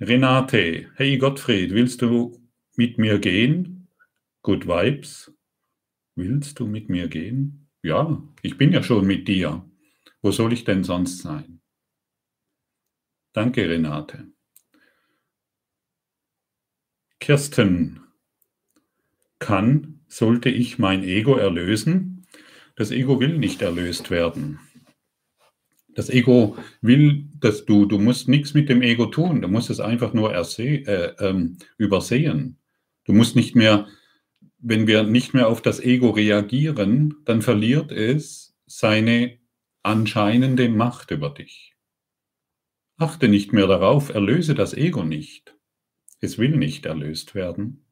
Renate, 0.00 0.90
hey 0.94 1.18
Gottfried, 1.18 1.72
willst 1.72 2.02
du 2.02 2.40
mit 2.76 2.98
mir 2.98 3.18
gehen? 3.18 3.88
Good 4.42 4.66
Vibes. 4.66 5.32
Willst 6.14 6.58
du 6.58 6.66
mit 6.66 6.88
mir 6.88 7.08
gehen? 7.08 7.68
Ja, 7.82 8.22
ich 8.42 8.56
bin 8.56 8.72
ja 8.72 8.82
schon 8.82 9.06
mit 9.06 9.28
dir. 9.28 9.64
Wo 10.22 10.30
soll 10.30 10.52
ich 10.52 10.64
denn 10.64 10.84
sonst 10.84 11.18
sein? 11.18 11.60
Danke, 13.32 13.68
Renate. 13.68 14.26
Kirsten, 17.20 18.00
kann, 19.38 20.00
sollte 20.08 20.48
ich 20.48 20.78
mein 20.78 21.04
Ego 21.04 21.36
erlösen? 21.36 22.09
Das 22.80 22.92
Ego 22.92 23.20
will 23.20 23.36
nicht 23.36 23.60
erlöst 23.60 24.10
werden. 24.10 24.58
Das 25.88 26.08
Ego 26.08 26.56
will, 26.80 27.28
dass 27.38 27.66
du, 27.66 27.84
du 27.84 27.98
musst 27.98 28.26
nichts 28.26 28.54
mit 28.54 28.70
dem 28.70 28.80
Ego 28.80 29.04
tun, 29.04 29.42
du 29.42 29.48
musst 29.48 29.68
es 29.68 29.80
einfach 29.80 30.14
nur 30.14 30.32
erse 30.32 30.62
äh, 30.62 31.14
ähm, 31.18 31.58
übersehen. 31.76 32.56
Du 33.04 33.12
musst 33.12 33.36
nicht 33.36 33.54
mehr, 33.54 33.86
wenn 34.56 34.86
wir 34.86 35.02
nicht 35.02 35.34
mehr 35.34 35.48
auf 35.48 35.60
das 35.60 35.78
Ego 35.78 36.08
reagieren, 36.08 37.16
dann 37.26 37.42
verliert 37.42 37.92
es 37.92 38.56
seine 38.64 39.36
anscheinende 39.82 40.70
Macht 40.70 41.10
über 41.10 41.28
dich. 41.28 41.74
Achte 42.96 43.28
nicht 43.28 43.52
mehr 43.52 43.66
darauf, 43.66 44.08
erlöse 44.08 44.54
das 44.54 44.72
Ego 44.72 45.04
nicht. 45.04 45.54
Es 46.20 46.38
will 46.38 46.56
nicht 46.56 46.86
erlöst 46.86 47.34
werden. 47.34 47.84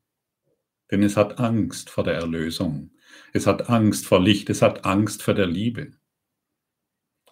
Denn 0.90 1.02
es 1.02 1.18
hat 1.18 1.38
Angst 1.40 1.90
vor 1.90 2.04
der 2.04 2.14
Erlösung. 2.14 2.92
Es 3.32 3.46
hat 3.46 3.68
Angst 3.68 4.06
vor 4.06 4.20
Licht. 4.20 4.50
Es 4.50 4.62
hat 4.62 4.84
Angst 4.84 5.22
vor 5.22 5.34
der 5.34 5.46
Liebe. 5.46 5.98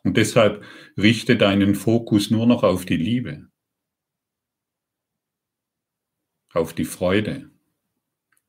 Und 0.02 0.16
deshalb 0.16 0.64
richte 0.96 1.36
deinen 1.36 1.74
Fokus 1.74 2.30
nur 2.30 2.46
noch 2.46 2.62
auf 2.62 2.84
die 2.84 2.96
Liebe, 2.96 3.50
auf 6.52 6.74
die 6.74 6.84
Freude, 6.84 7.50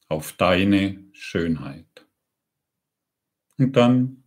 auf 0.08 0.34
deine 0.34 1.04
Schönheit. 1.14 2.08
Und 3.58 3.76
dann 3.76 4.24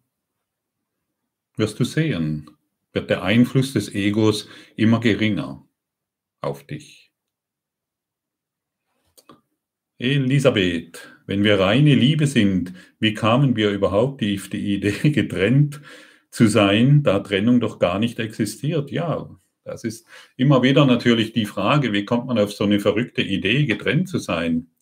wirst 1.54 1.78
du 1.78 1.84
sehen, 1.84 2.50
wird 2.92 3.10
der 3.10 3.22
Einfluss 3.22 3.74
des 3.74 3.94
Egos 3.94 4.48
immer 4.74 4.98
geringer 4.98 5.68
auf 6.40 6.66
dich. 6.66 7.12
Elisabeth, 9.98 11.16
wenn 11.30 11.44
wir 11.44 11.60
reine 11.60 11.94
Liebe 11.94 12.26
sind, 12.26 12.72
wie 12.98 13.14
kamen 13.14 13.54
wir 13.54 13.70
überhaupt 13.70 14.20
auf 14.20 14.48
die 14.48 14.74
Idee, 14.74 15.10
getrennt 15.12 15.80
zu 16.32 16.48
sein, 16.48 17.04
da 17.04 17.20
Trennung 17.20 17.60
doch 17.60 17.78
gar 17.78 18.00
nicht 18.00 18.18
existiert? 18.18 18.90
Ja, 18.90 19.30
das 19.62 19.84
ist 19.84 20.08
immer 20.36 20.64
wieder 20.64 20.86
natürlich 20.86 21.32
die 21.32 21.46
Frage, 21.46 21.92
wie 21.92 22.04
kommt 22.04 22.26
man 22.26 22.36
auf 22.36 22.52
so 22.52 22.64
eine 22.64 22.80
verrückte 22.80 23.22
Idee, 23.22 23.64
getrennt 23.64 24.08
zu 24.08 24.18
sein? 24.18 24.72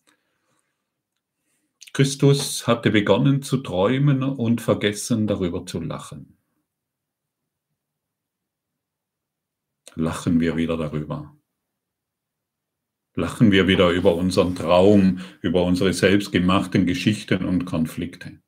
Christus 1.93 2.65
hatte 2.65 2.89
begonnen 2.89 3.43
zu 3.43 3.57
träumen 3.57 4.23
und 4.23 4.59
vergessen 4.59 5.27
darüber 5.27 5.67
zu 5.67 5.79
lachen. 5.79 6.35
Lachen 9.93 10.39
wir 10.39 10.57
wieder 10.57 10.77
darüber. 10.77 11.38
Lachen 13.19 13.51
wir 13.51 13.67
wieder 13.67 13.89
über 13.89 14.15
unseren 14.15 14.55
Traum, 14.55 15.19
über 15.41 15.65
unsere 15.65 15.91
selbstgemachten 15.91 16.85
Geschichten 16.85 17.43
und 17.43 17.65
Konflikte. 17.65 18.39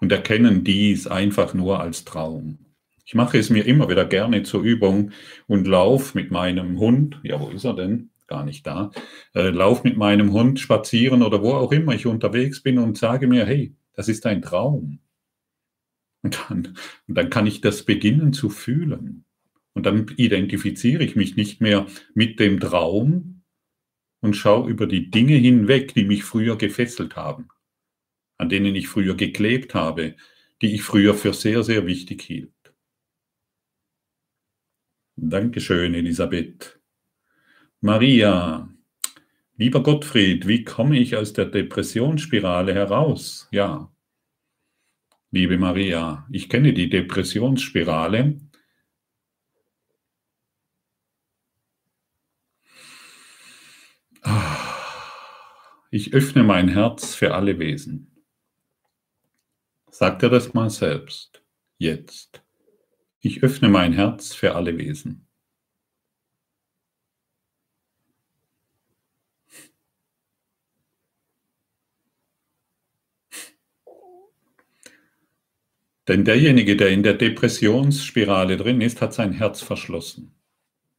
Und 0.00 0.10
erkennen 0.10 0.64
dies 0.64 1.06
einfach 1.06 1.54
nur 1.54 1.78
als 1.78 2.04
Traum. 2.04 2.58
Ich 3.04 3.14
mache 3.14 3.38
es 3.38 3.50
mir 3.50 3.64
immer 3.64 3.88
wieder 3.88 4.04
gerne 4.04 4.42
zur 4.42 4.62
Übung 4.62 5.12
und 5.46 5.68
laufe 5.68 6.18
mit 6.18 6.32
meinem 6.32 6.80
Hund, 6.80 7.20
ja, 7.22 7.40
wo 7.40 7.50
ist 7.50 7.64
er 7.64 7.74
denn? 7.74 8.10
Gar 8.26 8.44
nicht 8.44 8.66
da. 8.66 8.90
Äh, 9.32 9.50
lauf 9.50 9.84
mit 9.84 9.96
meinem 9.96 10.32
Hund 10.32 10.58
spazieren 10.58 11.22
oder 11.22 11.40
wo 11.40 11.52
auch 11.52 11.70
immer 11.70 11.94
ich 11.94 12.06
unterwegs 12.06 12.64
bin 12.64 12.80
und 12.80 12.98
sage 12.98 13.28
mir, 13.28 13.46
hey, 13.46 13.76
das 13.92 14.08
ist 14.08 14.26
ein 14.26 14.42
Traum. 14.42 14.98
Und 16.22 16.46
dann, 16.48 16.76
und 17.06 17.14
dann 17.16 17.30
kann 17.30 17.46
ich 17.46 17.60
das 17.60 17.84
beginnen 17.84 18.32
zu 18.32 18.50
fühlen. 18.50 19.25
Und 19.76 19.84
dann 19.84 20.06
identifiziere 20.16 21.04
ich 21.04 21.16
mich 21.16 21.36
nicht 21.36 21.60
mehr 21.60 21.86
mit 22.14 22.40
dem 22.40 22.58
Traum 22.58 23.42
und 24.22 24.34
schaue 24.34 24.70
über 24.70 24.86
die 24.86 25.10
Dinge 25.10 25.34
hinweg, 25.34 25.92
die 25.92 26.04
mich 26.04 26.24
früher 26.24 26.56
gefesselt 26.56 27.14
haben, 27.14 27.50
an 28.38 28.48
denen 28.48 28.74
ich 28.74 28.88
früher 28.88 29.14
geklebt 29.14 29.74
habe, 29.74 30.16
die 30.62 30.74
ich 30.74 30.82
früher 30.82 31.12
für 31.12 31.34
sehr, 31.34 31.62
sehr 31.62 31.84
wichtig 31.84 32.22
hielt. 32.22 32.54
Dankeschön, 35.16 35.92
Elisabeth. 35.92 36.80
Maria, 37.82 38.70
lieber 39.58 39.82
Gottfried, 39.82 40.48
wie 40.48 40.64
komme 40.64 40.98
ich 40.98 41.16
aus 41.16 41.34
der 41.34 41.44
Depressionsspirale 41.44 42.72
heraus? 42.72 43.46
Ja, 43.52 43.92
liebe 45.32 45.58
Maria, 45.58 46.26
ich 46.30 46.48
kenne 46.48 46.72
die 46.72 46.88
Depressionsspirale 46.88 48.38
Ich 55.90 56.12
öffne 56.14 56.42
mein 56.42 56.68
Herz 56.68 57.14
für 57.14 57.34
alle 57.34 57.58
Wesen. 57.60 58.10
Sag 59.88 60.18
dir 60.18 60.28
das 60.28 60.52
mal 60.52 60.68
selbst, 60.68 61.42
jetzt. 61.78 62.42
Ich 63.20 63.42
öffne 63.44 63.68
mein 63.68 63.92
Herz 63.92 64.34
für 64.34 64.56
alle 64.56 64.76
Wesen. 64.78 65.26
Denn 76.08 76.24
derjenige, 76.24 76.76
der 76.76 76.90
in 76.90 77.02
der 77.02 77.14
Depressionsspirale 77.14 78.56
drin 78.56 78.80
ist, 78.80 79.00
hat 79.00 79.14
sein 79.14 79.32
Herz 79.32 79.60
verschlossen. 79.62 80.34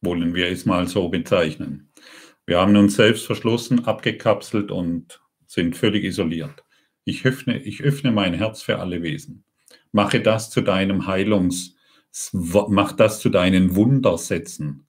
Wollen 0.00 0.34
wir 0.34 0.48
es 0.48 0.66
mal 0.66 0.86
so 0.86 1.08
bezeichnen. 1.08 1.87
Wir 2.48 2.60
haben 2.60 2.74
uns 2.78 2.96
selbst 2.96 3.26
verschlossen, 3.26 3.84
abgekapselt 3.84 4.70
und 4.70 5.20
sind 5.44 5.76
völlig 5.76 6.02
isoliert. 6.04 6.64
Ich 7.04 7.26
öffne, 7.26 7.60
ich 7.62 7.82
öffne 7.82 8.10
mein 8.10 8.32
Herz 8.32 8.62
für 8.62 8.78
alle 8.78 9.02
Wesen. 9.02 9.44
Mache 9.92 10.20
das 10.20 10.48
zu 10.48 10.62
deinem 10.62 11.06
Heilungs, 11.06 11.76
mach 12.32 12.92
das 12.92 13.20
zu 13.20 13.28
deinen 13.28 13.76
Wundersätzen. 13.76 14.86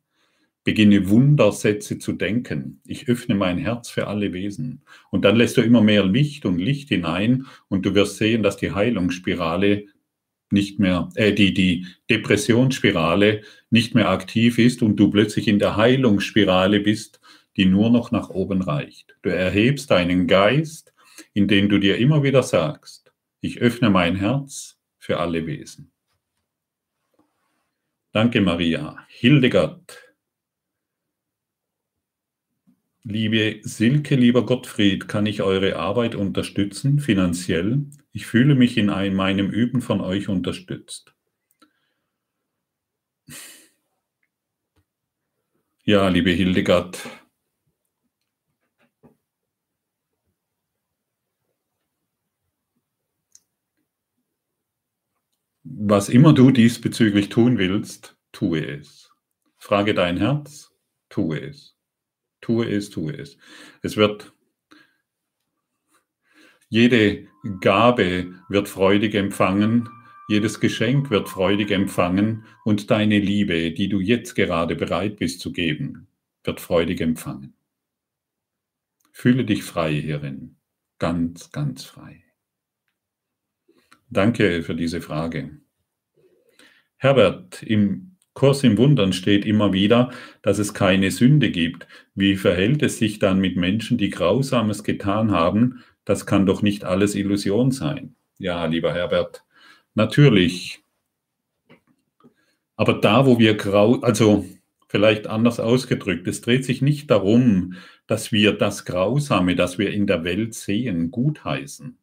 Beginne 0.64 1.10
Wundersätze 1.10 2.00
zu 2.00 2.14
denken. 2.14 2.80
Ich 2.86 3.10
öffne 3.10 3.36
mein 3.36 3.58
Herz 3.58 3.90
für 3.90 4.08
alle 4.08 4.32
Wesen. 4.32 4.84
Und 5.12 5.26
dann 5.26 5.36
lässt 5.36 5.58
du 5.58 5.62
immer 5.62 5.82
mehr 5.82 6.06
Licht 6.06 6.46
und 6.46 6.60
Licht 6.60 6.88
hinein 6.88 7.46
und 7.68 7.86
du 7.86 7.94
wirst 7.94 8.16
sehen, 8.16 8.42
dass 8.42 8.56
die 8.56 8.72
Heilungsspirale 8.72 9.84
nicht 10.50 10.80
mehr, 10.80 11.10
äh, 11.16 11.34
die, 11.34 11.54
die 11.54 11.88
Depressionsspirale 12.10 13.42
nicht 13.70 13.96
mehr 13.96 14.10
aktiv 14.10 14.60
ist 14.60 14.82
und 14.82 14.96
du 14.96 15.10
plötzlich 15.12 15.50
in 15.50 15.60
der 15.60 15.76
Heilungsspirale 15.76 16.80
bist 16.80 17.20
die 17.60 17.66
nur 17.66 17.90
noch 17.90 18.12
nach 18.12 18.30
oben 18.30 18.62
reicht. 18.62 19.18
Du 19.22 19.30
erhebst 19.30 19.92
deinen 19.92 20.28
Geist, 20.28 20.94
indem 21.34 21.68
du 21.68 21.78
dir 21.78 21.98
immer 21.98 22.24
wieder 22.24 22.42
sagst, 22.42 23.12
ich 23.42 23.60
öffne 23.60 23.90
mein 23.90 24.16
Herz 24.16 24.80
für 24.98 25.20
alle 25.20 25.46
Wesen. 25.46 25.92
Danke, 28.14 28.40
Maria. 28.40 28.98
Hildegard. 29.10 30.16
Liebe 33.04 33.60
Silke, 33.64 34.16
lieber 34.16 34.46
Gottfried, 34.46 35.10
kann 35.10 35.26
ich 35.26 35.42
eure 35.42 35.76
Arbeit 35.76 36.16
unterstützen, 36.16 37.02
finanziell? 37.02 37.84
Ich 38.14 38.26
fühle 38.26 38.56
mich 38.56 38.78
in 38.78 38.90
einem, 38.90 39.18
meinem 39.18 39.50
Üben 39.50 39.82
von 39.82 40.00
euch 40.00 40.30
unterstützt. 40.30 41.14
Ja, 45.84 46.08
liebe 46.08 46.32
Hildegard, 46.32 47.19
Was 55.72 56.10
immer 56.10 56.34
du 56.34 56.50
diesbezüglich 56.50 57.30
tun 57.30 57.60
willst, 57.60 58.18
tue 58.32 58.66
es. 58.66 59.12
Frage 59.60 59.94
dein 59.94 60.18
Herz, 60.18 60.72
tue 61.10 61.40
es. 61.40 61.78
Tue 62.42 62.68
es, 62.68 62.90
tue 62.90 63.14
es. 63.14 63.38
Es 63.84 63.96
wird, 63.96 64.34
jede 66.70 67.28
Gabe 67.62 68.34
wird 68.50 68.68
freudig 68.68 69.14
empfangen, 69.14 69.88
jedes 70.28 70.60
Geschenk 70.60 71.12
wird 71.12 71.30
freudig 71.30 71.70
empfangen 71.70 72.46
und 72.66 72.90
deine 72.90 73.20
Liebe, 73.20 73.72
die 73.72 73.90
du 73.90 74.00
jetzt 74.00 74.34
gerade 74.34 74.76
bereit 74.76 75.18
bist 75.18 75.40
zu 75.40 75.52
geben, 75.52 76.08
wird 76.44 76.60
freudig 76.60 77.00
empfangen. 77.00 77.54
Fühle 79.12 79.46
dich 79.46 79.64
frei 79.64 79.94
hierin, 79.94 80.56
ganz, 80.98 81.52
ganz 81.52 81.84
frei. 81.84 82.24
Danke 84.10 84.64
für 84.64 84.76
diese 84.76 85.02
Frage. 85.02 85.52
Herbert, 86.98 87.64
im 87.64 88.16
Kurs 88.34 88.64
im 88.64 88.78
Wundern 88.78 89.14
steht 89.14 89.46
immer 89.46 89.74
wieder, 89.74 90.12
dass 90.42 90.60
es 90.60 90.74
keine 90.74 91.12
Sünde 91.12 91.52
gibt. 91.52 91.88
Wie 92.16 92.36
verhält 92.36 92.82
es 92.82 92.98
sich 92.98 93.20
dann 93.20 93.40
mit 93.40 93.56
Menschen, 93.56 93.98
die 93.98 94.10
Grausames 94.10 94.84
getan 94.84 95.32
haben? 95.32 95.84
Das 96.06 96.26
kann 96.26 96.46
doch 96.46 96.62
nicht 96.62 96.86
alles 96.86 97.16
Illusion 97.16 97.72
sein. 97.72 98.16
Ja, 98.40 98.66
lieber 98.66 98.94
Herbert, 98.94 99.44
natürlich. 99.94 100.84
Aber 102.76 102.94
da, 102.94 103.26
wo 103.26 103.38
wir 103.38 103.56
grau, 103.56 104.00
also 104.00 104.46
vielleicht 104.88 105.28
anders 105.28 105.60
ausgedrückt, 105.60 106.28
es 106.28 106.42
dreht 106.42 106.66
sich 106.66 106.82
nicht 106.82 107.12
darum, 107.12 107.76
dass 108.08 108.32
wir 108.32 108.54
das 108.54 108.86
Grausame, 108.86 109.56
das 109.56 109.78
wir 109.78 109.92
in 109.92 110.08
der 110.08 110.24
Welt 110.24 110.56
sehen, 110.56 111.12
gutheißen. 111.12 111.99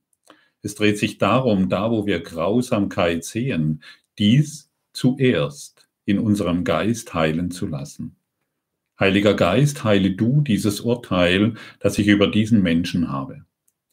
Es 0.66 0.74
dreht 0.74 0.98
sich 0.98 1.18
darum, 1.18 1.68
da, 1.68 1.92
wo 1.92 2.06
wir 2.06 2.18
Grausamkeit 2.18 3.22
sehen, 3.22 3.84
dies 4.18 4.68
zuerst 4.92 5.88
in 6.06 6.18
unserem 6.18 6.64
Geist 6.64 7.14
heilen 7.14 7.52
zu 7.52 7.68
lassen. 7.68 8.16
Heiliger 8.98 9.34
Geist, 9.34 9.84
heile 9.84 10.10
du 10.10 10.40
dieses 10.40 10.80
Urteil, 10.80 11.54
das 11.78 11.98
ich 11.98 12.08
über 12.08 12.26
diesen 12.26 12.64
Menschen 12.64 13.12
habe. 13.12 13.44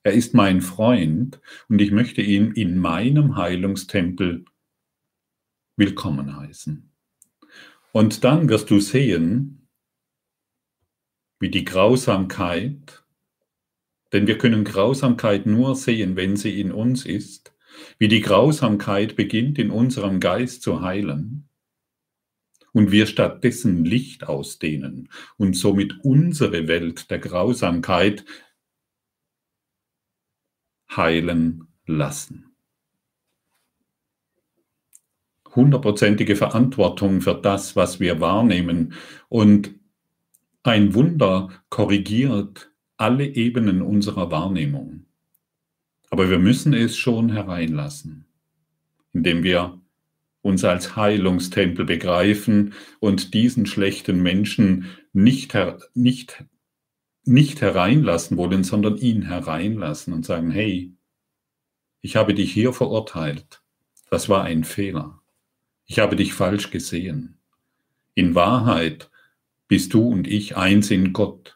Er 0.01 0.13
ist 0.13 0.33
mein 0.33 0.61
Freund 0.61 1.39
und 1.69 1.79
ich 1.79 1.91
möchte 1.91 2.23
ihn 2.23 2.53
in 2.53 2.79
meinem 2.79 3.35
Heilungstempel 3.35 4.43
willkommen 5.77 6.35
heißen. 6.35 6.89
Und 7.91 8.23
dann 8.23 8.49
wirst 8.49 8.71
du 8.71 8.79
sehen, 8.79 9.67
wie 11.39 11.51
die 11.51 11.65
Grausamkeit, 11.65 13.02
denn 14.13 14.27
wir 14.27 14.37
können 14.37 14.63
Grausamkeit 14.63 15.45
nur 15.47 15.75
sehen, 15.75 16.15
wenn 16.15 16.37
sie 16.37 16.61
in 16.61 16.71
uns 16.71 17.05
ist, 17.05 17.53
wie 17.97 18.07
die 18.07 18.21
Grausamkeit 18.21 19.15
beginnt 19.15 19.57
in 19.57 19.71
unserem 19.71 20.19
Geist 20.19 20.61
zu 20.61 20.81
heilen. 20.81 21.49
Und 22.71 22.91
wir 22.91 23.05
stattdessen 23.07 23.85
Licht 23.85 24.27
ausdehnen 24.27 25.09
und 25.37 25.55
somit 25.55 25.99
unsere 26.03 26.67
Welt 26.67 27.09
der 27.11 27.19
Grausamkeit 27.19 28.23
heilen 30.95 31.67
lassen. 31.85 32.55
Hundertprozentige 35.55 36.35
Verantwortung 36.35 37.21
für 37.21 37.35
das, 37.35 37.75
was 37.75 37.99
wir 37.99 38.19
wahrnehmen. 38.19 38.93
Und 39.29 39.75
ein 40.63 40.95
Wunder 40.95 41.49
korrigiert 41.69 42.72
alle 42.97 43.25
Ebenen 43.25 43.81
unserer 43.81 44.31
Wahrnehmung. 44.31 45.05
Aber 46.09 46.29
wir 46.29 46.39
müssen 46.39 46.73
es 46.73 46.95
schon 46.95 47.31
hereinlassen, 47.31 48.25
indem 49.13 49.43
wir 49.43 49.81
uns 50.41 50.63
als 50.63 50.95
Heilungstempel 50.95 51.85
begreifen 51.85 52.73
und 52.99 53.33
diesen 53.33 53.65
schlechten 53.65 54.21
Menschen 54.21 54.85
nicht, 55.13 55.53
her 55.53 55.79
nicht, 55.93 56.43
nicht 57.23 57.61
hereinlassen 57.61 58.37
wollen, 58.37 58.63
sondern 58.63 58.97
ihn 58.97 59.23
hereinlassen 59.23 60.13
und 60.13 60.25
sagen, 60.25 60.51
hey, 60.51 60.93
ich 62.01 62.17
habe 62.17 62.33
dich 62.33 62.51
hier 62.51 62.73
verurteilt. 62.73 63.63
Das 64.09 64.27
war 64.27 64.43
ein 64.43 64.65
Fehler. 64.65 65.21
Ich 65.85 65.99
habe 65.99 66.15
dich 66.15 66.33
falsch 66.33 66.69
gesehen. 66.69 67.39
In 68.13 68.35
Wahrheit 68.35 69.09
bist 69.67 69.93
du 69.93 70.09
und 70.09 70.27
ich 70.27 70.57
eins 70.57 70.91
in 70.91 71.13
Gott. 71.13 71.52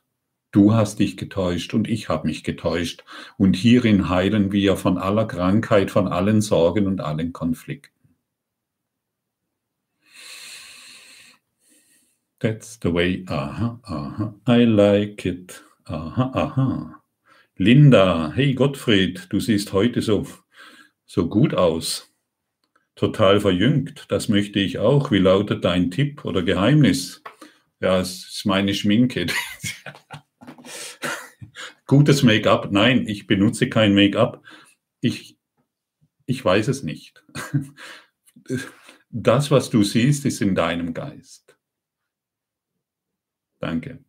Du 0.57 0.73
hast 0.73 0.97
dich 0.97 1.17
getäuscht 1.17 1.75
und 1.75 1.87
ich 1.87 2.09
habe 2.09 2.25
mich 2.25 2.43
getäuscht. 2.43 3.03
Und 3.37 3.55
hierin 3.55 4.09
heilen 4.09 4.51
wir 4.51 4.75
von 4.75 4.97
aller 4.97 5.27
Krankheit, 5.27 5.91
von 5.91 6.07
allen 6.07 6.41
Sorgen 6.41 6.87
und 6.87 6.99
allen 6.99 7.31
Konflikten. 7.31 8.09
That's 12.39 12.79
the 12.81 12.91
way, 12.91 13.23
aha, 13.27 13.79
aha, 13.83 14.33
I 14.49 14.63
like 14.63 15.25
it, 15.25 15.63
aha, 15.83 16.31
aha. 16.33 17.03
Linda, 17.57 18.31
hey 18.33 18.55
Gottfried, 18.55 19.27
du 19.29 19.39
siehst 19.39 19.73
heute 19.73 20.01
so, 20.01 20.25
so 21.05 21.29
gut 21.29 21.53
aus. 21.53 22.11
Total 22.95 23.39
verjüngt, 23.39 24.07
das 24.09 24.27
möchte 24.27 24.57
ich 24.57 24.79
auch. 24.79 25.11
Wie 25.11 25.19
lautet 25.19 25.63
dein 25.65 25.91
Tipp 25.91 26.25
oder 26.25 26.41
Geheimnis? 26.41 27.21
Ja, 27.79 27.99
es 27.99 28.27
ist 28.27 28.45
meine 28.47 28.73
Schminke. 28.73 29.27
Gutes 31.87 32.23
Make-up? 32.23 32.71
Nein, 32.71 33.07
ich 33.07 33.27
benutze 33.27 33.69
kein 33.69 33.93
Make-up. 33.93 34.43
Ich, 35.01 35.37
ich 36.25 36.43
weiß 36.43 36.67
es 36.67 36.83
nicht. 36.83 37.23
Das, 39.09 39.51
was 39.51 39.69
du 39.69 39.83
siehst, 39.83 40.25
ist 40.25 40.41
in 40.41 40.53
deinem 40.53 40.93
Geist. 40.93 41.57
Danke. 43.59 44.03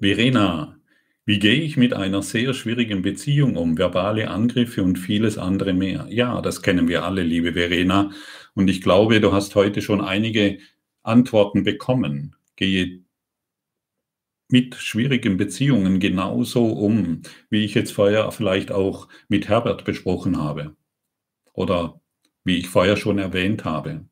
Verena, 0.00 0.78
wie 1.24 1.38
gehe 1.38 1.62
ich 1.62 1.76
mit 1.76 1.92
einer 1.94 2.22
sehr 2.22 2.54
schwierigen 2.54 3.02
Beziehung 3.02 3.56
um? 3.56 3.78
Verbale 3.78 4.28
Angriffe 4.30 4.82
und 4.82 4.98
vieles 4.98 5.38
andere 5.38 5.72
mehr. 5.72 6.06
Ja, 6.10 6.40
das 6.42 6.60
kennen 6.60 6.88
wir 6.88 7.04
alle, 7.04 7.22
liebe 7.22 7.54
Verena. 7.54 8.10
Und 8.54 8.68
ich 8.68 8.82
glaube, 8.82 9.20
du 9.20 9.32
hast 9.32 9.54
heute 9.54 9.80
schon 9.80 10.00
einige 10.00 10.58
Antworten 11.02 11.64
bekommen. 11.64 12.36
Gehe 12.56 13.04
mit 14.48 14.74
schwierigen 14.74 15.36
Beziehungen 15.36 16.00
genauso 16.00 16.66
um, 16.66 17.22
wie 17.50 17.64
ich 17.64 17.74
jetzt 17.74 17.92
vorher 17.92 18.30
vielleicht 18.32 18.72
auch 18.72 19.08
mit 19.28 19.48
Herbert 19.48 19.84
besprochen 19.84 20.38
habe. 20.38 20.76
Oder 21.52 22.00
wie 22.44 22.56
ich 22.56 22.68
vorher 22.68 22.96
schon 22.96 23.18
erwähnt 23.18 23.64
habe. 23.64 24.06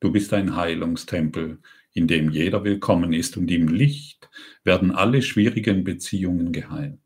Du 0.00 0.10
bist 0.10 0.32
ein 0.32 0.56
Heilungstempel, 0.56 1.60
in 1.92 2.06
dem 2.06 2.30
jeder 2.30 2.64
willkommen 2.64 3.12
ist 3.12 3.36
und 3.36 3.50
im 3.50 3.68
Licht 3.68 4.30
werden 4.64 4.92
alle 4.92 5.22
schwierigen 5.22 5.84
Beziehungen 5.84 6.52
geheilt. 6.52 6.98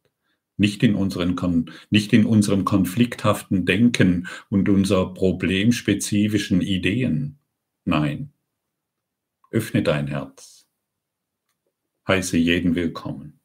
Nicht 0.57 0.83
in, 0.85 0.95
unseren, 0.95 1.71
nicht 1.91 2.13
in 2.13 2.25
unserem 2.25 2.65
konflikthaften 2.65 3.67
Denken 3.67 4.29
und 4.51 4.69
unserer 4.69 5.13
problemspezifischen 5.13 6.61
Ideen. 6.61 7.39
Nein. 7.85 8.34
Öffne 9.55 9.85
dein 9.85 10.09
Herz. 10.09 10.67
Heiße 12.09 12.37
jeden 12.37 12.75
willkommen. 12.75 13.39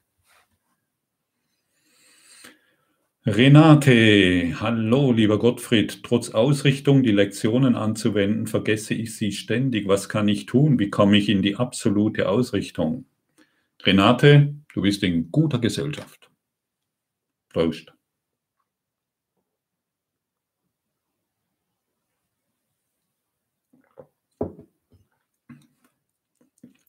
Renate, 3.28 4.60
hallo, 4.60 5.12
lieber 5.12 5.38
Gottfried. 5.38 6.01
Trotz 6.01 6.32
Ausrichtung, 6.32 7.03
die 7.03 7.12
Lektionen 7.12 7.76
anzuwenden, 7.76 8.47
vergesse 8.47 8.95
ich 8.95 9.16
sie 9.16 9.32
ständig. 9.32 9.88
Was 9.88 10.10
kann 10.10 10.28
ich 10.28 10.47
tun? 10.47 10.80
Wie 10.80 10.89
komme 10.89 11.16
ich 11.16 11.30
in 11.30 11.43
die 11.43 11.57
absolute 11.57 12.28
Ausrichtung? 12.28 13.05
Renate, 13.84 14.55
du 14.74 14.82
bist 14.82 15.03
in 15.03 15.30
guter 15.30 15.60
Gesellschaft. 15.60 16.32
Prost. 17.49 17.93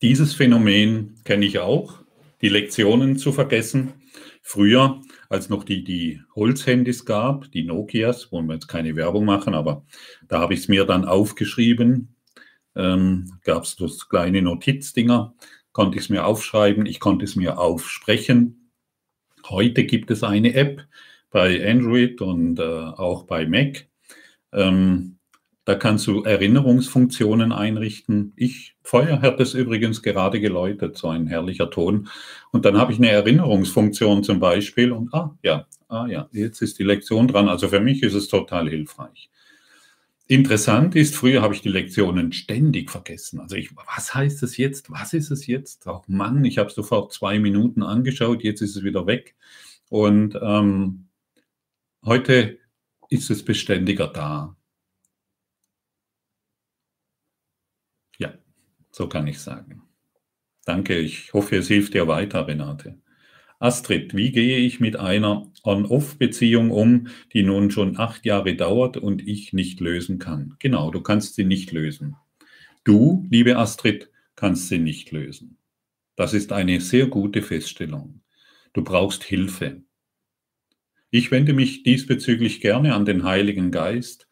Dieses 0.03 0.33
Phänomen 0.33 1.21
kenne 1.25 1.45
ich 1.45 1.59
auch, 1.59 1.99
die 2.41 2.49
Lektionen 2.49 3.19
zu 3.19 3.33
vergessen. 3.33 3.93
Früher 4.41 5.03
als 5.29 5.51
noch 5.51 5.63
die, 5.63 5.85
die 5.85 6.23
Holzhandys 6.35 7.05
gab, 7.05 7.53
die 7.53 7.65
Nokias, 7.65 8.33
wollen 8.33 8.47
wir 8.47 8.55
jetzt 8.55 8.67
keine 8.67 8.97
Werbung 8.97 9.27
machen, 9.27 9.55
aber 9.55 9.85
da 10.27 10.41
habe 10.41 10.55
ich 10.55 10.61
es 10.61 10.69
mir 10.69 10.87
dann 10.87 11.05
aufgeschrieben. 11.05 12.17
Ähm, 12.75 13.39
gab 13.45 13.65
es 13.65 13.77
das 13.77 14.09
kleine 14.09 14.41
Notizdinger, 14.41 15.35
konnte 15.73 15.99
ich 15.99 16.05
es 16.05 16.09
mir 16.09 16.25
aufschreiben, 16.25 16.87
ich 16.87 16.99
konnte 16.99 17.27
es 17.27 17.37
mir 17.37 17.59
aufsprechen. 17.59 18.73
Heute 19.51 19.85
gibt 19.85 20.11
es 20.11 20.25
eine 20.25 20.55
App 20.55 20.83
bei 21.31 21.69
Android 21.71 22.23
und 22.23 22.59
äh, 22.59 22.63
auch 22.63 23.25
bei 23.25 23.47
Mac. 23.47 23.87
Ähm, 24.53 25.20
da 25.71 25.77
kannst 25.77 26.09
du 26.09 26.25
Erinnerungsfunktionen 26.25 27.53
einrichten. 27.53 28.33
Ich, 28.35 28.75
Feuer 28.83 29.23
hat 29.23 29.39
es 29.39 29.55
übrigens 29.55 30.03
gerade 30.03 30.41
geläutet, 30.41 30.99
so 30.99 31.07
ein 31.07 31.29
herrlicher 31.29 31.71
Ton. 31.71 32.09
Und 32.51 32.65
dann 32.65 32.77
habe 32.77 32.91
ich 32.91 32.99
eine 32.99 33.11
Erinnerungsfunktion 33.11 34.25
zum 34.25 34.41
Beispiel 34.41 34.91
und 34.91 35.15
ah 35.15 35.39
ja, 35.45 35.69
ah 35.87 36.09
ja, 36.09 36.29
jetzt 36.33 36.61
ist 36.61 36.81
die 36.81 36.83
Lektion 36.83 37.29
dran. 37.29 37.49
Also 37.49 37.69
für 37.69 37.79
mich 37.79 38.03
ist 38.03 38.15
es 38.15 38.27
total 38.27 38.69
hilfreich. 38.69 39.31
Interessant 40.27 40.97
ist, 40.97 41.15
früher 41.15 41.41
habe 41.41 41.55
ich 41.55 41.63
die 41.63 41.69
Lektionen 41.69 42.33
ständig 42.33 42.91
vergessen. 42.91 43.39
Also 43.39 43.55
ich, 43.55 43.71
was 43.77 44.13
heißt 44.13 44.43
es 44.43 44.57
jetzt? 44.57 44.91
Was 44.91 45.13
ist 45.13 45.31
es 45.31 45.47
jetzt? 45.47 45.87
Auch 45.87 46.09
Mann, 46.09 46.45
ich 46.45 46.59
habe 46.59 46.69
es 46.69 46.75
sofort 46.75 47.13
zwei 47.13 47.39
Minuten 47.39 47.85
angeschaut, 47.85 48.43
jetzt 48.43 48.61
ist 48.61 48.75
es 48.75 48.83
wieder 48.83 49.07
weg. 49.07 49.37
Und 49.89 50.37
ähm, 50.43 51.07
heute 52.05 52.59
ist 53.09 53.31
es 53.31 53.45
beständiger 53.45 54.09
da. 54.09 54.57
So 58.91 59.09
kann 59.09 59.27
ich 59.27 59.39
sagen. 59.39 59.83
Danke, 60.65 60.99
ich 60.99 61.33
hoffe, 61.33 61.57
es 61.57 61.69
hilft 61.69 61.95
dir 61.95 62.07
weiter, 62.07 62.47
Renate. 62.47 62.99
Astrid, 63.59 64.15
wie 64.17 64.33
gehe 64.33 64.59
ich 64.59 64.81
mit 64.81 64.97
einer 64.97 65.51
On-Off-Beziehung 65.65 66.71
um, 66.71 67.09
die 67.35 67.43
nun 67.43 67.71
schon 67.71 67.99
acht 67.99 68.25
Jahre 68.25 68.55
dauert 68.55 68.97
und 68.97 69.27
ich 69.27 69.53
nicht 69.53 69.81
lösen 69.81 70.19
kann? 70.19 70.57
Genau, 70.59 70.91
du 70.91 71.03
kannst 71.03 71.35
sie 71.35 71.45
nicht 71.45 71.71
lösen. 71.71 72.17
Du, 72.85 73.27
liebe 73.31 73.59
Astrid, 73.59 74.11
kannst 74.35 74.69
sie 74.69 74.79
nicht 74.79 75.13
lösen. 75.13 75.59
Das 76.17 76.33
ist 76.33 76.53
eine 76.53 76.81
sehr 76.81 77.07
gute 77.07 77.43
Feststellung. 77.43 78.23
Du 78.73 78.83
brauchst 78.83 79.25
Hilfe. 79.25 79.83
Ich 81.11 81.31
wende 81.31 81.53
mich 81.53 81.83
diesbezüglich 81.83 82.61
gerne 82.61 82.95
an 82.95 83.05
den 83.05 83.25
Heiligen 83.25 83.71
Geist, 83.71 84.29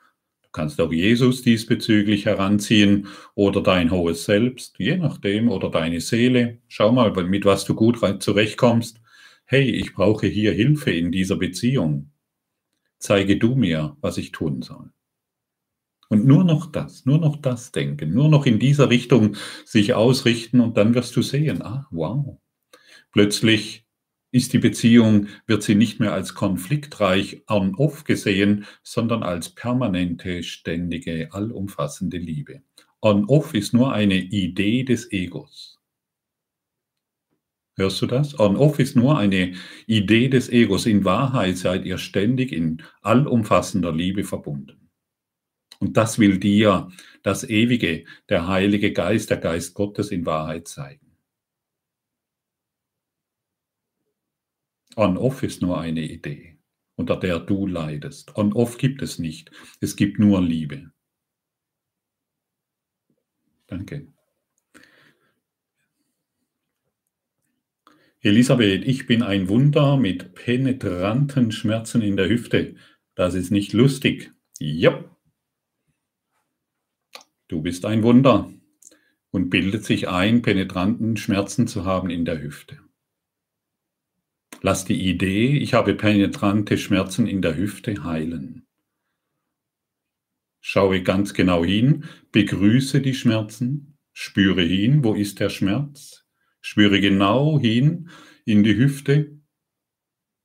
kannst 0.58 0.80
auch 0.80 0.92
Jesus 0.92 1.42
diesbezüglich 1.42 2.26
heranziehen 2.26 3.06
oder 3.36 3.62
dein 3.62 3.92
hohes 3.92 4.24
Selbst, 4.24 4.76
je 4.80 4.96
nachdem, 4.96 5.48
oder 5.48 5.70
deine 5.70 6.00
Seele. 6.00 6.58
Schau 6.66 6.90
mal, 6.90 7.12
mit 7.12 7.44
was 7.44 7.64
du 7.64 7.76
gut 7.76 8.00
zurechtkommst. 8.20 9.00
Hey, 9.44 9.70
ich 9.70 9.94
brauche 9.94 10.26
hier 10.26 10.50
Hilfe 10.50 10.90
in 10.90 11.12
dieser 11.12 11.36
Beziehung. 11.36 12.10
Zeige 12.98 13.36
du 13.36 13.54
mir, 13.54 13.96
was 14.00 14.18
ich 14.18 14.32
tun 14.32 14.62
soll. 14.62 14.90
Und 16.08 16.26
nur 16.26 16.42
noch 16.42 16.72
das, 16.72 17.06
nur 17.06 17.18
noch 17.18 17.36
das 17.36 17.70
denken, 17.70 18.12
nur 18.12 18.28
noch 18.28 18.44
in 18.44 18.58
dieser 18.58 18.90
Richtung 18.90 19.36
sich 19.64 19.94
ausrichten 19.94 20.58
und 20.58 20.76
dann 20.76 20.92
wirst 20.92 21.14
du 21.14 21.22
sehen, 21.22 21.62
ah, 21.62 21.86
wow. 21.92 22.40
Plötzlich 23.12 23.86
ist 24.30 24.52
die 24.52 24.58
Beziehung, 24.58 25.28
wird 25.46 25.62
sie 25.62 25.74
nicht 25.74 26.00
mehr 26.00 26.12
als 26.12 26.34
konfliktreich 26.34 27.42
on-off 27.48 28.04
gesehen, 28.04 28.66
sondern 28.82 29.22
als 29.22 29.54
permanente, 29.54 30.42
ständige, 30.42 31.32
allumfassende 31.32 32.18
Liebe. 32.18 32.62
On-Off 33.00 33.54
ist 33.54 33.74
nur 33.74 33.92
eine 33.92 34.16
Idee 34.16 34.82
des 34.82 35.12
Egos. 35.12 35.78
Hörst 37.76 38.02
du 38.02 38.06
das? 38.06 38.38
On-Off 38.40 38.80
ist 38.80 38.96
nur 38.96 39.16
eine 39.16 39.54
Idee 39.86 40.28
des 40.28 40.48
Egos. 40.48 40.84
In 40.84 41.04
Wahrheit 41.04 41.58
seid 41.58 41.84
ihr 41.84 41.98
ständig 41.98 42.50
in 42.52 42.82
allumfassender 43.02 43.92
Liebe 43.92 44.24
verbunden. 44.24 44.90
Und 45.78 45.96
das 45.96 46.18
will 46.18 46.38
dir 46.38 46.88
das 47.22 47.48
Ewige, 47.48 48.04
der 48.28 48.48
Heilige 48.48 48.92
Geist, 48.92 49.30
der 49.30 49.36
Geist 49.36 49.74
Gottes 49.74 50.10
in 50.10 50.26
Wahrheit 50.26 50.66
zeigen. 50.66 51.07
On-Off 54.98 55.44
ist 55.44 55.62
nur 55.62 55.80
eine 55.80 56.02
Idee, 56.02 56.58
unter 56.96 57.16
der 57.16 57.38
du 57.38 57.68
leidest. 57.68 58.36
On-Off 58.36 58.78
gibt 58.78 59.00
es 59.00 59.20
nicht. 59.20 59.52
Es 59.80 59.94
gibt 59.94 60.18
nur 60.18 60.42
Liebe. 60.42 60.90
Danke. 63.68 64.08
Elisabeth, 68.20 68.84
ich 68.84 69.06
bin 69.06 69.22
ein 69.22 69.48
Wunder 69.48 69.96
mit 69.96 70.34
penetranten 70.34 71.52
Schmerzen 71.52 72.02
in 72.02 72.16
der 72.16 72.28
Hüfte. 72.28 72.74
Das 73.14 73.34
ist 73.34 73.52
nicht 73.52 73.72
lustig. 73.72 74.32
Ja. 74.58 75.04
Du 77.46 77.62
bist 77.62 77.84
ein 77.84 78.02
Wunder 78.02 78.52
und 79.30 79.48
bildet 79.48 79.84
sich 79.84 80.08
ein, 80.08 80.42
penetranten 80.42 81.16
Schmerzen 81.16 81.68
zu 81.68 81.84
haben 81.84 82.10
in 82.10 82.24
der 82.24 82.42
Hüfte. 82.42 82.80
Lass 84.60 84.84
die 84.84 85.08
Idee, 85.08 85.56
ich 85.58 85.74
habe 85.74 85.94
penetrante 85.94 86.78
Schmerzen 86.78 87.26
in 87.26 87.42
der 87.42 87.56
Hüfte, 87.56 88.04
heilen. 88.04 88.66
Schaue 90.60 91.02
ganz 91.02 91.34
genau 91.34 91.64
hin, 91.64 92.04
begrüße 92.32 93.00
die 93.00 93.14
Schmerzen, 93.14 93.96
spüre 94.12 94.62
hin, 94.62 95.04
wo 95.04 95.14
ist 95.14 95.40
der 95.40 95.48
Schmerz, 95.48 96.28
Spüre 96.60 97.00
genau 97.00 97.58
hin 97.58 98.10
in 98.44 98.62
die 98.62 98.76
Hüfte. 98.76 99.40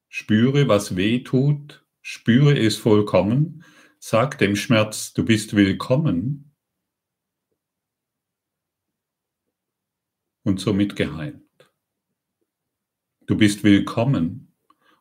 Spüre, 0.08 0.70
was 0.70 0.96
weh 0.96 1.22
tut. 1.24 1.86
Spüre 2.02 2.58
es 2.58 2.78
vollkommen. 2.78 3.66
Sag 4.00 4.38
dem 4.38 4.56
Schmerz, 4.56 5.14
du 5.14 5.26
bist 5.26 5.54
willkommen. 5.54 6.56
Und 10.44 10.60
somit 10.60 10.96
geheilt. 10.96 11.43
Du 13.26 13.38
bist 13.38 13.64
willkommen 13.64 14.54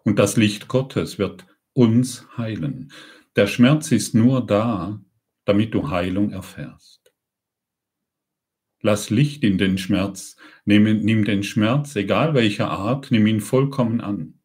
und 0.05 0.21
das 0.21 0.37
Licht 0.37 0.69
Gottes 0.69 1.19
wird 1.19 1.45
uns 1.73 2.25
heilen. 2.37 2.93
Der 3.35 3.49
Schmerz 3.49 3.91
ist 3.91 4.15
nur 4.15 4.47
da, 4.47 5.03
damit 5.45 5.75
du 5.75 5.91
Heilung 5.91 6.31
erfährst. 6.31 7.13
Lass 8.81 9.11
Licht 9.11 9.43
in 9.43 9.59
den 9.59 9.77
Schmerz, 9.77 10.37
nimm, 10.65 10.85
nimm 10.85 11.25
den 11.25 11.43
Schmerz, 11.43 11.97
egal 11.97 12.35
welcher 12.35 12.71
Art, 12.71 13.11
nimm 13.11 13.27
ihn 13.27 13.41
vollkommen 13.41 14.01
an. 14.01 14.39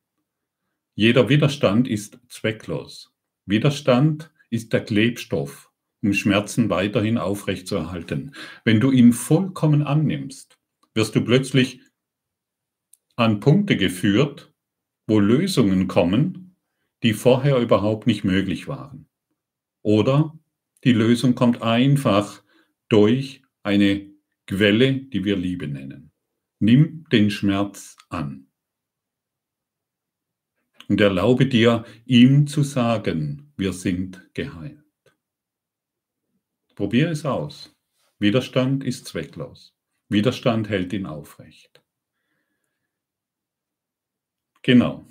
Jeder 0.95 1.29
Widerstand 1.29 1.87
ist 1.87 2.19
zwecklos. 2.29 3.13
Widerstand 3.45 4.31
ist 4.49 4.73
der 4.73 4.83
Klebstoff, 4.83 5.71
um 6.01 6.13
Schmerzen 6.13 6.71
weiterhin 6.71 7.19
aufrechtzuerhalten. 7.19 8.33
Wenn 8.63 8.79
du 8.79 8.89
ihn 8.89 9.13
vollkommen 9.13 9.83
annimmst, 9.83 10.57
wirst 10.95 11.15
du 11.15 11.21
plötzlich 11.21 11.81
an 13.17 13.39
Punkte 13.39 13.75
geführt, 13.77 14.53
wo 15.07 15.19
Lösungen 15.19 15.87
kommen, 15.87 16.55
die 17.01 17.13
vorher 17.13 17.57
überhaupt 17.57 18.05
nicht 18.05 18.23
möglich 18.23 18.67
waren. 18.67 19.09
Oder 19.81 20.37
die 20.83 20.93
Lösung 20.93 21.33
kommt 21.33 21.61
einfach 21.61 22.43
durch 22.89 23.41
eine 23.63 24.09
Quelle, 24.45 24.93
die 24.93 25.25
wir 25.25 25.35
Liebe 25.35 25.67
nennen. 25.67 26.11
Nimm 26.59 27.05
den 27.11 27.31
Schmerz 27.31 27.97
an. 28.09 28.47
Und 30.87 31.01
erlaube 31.01 31.47
dir, 31.47 31.85
ihm 32.05 32.47
zu 32.47 32.63
sagen, 32.63 33.51
wir 33.57 33.73
sind 33.73 34.29
geheilt. 34.33 34.83
Probier 36.75 37.09
es 37.09 37.25
aus. 37.25 37.75
Widerstand 38.19 38.83
ist 38.83 39.07
zwecklos. 39.07 39.75
Widerstand 40.07 40.69
hält 40.69 40.93
ihn 40.93 41.07
aufrecht. 41.07 41.81
Genau. 44.67 45.05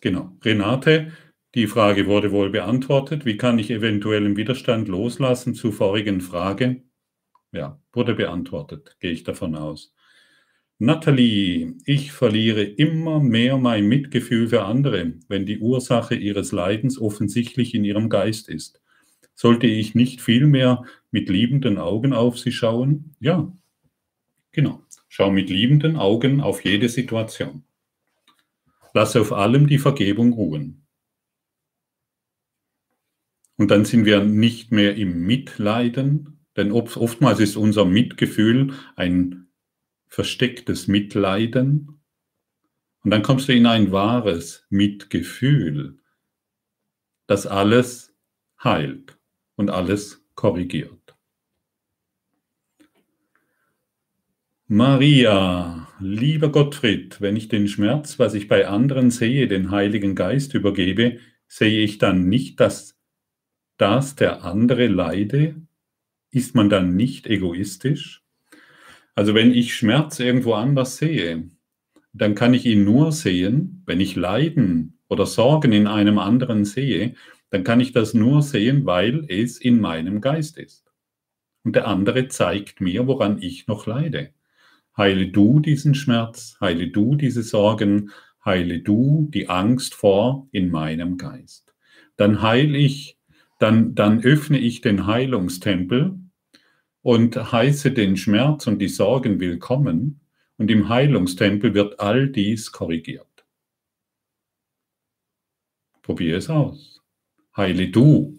Genau. 0.00 0.36
Renate 0.44 1.12
die 1.54 1.66
Frage 1.66 2.06
wurde 2.06 2.32
wohl 2.32 2.48
beantwortet. 2.48 3.26
Wie 3.26 3.36
kann 3.36 3.58
ich 3.58 3.70
eventuellen 3.70 4.36
Widerstand 4.38 4.88
loslassen 4.88 5.54
zur 5.54 5.72
vorigen 5.72 6.22
Frage? 6.22 6.82
Ja, 7.52 7.80
wurde 7.92 8.14
beantwortet, 8.14 8.96
gehe 9.00 9.12
ich 9.12 9.24
davon 9.24 9.56
aus. 9.56 9.94
Nathalie, 10.78 11.74
ich 11.86 12.12
verliere 12.12 12.62
immer 12.62 13.20
mehr 13.20 13.58
mein 13.58 13.86
Mitgefühl 13.88 14.48
für 14.48 14.64
andere, 14.64 15.14
wenn 15.28 15.46
die 15.46 15.58
Ursache 15.58 16.14
ihres 16.14 16.52
Leidens 16.52 17.00
offensichtlich 17.00 17.74
in 17.74 17.84
ihrem 17.84 18.08
Geist 18.08 18.48
ist. 18.48 18.82
Sollte 19.34 19.66
ich 19.66 19.94
nicht 19.94 20.22
vielmehr 20.22 20.84
mit 21.10 21.28
liebenden 21.28 21.78
Augen 21.78 22.12
auf 22.14 22.38
sie 22.38 22.52
schauen? 22.52 23.14
Ja, 23.20 23.52
genau. 24.52 24.82
Schau 25.14 25.30
mit 25.30 25.50
liebenden 25.50 25.96
Augen 25.96 26.40
auf 26.40 26.64
jede 26.64 26.88
Situation. 26.88 27.64
Lasse 28.94 29.20
auf 29.20 29.30
allem 29.30 29.66
die 29.66 29.76
Vergebung 29.76 30.32
ruhen. 30.32 30.86
Und 33.58 33.70
dann 33.70 33.84
sind 33.84 34.06
wir 34.06 34.24
nicht 34.24 34.72
mehr 34.72 34.96
im 34.96 35.26
Mitleiden, 35.26 36.46
denn 36.56 36.72
oftmals 36.72 37.40
ist 37.40 37.56
unser 37.56 37.84
Mitgefühl 37.84 38.72
ein 38.96 39.48
verstecktes 40.06 40.88
Mitleiden. 40.88 42.00
Und 43.04 43.10
dann 43.10 43.22
kommst 43.22 43.50
du 43.50 43.52
in 43.52 43.66
ein 43.66 43.92
wahres 43.92 44.66
Mitgefühl, 44.70 46.00
das 47.26 47.46
alles 47.46 48.16
heilt 48.64 49.18
und 49.56 49.68
alles 49.68 50.24
korrigiert. 50.34 51.01
Maria, 54.74 55.86
lieber 56.00 56.50
Gottfried, 56.50 57.20
wenn 57.20 57.36
ich 57.36 57.48
den 57.48 57.68
Schmerz, 57.68 58.18
was 58.18 58.32
ich 58.32 58.48
bei 58.48 58.66
anderen 58.66 59.10
sehe, 59.10 59.46
den 59.46 59.70
Heiligen 59.70 60.14
Geist 60.14 60.54
übergebe, 60.54 61.18
sehe 61.46 61.84
ich 61.84 61.98
dann 61.98 62.30
nicht 62.30 62.58
das 62.58 62.98
dass 63.76 64.16
der 64.16 64.44
andere 64.44 64.86
leide, 64.86 65.56
ist 66.30 66.54
man 66.54 66.70
dann 66.70 66.96
nicht 66.96 67.26
egoistisch? 67.26 68.24
Also 69.14 69.34
wenn 69.34 69.52
ich 69.52 69.74
Schmerz 69.74 70.18
irgendwo 70.20 70.54
anders 70.54 70.96
sehe, 70.96 71.50
dann 72.14 72.34
kann 72.34 72.54
ich 72.54 72.64
ihn 72.64 72.82
nur 72.82 73.12
sehen, 73.12 73.82
wenn 73.84 74.00
ich 74.00 74.16
Leiden 74.16 74.98
oder 75.06 75.26
Sorgen 75.26 75.72
in 75.72 75.86
einem 75.86 76.18
anderen 76.18 76.64
sehe, 76.64 77.14
dann 77.50 77.62
kann 77.62 77.80
ich 77.80 77.92
das 77.92 78.14
nur 78.14 78.40
sehen, 78.40 78.86
weil 78.86 79.26
es 79.28 79.58
in 79.58 79.82
meinem 79.82 80.22
Geist 80.22 80.56
ist. 80.56 80.90
Und 81.62 81.76
der 81.76 81.88
andere 81.88 82.28
zeigt 82.28 82.80
mir, 82.80 83.06
woran 83.06 83.36
ich 83.42 83.66
noch 83.66 83.86
leide. 83.86 84.32
Heile 84.96 85.28
du 85.28 85.60
diesen 85.60 85.94
Schmerz, 85.94 86.56
heile 86.60 86.88
du 86.88 87.14
diese 87.14 87.42
Sorgen, 87.42 88.10
heile 88.44 88.80
du 88.80 89.28
die 89.30 89.48
Angst 89.48 89.94
vor 89.94 90.48
in 90.52 90.70
meinem 90.70 91.16
Geist. 91.16 91.74
Dann 92.16 92.42
heile 92.42 92.76
ich 92.76 93.18
dann, 93.58 93.94
dann 93.94 94.24
öffne 94.24 94.58
ich 94.58 94.80
den 94.80 95.06
Heilungstempel 95.06 96.18
und 97.00 97.52
heiße 97.52 97.92
den 97.92 98.16
Schmerz 98.16 98.66
und 98.66 98.80
die 98.80 98.88
Sorgen 98.88 99.38
willkommen. 99.38 100.20
Und 100.58 100.70
im 100.70 100.88
Heilungstempel 100.88 101.72
wird 101.72 102.00
all 102.00 102.28
dies 102.28 102.72
korrigiert. 102.72 103.46
Probiere 106.02 106.38
es 106.38 106.50
aus. 106.50 107.00
Heile 107.56 107.88
du, 107.88 108.36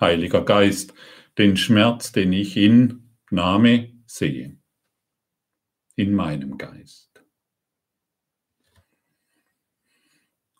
Heiliger 0.00 0.44
Geist, 0.44 0.94
den 1.36 1.56
Schmerz, 1.56 2.12
den 2.12 2.32
ich 2.32 2.56
in 2.56 3.10
Name 3.30 3.92
sehe. 4.06 4.53
In 5.96 6.12
meinem 6.12 6.58
Geist. 6.58 7.22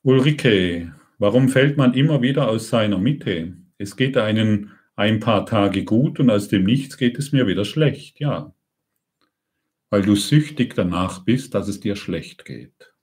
Ulrike, 0.03 0.95
warum 1.19 1.49
fällt 1.49 1.77
man 1.77 1.95
immer 1.95 2.23
wieder 2.23 2.49
aus 2.49 2.69
seiner 2.69 2.99
Mitte? 2.99 3.57
Es 3.79 3.97
geht 3.97 4.17
einen 4.17 4.73
ein 4.97 5.19
paar 5.19 5.45
Tage 5.47 5.85
gut 5.85 6.21
und 6.21 6.31
aus 6.31 6.49
dem 6.49 6.65
Nichts 6.65 6.97
geht 6.97 7.19
es 7.19 7.33
mir 7.33 7.47
wieder 7.47 7.65
schlecht, 7.65 8.21
ja. 8.21 8.55
Weil 9.91 10.03
du 10.03 10.15
süchtig 10.15 10.75
danach 10.75 11.25
bist, 11.25 11.55
dass 11.55 11.69
es 11.69 11.81
dir 11.81 11.97
schlecht 11.97 12.45
geht. 12.45 12.95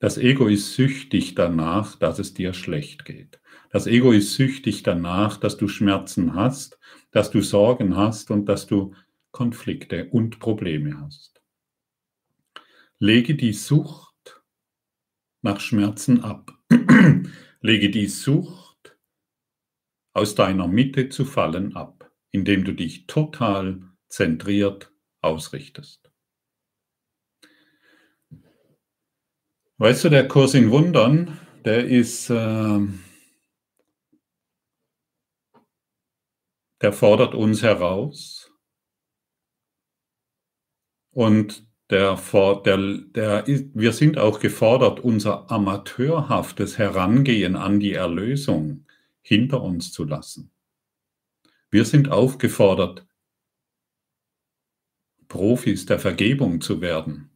Das 0.00 0.16
Ego 0.16 0.46
ist 0.46 0.74
süchtig 0.74 1.34
danach, 1.34 1.96
dass 1.96 2.20
es 2.20 2.34
dir 2.34 2.54
schlecht 2.54 3.04
geht. 3.04 3.40
Das 3.70 3.88
Ego 3.88 4.12
ist 4.12 4.34
süchtig 4.34 4.84
danach, 4.84 5.38
dass 5.38 5.56
du 5.56 5.66
Schmerzen 5.66 6.34
hast, 6.34 6.78
dass 7.10 7.32
du 7.32 7.40
Sorgen 7.40 7.96
hast 7.96 8.30
und 8.30 8.46
dass 8.46 8.68
du 8.68 8.94
Konflikte 9.30 10.08
und 10.10 10.38
Probleme 10.38 11.00
hast. 11.00 11.42
Lege 12.98 13.34
die 13.34 13.52
Sucht 13.52 14.42
nach 15.42 15.60
Schmerzen 15.60 16.22
ab. 16.22 16.52
Lege 17.60 17.90
die 17.90 18.06
Sucht 18.06 18.96
aus 20.12 20.34
deiner 20.34 20.66
Mitte 20.66 21.08
zu 21.08 21.24
fallen 21.24 21.76
ab, 21.76 22.10
indem 22.30 22.64
du 22.64 22.72
dich 22.72 23.06
total 23.06 23.82
zentriert 24.08 24.92
ausrichtest. 25.20 26.10
Weißt 29.76 30.04
du, 30.04 30.08
der 30.08 30.26
Kurs 30.26 30.54
in 30.54 30.72
Wundern, 30.72 31.38
der 31.64 31.86
ist, 31.86 32.30
äh, 32.30 32.80
der 36.80 36.92
fordert 36.92 37.34
uns 37.34 37.62
heraus 37.62 38.47
und 41.10 41.66
der, 41.90 42.18
der, 42.64 42.76
der, 42.76 43.46
wir 43.46 43.92
sind 43.92 44.18
auch 44.18 44.40
gefordert, 44.40 45.00
unser 45.00 45.50
amateurhaftes 45.50 46.76
Herangehen 46.76 47.56
an 47.56 47.80
die 47.80 47.94
Erlösung 47.94 48.84
hinter 49.22 49.62
uns 49.62 49.92
zu 49.92 50.04
lassen. 50.04 50.50
Wir 51.70 51.84
sind 51.84 52.10
aufgefordert, 52.10 53.06
Profis 55.28 55.86
der 55.86 55.98
Vergebung 55.98 56.60
zu 56.60 56.80
werden. 56.80 57.30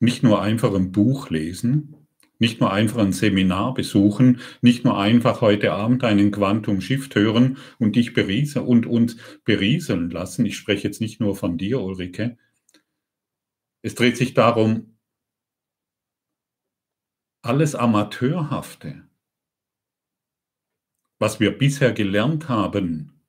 Nicht 0.00 0.22
nur 0.22 0.42
einfach 0.42 0.74
ein 0.74 0.92
Buch 0.92 1.30
lesen, 1.30 1.97
nicht 2.38 2.60
nur 2.60 2.72
einfach 2.72 2.98
ein 2.98 3.12
Seminar 3.12 3.74
besuchen, 3.74 4.40
nicht 4.62 4.84
nur 4.84 4.98
einfach 4.98 5.40
heute 5.40 5.72
Abend 5.72 6.04
einen 6.04 6.30
Quantum 6.30 6.80
Shift 6.80 7.14
hören 7.14 7.58
und 7.78 7.96
dich 7.96 8.14
berieseln 8.14 8.66
und 8.66 8.86
uns 8.86 9.16
berieseln 9.44 10.10
lassen. 10.10 10.46
Ich 10.46 10.56
spreche 10.56 10.86
jetzt 10.86 11.00
nicht 11.00 11.20
nur 11.20 11.36
von 11.36 11.58
dir, 11.58 11.80
Ulrike, 11.80 12.36
es 13.82 13.94
dreht 13.94 14.16
sich 14.16 14.34
darum, 14.34 14.98
alles 17.42 17.74
Amateurhafte, 17.74 19.08
was 21.18 21.40
wir 21.40 21.56
bisher 21.56 21.92
gelernt 21.92 22.48
haben, 22.48 23.22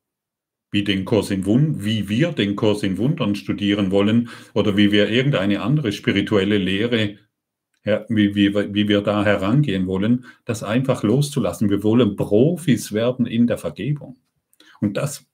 wie, 0.71 0.83
den 0.83 1.05
Kurs 1.05 1.31
in 1.31 1.45
Wund 1.45 1.83
wie 1.83 2.09
wir 2.09 2.31
den 2.31 2.55
Kurs 2.55 2.83
in 2.83 2.97
Wundern 2.97 3.35
studieren 3.35 3.91
wollen 3.91 4.29
oder 4.53 4.77
wie 4.77 4.91
wir 4.91 5.09
irgendeine 5.09 5.61
andere 5.61 5.91
spirituelle 5.91 6.57
Lehre, 6.57 7.17
wie, 7.83 8.35
wie, 8.35 8.53
wie 8.53 8.87
wir 8.87 9.01
da 9.01 9.23
herangehen 9.23 9.87
wollen, 9.87 10.25
das 10.45 10.63
einfach 10.63 11.03
loszulassen. 11.03 11.69
Wir 11.69 11.83
wollen 11.83 12.15
Profis 12.15 12.91
werden 12.91 13.25
in 13.25 13.47
der 13.47 13.57
Vergebung. 13.57 14.17
Und 14.81 14.97
das, 14.97 15.25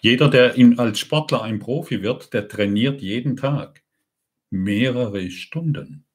jeder, 0.00 0.28
der 0.28 0.54
in, 0.54 0.78
als 0.78 0.98
Sportler 0.98 1.42
ein 1.42 1.58
Profi 1.58 2.02
wird, 2.02 2.32
der 2.32 2.48
trainiert 2.48 3.02
jeden 3.02 3.36
Tag 3.36 3.82
mehrere 4.50 5.30
Stunden. 5.30 6.06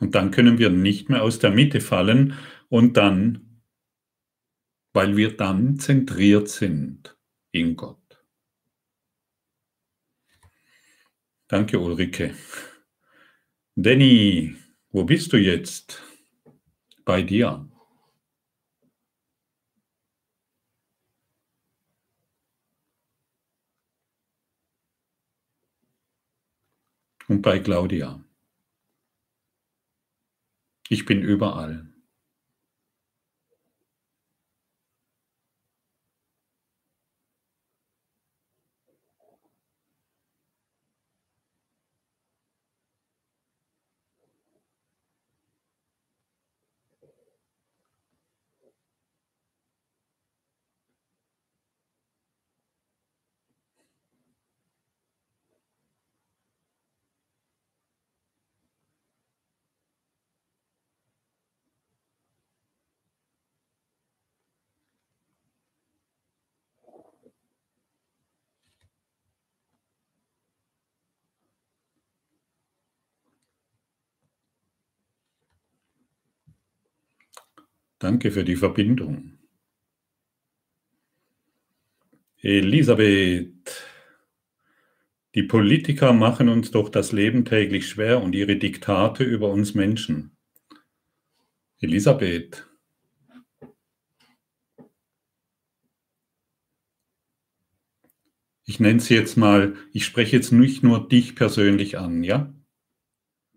Und 0.00 0.14
dann 0.14 0.30
können 0.30 0.58
wir 0.58 0.70
nicht 0.70 1.08
mehr 1.08 1.22
aus 1.22 1.40
der 1.40 1.50
Mitte 1.50 1.80
fallen 1.80 2.34
und 2.68 2.96
dann, 2.96 3.62
weil 4.92 5.16
wir 5.16 5.36
dann 5.36 5.78
zentriert 5.78 6.48
sind 6.48 7.18
in 7.50 7.76
Gott. 7.76 8.07
Danke, 11.48 11.78
Ulrike. 11.78 12.34
Danny, 13.74 14.56
wo 14.90 15.04
bist 15.04 15.32
du 15.32 15.36
jetzt? 15.36 16.02
Bei 17.04 17.22
dir. 17.22 17.68
und 27.28 27.42
bei 27.42 27.60
Claudia. 27.60 28.24
Ich 30.88 31.04
bin 31.04 31.22
überall. 31.22 31.87
Danke 77.98 78.30
für 78.30 78.44
die 78.44 78.54
Verbindung. 78.54 79.38
Elisabeth, 82.40 83.84
die 85.34 85.42
Politiker 85.42 86.12
machen 86.12 86.48
uns 86.48 86.70
doch 86.70 86.88
das 86.88 87.10
Leben 87.10 87.44
täglich 87.44 87.88
schwer 87.88 88.22
und 88.22 88.36
ihre 88.36 88.54
Diktate 88.56 89.24
über 89.24 89.50
uns 89.50 89.74
Menschen. 89.74 90.36
Elisabeth, 91.80 92.68
ich 98.64 98.78
nenne 98.78 98.98
es 98.98 99.08
jetzt 99.08 99.36
mal, 99.36 99.74
ich 99.92 100.04
spreche 100.04 100.36
jetzt 100.36 100.52
nicht 100.52 100.84
nur 100.84 101.08
dich 101.08 101.34
persönlich 101.34 101.98
an, 101.98 102.22
ja? 102.22 102.54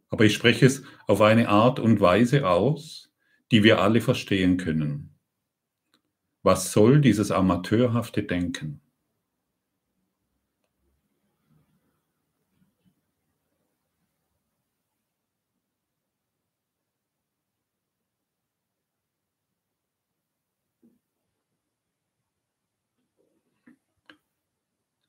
Aber 0.10 0.26
ich 0.26 0.34
spreche 0.34 0.66
es 0.66 0.84
auf 1.06 1.22
eine 1.22 1.49
Art 1.49 1.80
und 1.80 1.99
Weise 1.99 2.48
aus, 2.48 3.11
die 3.52 3.64
wir 3.64 3.80
alle 3.80 3.99
verstehen 3.99 4.57
können. 4.57 5.14
Was 6.41 6.72
soll 6.72 7.02
dieses 7.02 7.32
amateurhafte 7.32 8.23
Denken? 8.23 8.82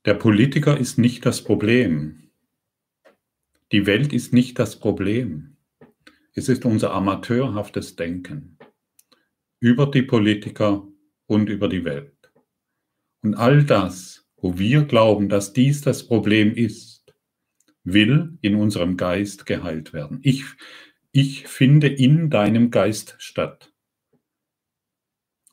Der 0.05 0.14
Politiker 0.14 0.77
ist 0.77 0.98
nicht 0.98 1.24
das 1.24 1.44
Problem. 1.44 2.32
Die 3.70 3.86
Welt 3.86 4.12
ist 4.12 4.32
nicht 4.32 4.59
das 4.59 4.81
Problem. 4.81 5.52
Es 6.35 6.49
ist 6.49 6.65
unser 6.65 6.93
amateurhaftes 6.93 7.95
Denken 7.95 8.59
über 9.61 9.87
die 9.87 10.03
Politiker 10.03 10.89
und 11.27 11.51
über 11.51 11.69
die 11.69 11.85
Welt. 11.85 12.33
Und 13.23 13.35
all 13.35 13.65
das, 13.65 14.27
wo 14.37 14.59
wir 14.59 14.85
glauben, 14.85 15.29
dass 15.29 15.53
dies 15.53 15.83
das 15.83 16.07
Problem 16.07 16.55
ist, 16.55 17.15
will 17.85 18.39
in 18.41 18.55
unserem 18.55 18.97
Geist 18.97 19.45
geheilt 19.45 19.93
werden. 19.93 20.21
Ich, 20.23 20.45
ich 21.11 21.47
finde 21.49 21.89
in 21.89 22.31
deinem 22.31 22.71
Geist 22.71 23.15
statt. 23.19 23.73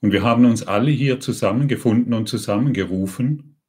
Und 0.02 0.14
wir 0.14 0.24
haben 0.24 0.46
uns 0.46 0.64
alle 0.64 0.92
hier 0.92 1.20
zusammengefunden 1.20 2.14
und 2.14 2.30
zusammengerufen, 2.30 3.60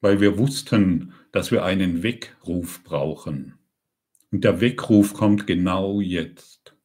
weil 0.00 0.20
wir 0.20 0.38
wussten, 0.38 1.14
dass 1.30 1.52
wir 1.52 1.64
einen 1.64 2.02
Weckruf 2.02 2.82
brauchen. 2.82 3.58
Und 4.32 4.44
der 4.44 4.60
Weckruf 4.60 5.14
kommt 5.14 5.46
genau 5.46 6.00
jetzt 6.00 6.76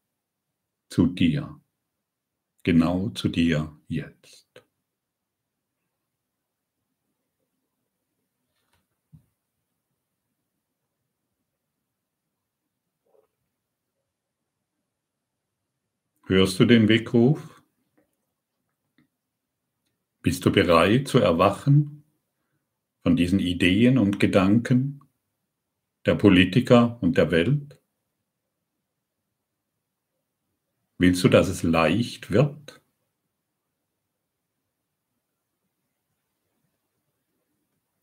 zu 0.89 1.07
dir. 1.07 1.59
Genau 2.63 3.09
zu 3.09 3.30
dir 3.30 3.76
jetzt. 3.88 4.63
Hörst 16.31 16.59
du 16.61 16.65
den 16.65 16.88
Weckruf? 16.88 17.61
Bist 20.22 20.45
du 20.45 20.51
bereit 20.51 21.09
zu 21.09 21.18
erwachen 21.18 22.05
von 23.03 23.18
diesen 23.18 23.39
Ideen 23.39 23.97
und 23.97 24.19
Gedanken? 24.19 25.01
der 26.06 26.15
Politiker 26.15 26.98
und 27.02 27.18
der 27.18 27.32
Welt? 27.32 27.80
Willst 30.98 31.23
du, 31.23 31.30
dass 31.30 31.48
es 31.48 31.64
leicht 31.64 32.32
wird? 32.32 32.82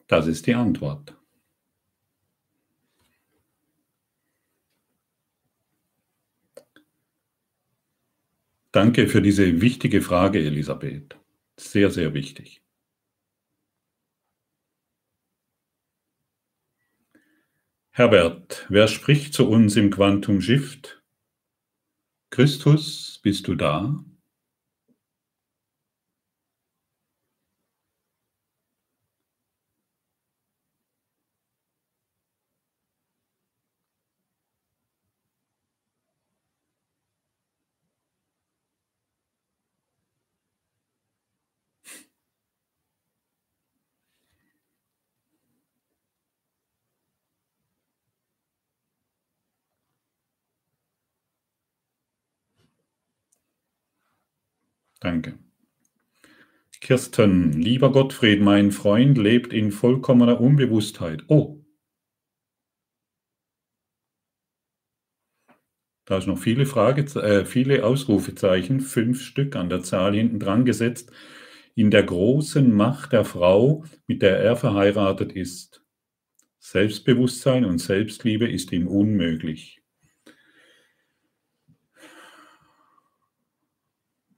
Das 0.08 0.26
ist 0.26 0.46
die 0.46 0.54
Antwort. 0.54 1.16
Danke 8.72 9.08
für 9.08 9.22
diese 9.22 9.60
wichtige 9.60 10.02
Frage, 10.02 10.38
Elisabeth. 10.38 11.16
Sehr, 11.56 11.90
sehr 11.90 12.14
wichtig. 12.14 12.62
Herbert, 17.98 18.64
wer 18.68 18.86
spricht 18.86 19.34
zu 19.34 19.48
uns 19.48 19.74
im 19.74 19.90
Quantum 19.90 20.40
Shift? 20.40 21.02
Christus, 22.30 23.18
bist 23.24 23.48
du 23.48 23.56
da? 23.56 24.04
Danke. 55.08 55.38
Kirsten, 56.82 57.52
lieber 57.52 57.90
Gottfried, 57.92 58.42
mein 58.42 58.72
Freund 58.72 59.16
lebt 59.16 59.54
in 59.54 59.72
vollkommener 59.72 60.38
Unbewusstheit. 60.38 61.24
Oh. 61.28 61.64
Da 66.04 66.18
ist 66.18 66.26
noch 66.26 66.38
viele, 66.38 66.66
Frage, 66.66 67.04
äh, 67.22 67.46
viele 67.46 67.86
Ausrufezeichen, 67.86 68.82
fünf 68.82 69.22
Stück 69.22 69.56
an 69.56 69.70
der 69.70 69.82
Zahl 69.82 70.14
hinten 70.14 70.40
dran 70.40 70.66
gesetzt, 70.66 71.10
in 71.74 71.90
der 71.90 72.02
großen 72.02 72.70
Macht 72.70 73.14
der 73.14 73.24
Frau, 73.24 73.86
mit 74.06 74.20
der 74.20 74.40
er 74.40 74.56
verheiratet 74.56 75.32
ist. 75.32 75.82
Selbstbewusstsein 76.58 77.64
und 77.64 77.78
Selbstliebe 77.78 78.46
ist 78.46 78.72
ihm 78.72 78.86
unmöglich. 78.86 79.77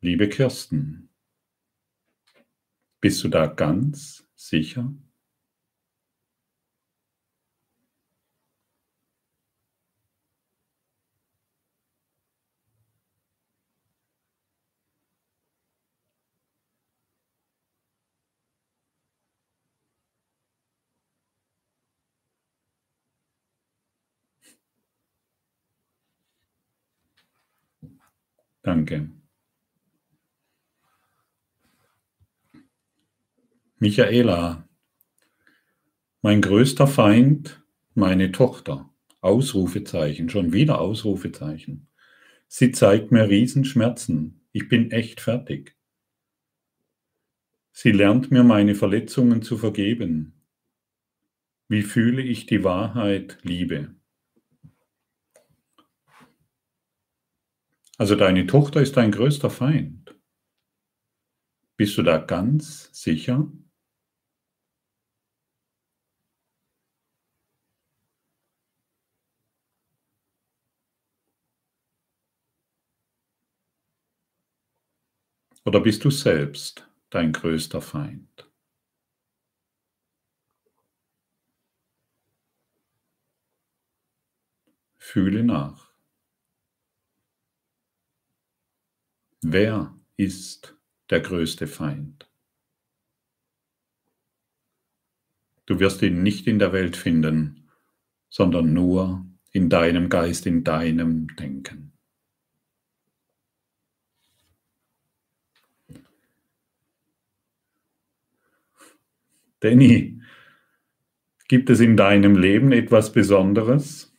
Liebe 0.02 0.28
Kirsten, 0.28 1.08
bist 3.02 3.22
du 3.24 3.28
da 3.28 3.46
ganz 3.46 4.26
sicher? 4.34 4.94
Danke. 28.62 29.08
Michaela, 33.82 34.68
mein 36.20 36.42
größter 36.42 36.86
Feind, 36.86 37.64
meine 37.94 38.30
Tochter. 38.30 38.92
Ausrufezeichen, 39.22 40.28
schon 40.28 40.52
wieder 40.52 40.82
Ausrufezeichen. 40.82 41.88
Sie 42.46 42.72
zeigt 42.72 43.10
mir 43.10 43.26
Riesenschmerzen. 43.30 44.42
Ich 44.52 44.68
bin 44.68 44.90
echt 44.90 45.22
fertig. 45.22 45.78
Sie 47.72 47.92
lernt 47.92 48.30
mir 48.30 48.44
meine 48.44 48.74
Verletzungen 48.74 49.40
zu 49.40 49.56
vergeben. 49.56 50.42
Wie 51.68 51.82
fühle 51.82 52.20
ich 52.20 52.44
die 52.44 52.62
Wahrheit, 52.62 53.38
Liebe? 53.44 53.94
Also 57.96 58.14
deine 58.14 58.46
Tochter 58.46 58.82
ist 58.82 58.98
dein 58.98 59.10
größter 59.10 59.48
Feind. 59.48 60.14
Bist 61.78 61.96
du 61.96 62.02
da 62.02 62.18
ganz 62.18 62.90
sicher? 62.92 63.50
Oder 75.70 75.78
bist 75.78 76.04
du 76.04 76.10
selbst 76.10 76.90
dein 77.10 77.32
größter 77.32 77.80
Feind? 77.80 78.50
Fühle 84.96 85.44
nach. 85.44 85.92
Wer 89.42 89.96
ist 90.16 90.76
der 91.08 91.20
größte 91.20 91.68
Feind? 91.68 92.28
Du 95.66 95.78
wirst 95.78 96.02
ihn 96.02 96.24
nicht 96.24 96.48
in 96.48 96.58
der 96.58 96.72
Welt 96.72 96.96
finden, 96.96 97.70
sondern 98.28 98.72
nur 98.72 99.24
in 99.52 99.70
deinem 99.70 100.08
Geist, 100.08 100.46
in 100.46 100.64
deinem 100.64 101.28
Denken. 101.36 101.92
Danny, 109.60 110.20
gibt 111.48 111.68
es 111.68 111.80
in 111.80 111.96
deinem 111.96 112.36
Leben 112.36 112.72
etwas 112.72 113.12
Besonderes? 113.12 114.12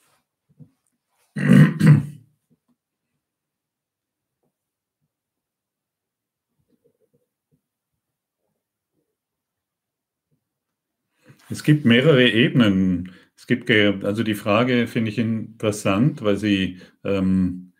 Es 11.49 11.63
gibt 11.63 11.85
mehrere 11.85 12.29
Ebenen. 12.29 13.11
Es 13.35 13.47
gibt, 13.47 13.69
also 13.69 14.23
die 14.23 14.35
Frage 14.35 14.87
finde 14.87 15.09
ich 15.09 15.17
interessant, 15.17 16.21
weil 16.21 16.37
sie, 16.37 16.79
ähm, 17.03 17.73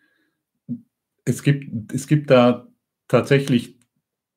es, 1.24 1.42
gibt, 1.42 1.92
es 1.92 2.06
gibt 2.06 2.30
da 2.30 2.68
tatsächlich 3.08 3.78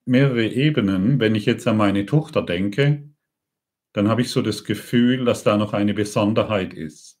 mehrere 0.04 0.46
Ebenen. 0.46 1.20
Wenn 1.20 1.34
ich 1.34 1.46
jetzt 1.46 1.66
an 1.66 1.76
meine 1.76 2.06
Tochter 2.06 2.42
denke, 2.42 3.10
dann 3.96 4.08
habe 4.08 4.20
ich 4.20 4.28
so 4.28 4.42
das 4.42 4.64
Gefühl, 4.64 5.24
dass 5.24 5.42
da 5.42 5.56
noch 5.56 5.72
eine 5.72 5.94
Besonderheit 5.94 6.74
ist, 6.74 7.18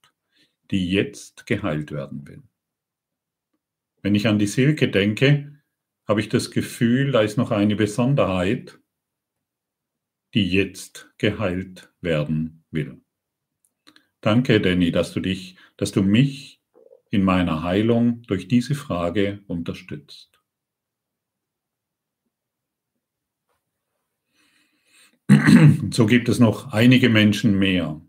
die 0.70 0.90
jetzt 0.90 1.46
geheilt 1.46 1.90
werden 1.90 2.28
will. 2.28 2.42
Wenn 4.02 4.14
ich 4.14 4.28
an 4.28 4.38
die 4.38 4.46
Silke 4.46 4.90
denke, 4.90 5.58
habe 6.06 6.20
ich 6.20 6.28
das 6.28 6.50
Gefühl, 6.50 7.12
da 7.12 7.22
ist 7.22 7.38
noch 7.38 7.50
eine 7.50 7.76
Besonderheit, 7.76 8.78
die 10.34 10.50
jetzt 10.50 11.10
geheilt 11.16 11.90
werden 12.02 12.62
will. 12.70 13.00
Danke, 14.20 14.60
Danny, 14.60 14.92
dass 14.92 15.14
du 15.14 15.20
dich, 15.20 15.56
dass 15.78 15.92
du 15.92 16.02
mich 16.02 16.60
in 17.08 17.24
meiner 17.24 17.62
Heilung 17.62 18.20
durch 18.24 18.48
diese 18.48 18.74
Frage 18.74 19.42
unterstützt. 19.46 20.35
So 25.90 26.06
gibt 26.06 26.28
es 26.28 26.38
noch 26.38 26.72
einige 26.72 27.08
Menschen 27.08 27.58
mehr. 27.58 28.00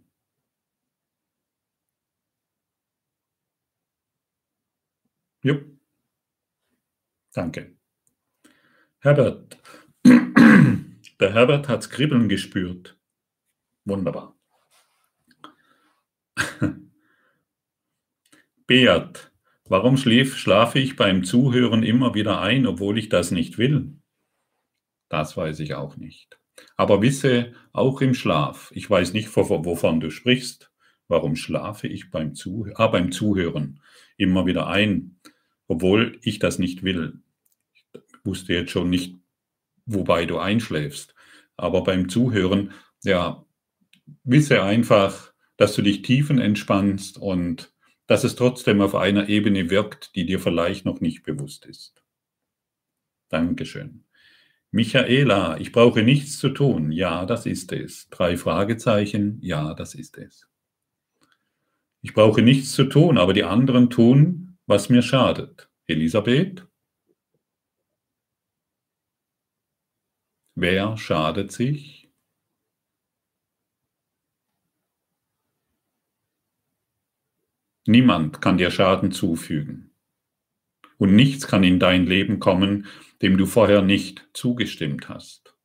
Jupp. 5.42 5.66
Danke. 7.34 7.76
Herbert. 9.00 9.58
Der 10.04 11.34
Herbert 11.34 11.68
hat 11.68 11.90
Kribbeln 11.90 12.30
gespürt. 12.30 13.00
Wunderbar. 13.86 14.36
Beat, 18.68 19.32
warum 19.66 19.98
schlief, 19.98 20.38
schlafe 20.38 20.80
ich 20.80 20.96
beim 20.96 21.24
Zuhören 21.24 21.84
immer 21.84 22.14
wieder 22.14 22.42
ein, 22.42 22.68
obwohl 22.68 22.98
ich 22.98 23.10
das 23.10 23.32
nicht 23.32 23.58
will? 23.58 23.98
Das 25.10 25.38
weiß 25.38 25.62
ich 25.62 25.74
auch 25.74 25.96
nicht. 25.96 26.38
Aber 26.76 27.02
wisse 27.02 27.54
auch 27.72 28.02
im 28.02 28.14
Schlaf, 28.14 28.72
ich 28.74 28.90
weiß 28.90 29.14
nicht, 29.14 29.36
wovon 29.36 30.00
du 30.00 30.10
sprichst, 30.10 30.72
warum 31.08 31.36
schlafe 31.36 31.88
ich 31.88 32.12
beim, 32.12 32.36
Zuh 32.36 32.68
ah, 32.76 32.88
beim 32.88 33.12
Zuhören 33.12 33.82
immer 34.18 34.46
wieder 34.46 34.68
ein, 34.68 35.20
obwohl 35.68 36.20
ich 36.22 36.40
das 36.40 36.60
nicht 36.60 36.84
will. 36.84 37.22
Ich 37.74 37.86
wusste 38.24 38.54
jetzt 38.54 38.72
schon 38.72 38.90
nicht, 38.90 39.16
wobei 39.86 40.26
du 40.26 40.38
einschläfst. 40.38 41.16
Aber 41.56 41.84
beim 41.84 42.10
Zuhören, 42.10 42.72
ja, 43.04 43.46
wisse 44.24 44.64
einfach, 44.64 45.34
dass 45.58 45.76
du 45.76 45.82
dich 45.82 46.02
tiefen 46.02 46.40
entspannst 46.40 47.18
und 47.18 47.74
dass 48.06 48.24
es 48.24 48.36
trotzdem 48.36 48.82
auf 48.82 48.96
einer 48.96 49.28
Ebene 49.28 49.70
wirkt, 49.70 50.16
die 50.16 50.26
dir 50.26 50.40
vielleicht 50.40 50.86
noch 50.86 51.02
nicht 51.02 51.24
bewusst 51.24 51.66
ist. 51.66 52.04
Dankeschön. 53.30 54.07
Michaela, 54.72 55.58
ich 55.60 55.72
brauche 55.72 56.04
nichts 56.04 56.38
zu 56.38 56.50
tun. 56.50 56.92
Ja, 56.92 57.26
das 57.26 57.46
ist 57.46 57.72
es. 57.72 58.10
Drei 58.10 58.38
Fragezeichen. 58.38 59.40
Ja, 59.42 59.74
das 59.74 59.96
ist 59.96 60.18
es. 60.18 60.48
Ich 62.02 62.14
brauche 62.14 62.42
nichts 62.42 62.74
zu 62.74 62.86
tun, 62.86 63.18
aber 63.18 63.34
die 63.34 63.44
anderen 63.44 63.90
tun, 63.90 64.58
was 64.66 64.90
mir 64.90 65.02
schadet. 65.02 65.70
Elisabeth? 65.88 66.68
Wer 70.56 70.98
schadet 70.98 71.52
sich? 71.52 72.10
Niemand 77.86 78.42
kann 78.42 78.58
dir 78.58 78.70
Schaden 78.70 79.12
zufügen. 79.12 79.92
Und 80.98 81.16
nichts 81.16 81.48
kann 81.48 81.64
in 81.64 81.80
dein 81.80 82.06
Leben 82.06 82.40
kommen, 82.40 82.88
dem 83.22 83.38
du 83.38 83.46
vorher 83.46 83.82
nicht 83.82 84.28
zugestimmt 84.34 85.10
hast. 85.10 85.56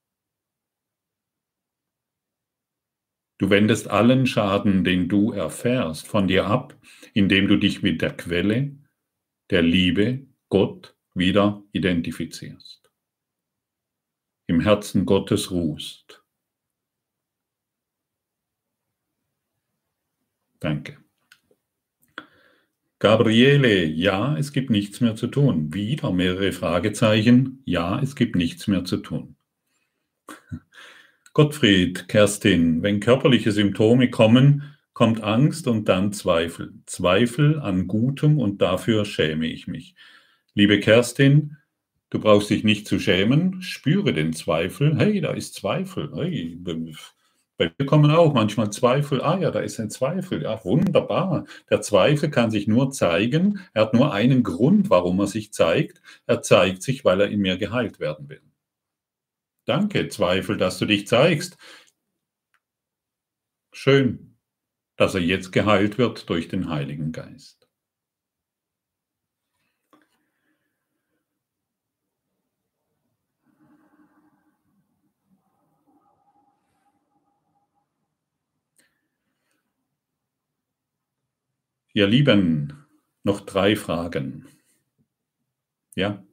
Du 3.38 3.50
wendest 3.50 3.88
allen 3.88 4.26
Schaden, 4.26 4.84
den 4.84 5.08
du 5.08 5.32
erfährst, 5.32 6.06
von 6.06 6.28
dir 6.28 6.46
ab, 6.46 6.78
indem 7.12 7.48
du 7.48 7.56
dich 7.56 7.82
mit 7.82 8.00
der 8.00 8.16
Quelle, 8.16 8.76
der 9.50 9.62
Liebe, 9.62 10.26
Gott, 10.48 10.96
wieder 11.14 11.62
identifizierst 11.72 12.82
im 14.52 14.60
Herzen 14.60 15.06
Gottes 15.06 15.50
ruhst. 15.50 16.22
Danke. 20.60 21.01
Gabriele, 23.02 23.84
ja, 23.84 24.36
es 24.38 24.52
gibt 24.52 24.70
nichts 24.70 25.00
mehr 25.00 25.16
zu 25.16 25.26
tun. 25.26 25.74
Wieder 25.74 26.12
mehrere 26.12 26.52
Fragezeichen. 26.52 27.60
Ja, 27.64 28.00
es 28.00 28.14
gibt 28.14 28.36
nichts 28.36 28.68
mehr 28.68 28.84
zu 28.84 28.98
tun. 28.98 29.34
Gottfried, 31.32 32.06
Kerstin, 32.06 32.84
wenn 32.84 33.00
körperliche 33.00 33.50
Symptome 33.50 34.08
kommen, 34.08 34.76
kommt 34.92 35.20
Angst 35.20 35.66
und 35.66 35.88
dann 35.88 36.12
Zweifel. 36.12 36.74
Zweifel 36.86 37.58
an 37.58 37.88
Gutem 37.88 38.38
und 38.38 38.62
dafür 38.62 39.04
schäme 39.04 39.48
ich 39.48 39.66
mich. 39.66 39.96
Liebe 40.54 40.78
Kerstin, 40.78 41.56
Du 42.08 42.20
brauchst 42.20 42.50
dich 42.50 42.62
nicht 42.62 42.86
zu 42.86 43.00
schämen, 43.00 43.62
spüre 43.62 44.12
den 44.12 44.32
Zweifel. 44.32 44.96
Hey, 44.96 45.20
da 45.20 45.32
ist 45.32 45.54
Zweifel. 45.54 46.12
Hey, 46.14 46.56
bei 47.62 47.72
mir 47.78 47.86
kommen 47.86 48.10
auch 48.10 48.34
manchmal 48.34 48.72
Zweifel. 48.72 49.22
Ah 49.22 49.38
ja, 49.38 49.50
da 49.50 49.60
ist 49.60 49.78
ein 49.78 49.90
Zweifel. 49.90 50.42
Ja, 50.42 50.64
wunderbar. 50.64 51.46
Der 51.70 51.80
Zweifel 51.80 52.30
kann 52.30 52.50
sich 52.50 52.66
nur 52.66 52.90
zeigen. 52.90 53.60
Er 53.72 53.82
hat 53.82 53.94
nur 53.94 54.12
einen 54.12 54.42
Grund, 54.42 54.90
warum 54.90 55.20
er 55.20 55.28
sich 55.28 55.52
zeigt. 55.52 56.02
Er 56.26 56.42
zeigt 56.42 56.82
sich, 56.82 57.04
weil 57.04 57.20
er 57.20 57.28
in 57.28 57.40
mir 57.40 57.56
geheilt 57.58 58.00
werden 58.00 58.28
will. 58.28 58.42
Danke, 59.64 60.08
Zweifel, 60.08 60.56
dass 60.56 60.78
du 60.78 60.86
dich 60.86 61.06
zeigst. 61.06 61.56
Schön, 63.72 64.36
dass 64.96 65.14
er 65.14 65.20
jetzt 65.20 65.52
geheilt 65.52 65.98
wird 65.98 66.28
durch 66.28 66.48
den 66.48 66.68
Heiligen 66.68 67.12
Geist. 67.12 67.61
Ihr 81.94 82.06
Lieben, 82.06 82.72
noch 83.22 83.40
drei 83.42 83.76
Fragen. 83.76 84.46
Ja, 85.94 86.24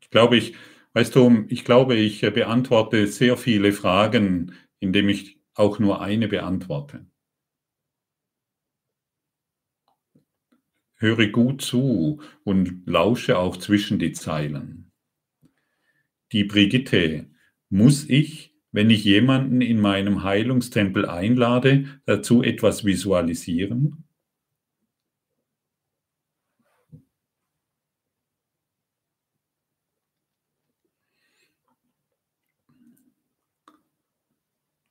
ich 0.00 0.10
glaube, 0.10 0.36
ich, 0.36 0.54
weißt 0.92 1.16
du, 1.16 1.46
ich 1.48 1.64
glaube, 1.64 1.96
ich 1.96 2.20
beantworte 2.20 3.08
sehr 3.08 3.36
viele 3.36 3.72
Fragen, 3.72 4.54
indem 4.78 5.08
ich 5.08 5.40
auch 5.54 5.80
nur 5.80 6.00
eine 6.00 6.28
beantworte. 6.28 7.06
Höre 10.94 11.26
gut 11.26 11.60
zu 11.62 12.22
und 12.44 12.86
lausche 12.86 13.36
auch 13.36 13.56
zwischen 13.56 13.98
die 13.98 14.12
Zeilen. 14.12 14.92
Die 16.30 16.44
Brigitte, 16.44 17.30
muss 17.68 18.08
ich, 18.08 18.54
wenn 18.70 18.90
ich 18.90 19.02
jemanden 19.02 19.60
in 19.60 19.80
meinem 19.80 20.22
Heilungstempel 20.22 21.06
einlade, 21.06 22.00
dazu 22.06 22.44
etwas 22.44 22.84
visualisieren? 22.84 24.04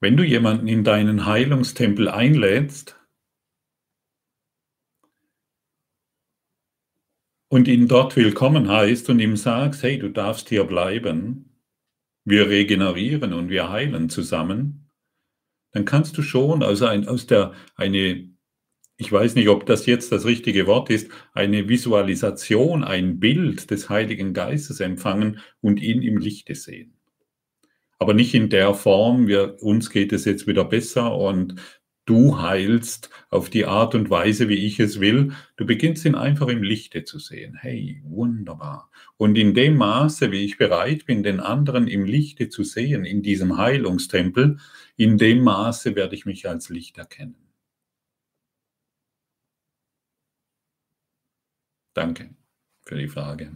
Wenn 0.02 0.16
du 0.16 0.24
jemanden 0.24 0.70
in 0.70 0.86
deinen 0.86 1.26
Heilungstempel 1.26 2.08
einlädst 2.08 2.98
und 7.50 7.68
ihn 7.68 7.90
dort 7.90 8.16
willkommen 8.16 8.70
heißt 8.70 9.10
und 9.10 9.20
ihm 9.20 9.36
sagst, 9.36 9.84
hey, 9.84 10.00
du 10.00 10.10
darfst 10.10 10.48
hier 10.48 10.64
bleiben, 10.64 11.62
wir 12.24 12.48
regenerieren 12.48 13.34
und 13.34 13.50
wir 13.50 13.70
heilen 13.70 14.10
zusammen, 14.10 14.90
dann 15.72 15.84
kannst 15.84 16.18
du 16.18 16.22
schon 16.22 16.64
also 16.64 16.86
ein, 16.86 17.08
aus 17.08 17.28
der 17.28 17.54
eine 17.76 18.30
ich 19.02 19.10
weiß 19.10 19.36
nicht, 19.36 19.48
ob 19.48 19.66
das 19.66 19.86
jetzt 19.86 20.12
das 20.12 20.26
richtige 20.26 20.68
Wort 20.68 20.90
ist, 20.90 21.10
eine 21.32 21.70
Visualisation, 21.70 22.84
ein 22.84 23.22
Bild 23.22 23.72
des 23.72 23.90
Heiligen 23.90 24.34
Geistes 24.34 24.82
empfangen 24.82 25.40
und 25.62 25.82
ihn 25.82 26.02
im 26.02 26.18
Lichte 26.18 26.54
sehen 26.54 26.99
aber 28.00 28.14
nicht 28.14 28.34
in 28.34 28.50
der 28.50 28.74
Form, 28.74 29.28
wir, 29.28 29.62
uns 29.62 29.90
geht 29.90 30.14
es 30.14 30.26
jetzt 30.26 30.48
wieder 30.48 30.66
besser 30.66 31.16
und 31.16 31.56
du 32.06 32.42
heilst 32.42 33.10
auf 33.30 33.50
die 33.50 33.66
Art 33.66 33.94
und 33.94 34.10
Weise, 34.10 34.50
wie 34.50 34.66
ich 34.66 34.80
es 34.80 35.00
will. 35.00 35.34
Du 35.58 35.66
beginnst 35.66 36.06
ihn 36.06 36.16
einfach 36.16 36.48
im 36.48 36.64
Lichte 36.64 37.04
zu 37.04 37.20
sehen. 37.20 37.56
Hey, 37.56 38.02
wunderbar. 38.04 38.90
Und 39.18 39.38
in 39.38 39.54
dem 39.54 39.78
Maße, 39.78 40.32
wie 40.32 40.46
ich 40.46 40.58
bereit 40.58 41.06
bin, 41.06 41.24
den 41.24 41.40
anderen 41.40 41.88
im 41.88 42.06
Lichte 42.06 42.50
zu 42.50 42.64
sehen, 42.64 43.06
in 43.06 43.22
diesem 43.22 43.58
Heilungstempel, 43.58 44.58
in 44.96 45.18
dem 45.18 45.44
Maße 45.44 45.96
werde 45.96 46.16
ich 46.16 46.26
mich 46.26 46.48
als 46.50 46.70
Licht 46.70 46.98
erkennen. 46.98 47.36
Danke 51.94 52.30
für 52.86 52.96
die 52.98 53.08
Frage. 53.08 53.52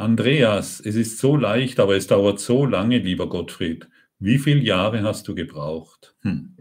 Andreas, 0.00 0.80
es 0.80 0.94
ist 0.96 1.18
so 1.18 1.36
leicht, 1.36 1.78
aber 1.78 1.94
es 1.94 2.06
dauert 2.06 2.40
so 2.40 2.64
lange, 2.64 2.98
lieber 2.98 3.28
Gottfried. 3.28 3.86
Wie 4.18 4.38
viele 4.38 4.60
Jahre 4.60 5.02
hast 5.02 5.28
du 5.28 5.34
gebraucht? 5.34 6.16
Hm. 6.22 6.56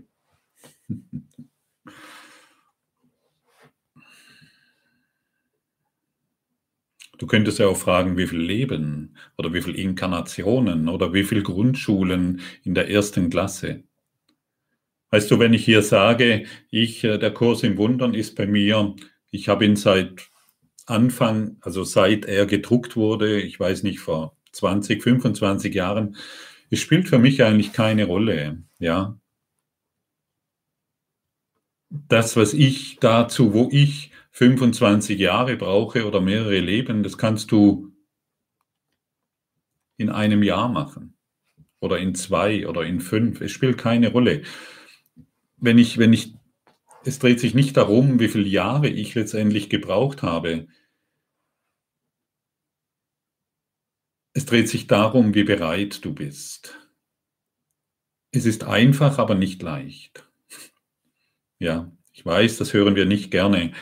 Du 7.17 7.27
könntest 7.27 7.59
ja 7.59 7.67
auch 7.67 7.77
fragen, 7.77 8.17
wie 8.17 8.27
viel 8.27 8.41
Leben 8.41 9.15
oder 9.37 9.53
wie 9.53 9.61
viele 9.61 9.77
Inkarnationen 9.77 10.89
oder 10.89 11.13
wie 11.13 11.23
viele 11.23 11.43
Grundschulen 11.43 12.41
in 12.63 12.73
der 12.73 12.89
ersten 12.89 13.29
Klasse. 13.29 13.83
Weißt 15.11 15.31
du, 15.31 15.39
wenn 15.39 15.53
ich 15.53 15.63
hier 15.63 15.81
sage, 15.81 16.45
ich, 16.71 17.05
äh, 17.05 17.17
der 17.17 17.33
Kurs 17.33 17.63
im 17.63 17.77
Wundern 17.77 18.13
ist 18.13 18.35
bei 18.35 18.45
mir, 18.45 18.95
ich 19.31 19.47
habe 19.47 19.63
ihn 19.63 19.77
seit 19.77 20.28
Anfang, 20.89 21.57
also 21.61 21.83
seit 21.83 22.25
er 22.25 22.45
gedruckt 22.45 22.95
wurde, 22.95 23.39
ich 23.41 23.59
weiß 23.59 23.83
nicht, 23.83 23.99
vor 23.99 24.35
20, 24.51 25.03
25 25.03 25.73
Jahren, 25.73 26.15
es 26.69 26.79
spielt 26.79 27.07
für 27.09 27.19
mich 27.19 27.43
eigentlich 27.43 27.73
keine 27.73 28.05
Rolle, 28.05 28.63
ja. 28.79 29.19
Das, 31.89 32.35
was 32.35 32.53
ich 32.53 32.97
dazu, 32.99 33.53
wo 33.53 33.69
ich 33.71 34.11
25 34.31 35.19
Jahre 35.19 35.55
brauche 35.57 36.05
oder 36.07 36.21
mehrere 36.21 36.59
Leben, 36.59 37.03
das 37.03 37.17
kannst 37.17 37.51
du 37.51 37.91
in 39.97 40.09
einem 40.09 40.43
Jahr 40.43 40.69
machen 40.69 41.15
oder 41.79 41.97
in 41.99 42.15
zwei 42.15 42.67
oder 42.67 42.83
in 42.85 43.01
fünf. 43.01 43.41
Es 43.41 43.51
spielt 43.51 43.77
keine 43.77 44.11
Rolle. 44.11 44.43
Wenn 45.57 45.77
ich, 45.77 45.97
wenn 45.97 46.13
ich, 46.13 46.33
es 47.03 47.19
dreht 47.19 47.39
sich 47.39 47.53
nicht 47.53 47.75
darum, 47.77 48.19
wie 48.19 48.29
viele 48.29 48.47
Jahre 48.47 48.87
ich 48.87 49.15
letztendlich 49.15 49.69
gebraucht 49.69 50.21
habe. 50.21 50.67
Es 54.39 54.45
dreht 54.45 54.69
sich 54.69 54.87
darum, 54.87 55.35
wie 55.35 55.43
bereit 55.43 56.05
du 56.05 56.13
bist. 56.13 56.79
Es 58.31 58.45
ist 58.45 58.63
einfach, 58.63 59.19
aber 59.19 59.35
nicht 59.35 59.61
leicht. 59.61 60.25
Ja, 61.59 61.91
ich 62.13 62.25
weiß, 62.25 62.57
das 62.57 62.71
hören 62.73 62.95
wir 62.95 63.05
nicht 63.05 63.31
gerne. 63.31 63.73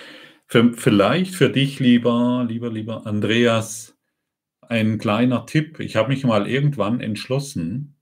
Für, 0.48 0.74
vielleicht 0.74 1.36
für 1.36 1.52
dich, 1.52 1.80
lieber, 1.80 2.44
lieber, 2.50 2.72
lieber 2.72 3.06
Andreas, 3.06 3.96
ein 4.62 4.98
kleiner 4.98 5.46
Tipp. 5.46 5.80
Ich 5.80 5.96
habe 5.96 6.10
mich 6.10 6.24
mal 6.24 6.50
irgendwann 6.50 7.02
entschlossen, 7.02 7.96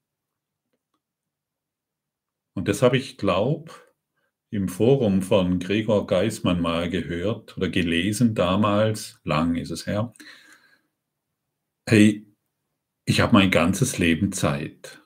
und 2.53 2.69
das 2.69 2.81
habe 2.81 2.95
ich, 2.95 3.17
glaube 3.17 3.73
im 4.49 4.69
Forum 4.69 5.23
von 5.23 5.59
Gregor 5.59 6.07
Geismann 6.07 6.61
mal 6.61 6.89
gehört 6.89 7.57
oder 7.57 7.67
gelesen 7.67 8.33
damals, 8.33 9.19
lang 9.25 9.57
ist 9.57 9.71
es 9.71 9.85
her. 9.87 10.13
Hey, 11.85 12.24
ich 13.05 13.21
habe 13.21 13.33
mein 13.33 13.51
ganzes 13.51 13.99
Leben 13.99 14.31
Zeit 14.31 15.01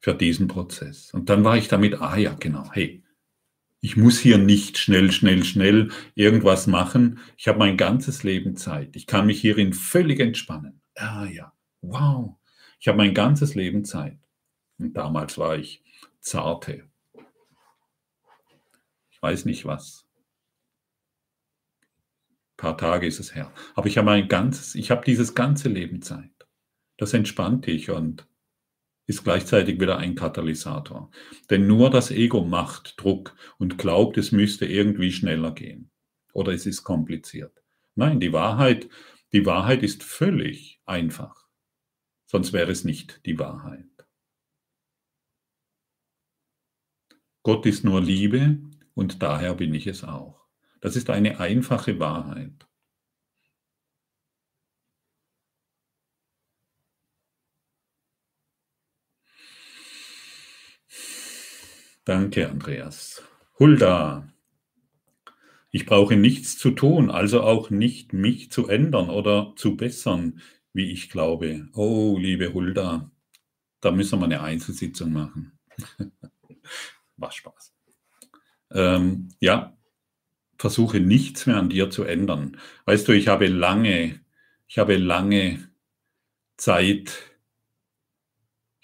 für 0.00 0.14
diesen 0.14 0.48
Prozess. 0.48 1.12
Und 1.12 1.30
dann 1.30 1.44
war 1.44 1.56
ich 1.56 1.68
damit, 1.68 2.00
ah 2.00 2.16
ja, 2.16 2.34
genau, 2.34 2.70
hey, 2.72 3.04
ich 3.80 3.96
muss 3.96 4.18
hier 4.18 4.38
nicht 4.38 4.76
schnell, 4.76 5.12
schnell, 5.12 5.44
schnell 5.44 5.92
irgendwas 6.16 6.66
machen. 6.66 7.20
Ich 7.36 7.46
habe 7.46 7.60
mein 7.60 7.76
ganzes 7.76 8.24
Leben 8.24 8.56
Zeit. 8.56 8.96
Ich 8.96 9.06
kann 9.06 9.26
mich 9.26 9.40
hierin 9.40 9.72
völlig 9.72 10.18
entspannen. 10.18 10.80
Ah 10.96 11.26
ja, 11.26 11.52
wow. 11.80 12.36
Ich 12.80 12.88
habe 12.88 12.98
mein 12.98 13.14
ganzes 13.14 13.54
Leben 13.54 13.84
Zeit. 13.84 14.18
Und 14.78 14.94
damals 14.94 15.38
war 15.38 15.56
ich 15.56 15.84
zarte. 16.20 16.88
Ich 19.10 19.22
weiß 19.22 19.44
nicht 19.44 19.64
was. 19.64 20.06
Ein 21.80 22.56
paar 22.56 22.76
Tage 22.76 23.06
ist 23.06 23.20
es 23.20 23.34
her. 23.34 23.52
Aber 23.76 23.86
ich 23.86 23.96
habe 23.96 24.06
mein 24.06 24.26
ganzes, 24.26 24.74
ich 24.74 24.90
habe 24.90 25.04
dieses 25.04 25.36
ganze 25.36 25.68
Leben 25.68 26.02
Zeit. 26.02 26.37
Das 26.98 27.14
entspannt 27.14 27.66
dich 27.66 27.90
und 27.90 28.26
ist 29.06 29.24
gleichzeitig 29.24 29.80
wieder 29.80 29.96
ein 29.96 30.14
Katalysator. 30.14 31.10
Denn 31.48 31.66
nur 31.66 31.88
das 31.88 32.10
Ego 32.10 32.44
macht 32.44 33.00
Druck 33.00 33.34
und 33.56 33.78
glaubt, 33.78 34.18
es 34.18 34.32
müsste 34.32 34.66
irgendwie 34.66 35.12
schneller 35.12 35.52
gehen. 35.52 35.90
Oder 36.34 36.52
es 36.52 36.66
ist 36.66 36.84
kompliziert. 36.84 37.62
Nein, 37.94 38.20
die 38.20 38.34
Wahrheit, 38.34 38.88
die 39.32 39.46
Wahrheit 39.46 39.82
ist 39.82 40.02
völlig 40.02 40.80
einfach. 40.84 41.48
Sonst 42.26 42.52
wäre 42.52 42.70
es 42.70 42.84
nicht 42.84 43.24
die 43.24 43.38
Wahrheit. 43.38 43.86
Gott 47.42 47.64
ist 47.64 47.84
nur 47.84 48.02
Liebe 48.02 48.58
und 48.92 49.22
daher 49.22 49.54
bin 49.54 49.72
ich 49.72 49.86
es 49.86 50.04
auch. 50.04 50.46
Das 50.82 50.96
ist 50.96 51.08
eine 51.08 51.40
einfache 51.40 51.98
Wahrheit. 51.98 52.67
Danke, 62.08 62.48
Andreas. 62.48 63.22
Hulda. 63.58 64.32
Ich 65.70 65.84
brauche 65.84 66.16
nichts 66.16 66.56
zu 66.56 66.70
tun, 66.70 67.10
also 67.10 67.42
auch 67.42 67.68
nicht 67.68 68.14
mich 68.14 68.50
zu 68.50 68.66
ändern 68.66 69.10
oder 69.10 69.52
zu 69.56 69.76
bessern, 69.76 70.40
wie 70.72 70.90
ich 70.90 71.10
glaube. 71.10 71.68
Oh, 71.74 72.16
liebe 72.18 72.54
Hulda, 72.54 73.10
da 73.82 73.90
müssen 73.90 74.20
wir 74.20 74.24
eine 74.24 74.40
Einzelsitzung 74.40 75.12
machen. 75.12 75.58
War 77.18 77.30
Spaß. 77.30 77.74
Ähm, 78.70 79.28
ja, 79.38 79.76
versuche 80.56 81.00
nichts 81.00 81.44
mehr 81.44 81.58
an 81.58 81.68
dir 81.68 81.90
zu 81.90 82.04
ändern. 82.04 82.56
Weißt 82.86 83.06
du, 83.06 83.12
ich 83.12 83.28
habe 83.28 83.48
lange, 83.48 84.18
ich 84.66 84.78
habe 84.78 84.96
lange 84.96 85.68
Zeit 86.56 87.27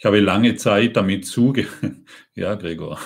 ich 0.05 0.07
habe 0.07 0.21
lange 0.21 0.55
Zeit 0.57 0.97
damit 0.97 1.25
zuge... 1.25 1.67
ja, 2.35 2.57
Gregor. 2.57 3.01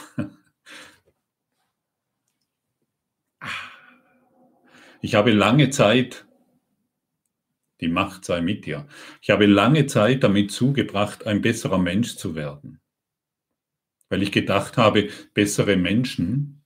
Ich 5.00 5.14
habe 5.14 5.30
lange 5.30 5.70
Zeit, 5.70 6.26
die 7.80 7.86
Macht 7.86 8.24
sei 8.24 8.40
mit 8.40 8.66
dir, 8.66 8.88
ich 9.22 9.30
habe 9.30 9.46
lange 9.46 9.86
Zeit 9.86 10.24
damit 10.24 10.50
zugebracht, 10.50 11.24
ein 11.24 11.40
besserer 11.40 11.78
Mensch 11.78 12.16
zu 12.16 12.34
werden. 12.34 12.80
Weil 14.08 14.24
ich 14.24 14.32
gedacht 14.32 14.76
habe, 14.76 15.08
bessere 15.34 15.76
Menschen, 15.76 16.64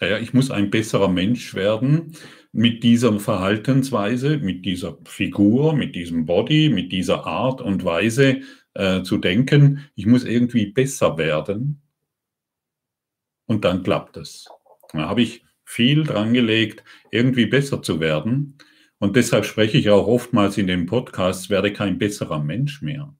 ja, 0.00 0.18
ich 0.18 0.34
muss 0.34 0.50
ein 0.50 0.70
besserer 0.70 1.06
Mensch 1.06 1.54
werden 1.54 2.16
mit 2.50 2.82
dieser 2.82 3.20
Verhaltensweise, 3.20 4.38
mit 4.38 4.66
dieser 4.66 4.98
Figur, 5.04 5.72
mit 5.72 5.94
diesem 5.94 6.26
Body, 6.26 6.68
mit 6.68 6.90
dieser 6.90 7.28
Art 7.28 7.60
und 7.60 7.84
Weise, 7.84 8.42
äh, 8.74 9.02
zu 9.02 9.18
denken, 9.18 9.84
ich 9.94 10.06
muss 10.06 10.24
irgendwie 10.24 10.66
besser 10.66 11.18
werden 11.18 11.82
und 13.46 13.64
dann 13.64 13.82
klappt 13.82 14.16
es. 14.16 14.48
Da 14.92 15.08
habe 15.08 15.22
ich 15.22 15.44
viel 15.64 16.04
dran 16.04 16.32
gelegt, 16.32 16.84
irgendwie 17.10 17.46
besser 17.46 17.82
zu 17.82 18.00
werden. 18.00 18.58
Und 18.98 19.16
deshalb 19.16 19.44
spreche 19.46 19.78
ich 19.78 19.90
auch 19.90 20.06
oftmals 20.06 20.58
in 20.58 20.66
den 20.66 20.86
Podcasts, 20.86 21.50
werde 21.50 21.72
kein 21.72 21.98
besserer 21.98 22.42
Mensch 22.42 22.82
mehr. 22.82 23.14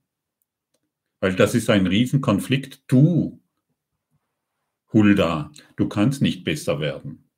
Weil 1.19 1.35
das 1.35 1.55
ist 1.55 1.69
ein 1.69 1.87
Riesenkonflikt. 1.87 2.83
Du, 2.87 3.41
Hulda, 4.91 5.51
du 5.75 5.87
kannst 5.87 6.21
nicht 6.21 6.43
besser 6.43 6.79
werden. 6.79 7.29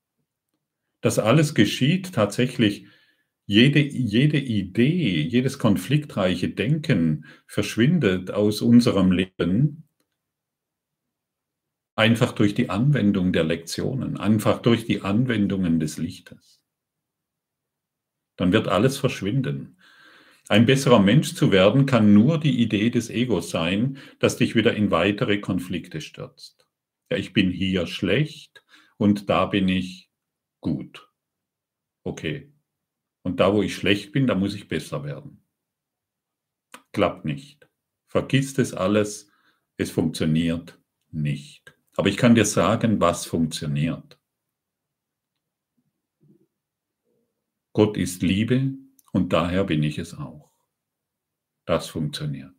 Das 1.02 1.20
alles 1.20 1.54
geschieht 1.54 2.14
tatsächlich 2.14 2.88
jede, 3.46 3.80
jede 3.80 4.40
Idee, 4.40 5.22
jedes 5.22 5.60
konfliktreiche 5.60 6.50
Denken 6.50 7.26
verschwindet 7.48 8.32
aus 8.32 8.62
unserem 8.62 9.12
Leben 9.12 9.88
einfach 11.96 12.34
durch 12.34 12.54
die 12.54 12.70
Anwendung 12.70 13.32
der 13.34 13.44
Lektionen, 13.44 14.18
einfach 14.18 14.62
durch 14.62 14.86
die 14.86 15.02
Anwendungen 15.02 15.80
des 15.80 15.98
Lichtes. 15.98 16.62
Dann 18.38 18.52
wird 18.52 18.68
alles 18.68 18.98
verschwinden. 18.98 19.78
Ein 20.48 20.66
besserer 20.66 21.00
Mensch 21.00 21.34
zu 21.34 21.52
werden 21.52 21.86
kann 21.86 22.14
nur 22.14 22.40
die 22.40 22.62
Idee 22.62 22.90
des 22.90 23.10
Egos 23.10 23.50
sein, 23.50 23.98
das 24.20 24.38
dich 24.38 24.56
wieder 24.56 24.76
in 24.76 24.92
weitere 24.92 25.40
Konflikte 25.40 26.02
stürzt. 26.02 26.68
Ja, 27.10 27.18
ich 27.18 27.34
bin 27.34 27.52
hier 27.52 27.88
schlecht 27.88 28.64
und 28.98 29.30
da 29.30 29.46
bin 29.46 29.68
ich 29.70 30.10
gut. 30.60 31.10
Okay, 32.04 32.54
und 33.26 33.40
da, 33.40 33.52
wo 33.52 33.64
ich 33.64 33.76
schlecht 33.76 34.12
bin, 34.12 34.28
da 34.28 34.36
muss 34.36 34.54
ich 34.54 34.68
besser 34.68 35.04
werden. 35.04 35.44
Klappt 36.94 37.26
nicht. 37.26 37.68
Vergiss 38.06 38.54
das 38.54 38.72
alles. 38.72 39.32
Es 39.78 39.90
funktioniert 39.90 40.80
nicht. 41.10 41.76
Aber 41.98 42.08
ich 42.08 42.18
kann 42.18 42.36
dir 42.36 42.46
sagen, 42.46 43.02
was 43.02 43.26
funktioniert. 43.26 44.20
Gott 47.74 47.98
ist 47.98 48.22
Liebe 48.22 48.76
und 49.12 49.34
daher 49.34 49.64
bin 49.64 49.82
ich 49.82 49.98
es 49.98 50.14
auch. 50.14 50.52
Das 51.66 51.88
funktioniert. 51.88 52.54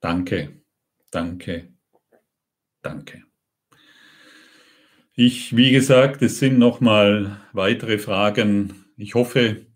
Danke, 0.00 0.62
danke, 1.10 1.75
Danke. 2.86 3.24
Ich, 5.16 5.56
wie 5.56 5.72
gesagt, 5.72 6.22
es 6.22 6.38
sind 6.38 6.56
noch 6.56 6.80
mal 6.80 7.40
weitere 7.52 7.98
Fragen. 7.98 8.84
Ich 8.96 9.16
hoffe, 9.16 9.66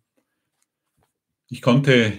ich 1.49 1.61
konnte 1.61 2.13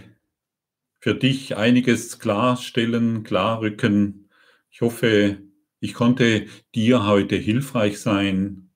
für 1.00 1.16
dich 1.16 1.56
einiges 1.56 2.20
klarstellen, 2.20 3.24
klarrücken. 3.24 4.30
Ich 4.70 4.82
hoffe, 4.82 5.42
ich 5.80 5.94
konnte 5.94 6.48
dir 6.76 7.06
heute 7.06 7.38
hilfreich 7.38 8.02
sein, 8.02 8.74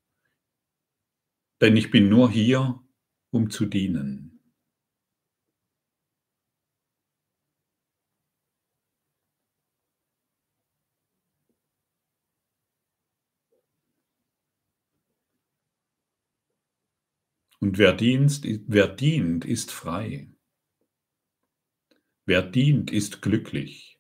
denn 1.59 1.75
ich 1.75 1.91
bin 1.91 2.07
nur 2.07 2.31
hier, 2.31 2.81
um 3.29 3.49
zu 3.49 3.65
dienen. 3.65 4.34
Und 17.65 17.79
wer, 17.79 17.93
dienst, 17.93 18.45
wer 18.67 18.87
dient, 18.87 19.43
ist 19.43 19.71
frei. 19.71 20.29
Wer 22.27 22.43
dient, 22.43 22.91
ist 22.91 23.23
glücklich. 23.23 23.99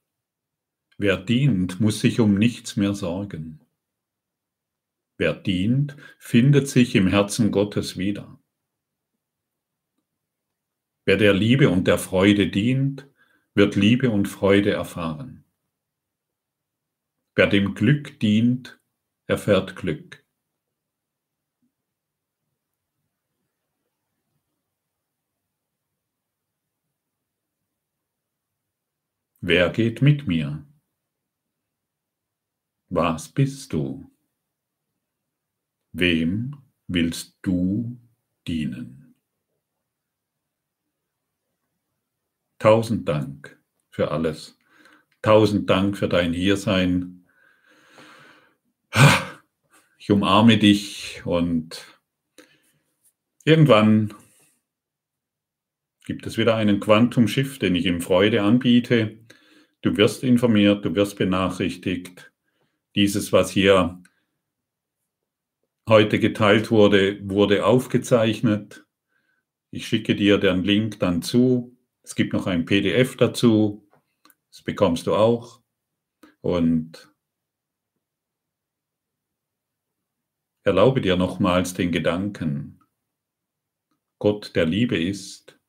Wer 0.99 1.17
dient, 1.17 1.81
muss 1.81 1.99
sich 1.99 2.19
um 2.19 2.35
nichts 2.35 2.75
mehr 2.75 2.93
sorgen. 2.93 3.65
Wer 5.17 5.33
dient, 5.33 5.97
findet 6.19 6.67
sich 6.67 6.93
im 6.93 7.07
Herzen 7.07 7.49
Gottes 7.49 7.97
wieder. 7.97 8.39
Wer 11.05 11.17
der 11.17 11.33
Liebe 11.33 11.71
und 11.71 11.87
der 11.87 11.97
Freude 11.97 12.51
dient, 12.51 13.09
wird 13.55 13.75
Liebe 13.75 14.11
und 14.11 14.27
Freude 14.27 14.73
erfahren. 14.73 15.43
Wer 17.33 17.47
dem 17.47 17.73
Glück 17.73 18.19
dient, 18.19 18.79
erfährt 19.25 19.75
Glück. 19.75 20.23
Wer 29.47 29.69
geht 29.69 30.01
mit 30.01 30.25
mir? 30.25 30.65
Was 32.89 33.29
bist 33.29 33.73
du? 33.73 34.11
Wem 35.91 36.55
willst 36.87 37.37
du 37.43 37.95
dienen? 38.47 39.13
Tausend 42.57 43.07
Dank 43.07 43.61
für 43.91 44.09
alles. 44.09 44.57
Tausend 45.21 45.69
Dank 45.69 45.95
für 45.95 46.09
dein 46.09 46.33
Hiersein. 46.33 47.27
Ich 49.99 50.09
umarme 50.09 50.57
dich 50.57 51.21
und 51.23 51.85
irgendwann 53.43 54.11
gibt 56.07 56.25
es 56.25 56.39
wieder 56.39 56.55
einen 56.55 56.79
Quantum 56.79 57.27
Shift, 57.27 57.61
den 57.61 57.75
ich 57.75 57.85
in 57.85 58.01
Freude 58.01 58.41
anbiete. 58.41 59.19
Du 59.81 59.95
wirst 59.97 60.23
informiert, 60.23 60.83
du 60.83 60.95
wirst 60.95 61.17
benachrichtigt. 61.17 62.31
Dieses, 62.95 63.31
was 63.31 63.51
hier 63.51 64.01
heute 65.87 66.19
geteilt 66.19 66.71
wurde, 66.71 67.19
wurde 67.29 67.65
aufgezeichnet. 67.65 68.85
Ich 69.71 69.87
schicke 69.87 70.15
dir 70.15 70.37
den 70.37 70.63
Link 70.63 70.99
dann 70.99 71.21
zu. 71.21 71.77
Es 72.01 72.15
gibt 72.15 72.33
noch 72.33 72.47
ein 72.47 72.65
PDF 72.65 73.17
dazu. 73.17 73.87
Das 74.51 74.61
bekommst 74.63 75.07
du 75.07 75.15
auch. 75.15 75.61
Und 76.41 77.13
erlaube 80.63 81.01
dir 81.01 81.15
nochmals 81.15 81.73
den 81.73 81.91
Gedanken, 81.91 82.79
Gott 84.19 84.55
der 84.55 84.65
Liebe 84.65 85.01
ist, 85.01 85.59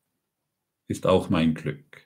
ist 0.88 1.06
auch 1.06 1.28
mein 1.28 1.54
Glück. 1.54 2.05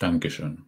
Dankeschön. 0.00 0.64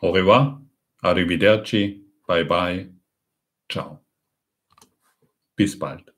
Au 0.00 0.12
revoir, 0.12 0.60
arrivederci, 1.02 2.04
bye 2.26 2.44
bye, 2.44 2.92
ciao. 3.68 4.04
Bis 5.56 5.78
bald. 5.78 6.17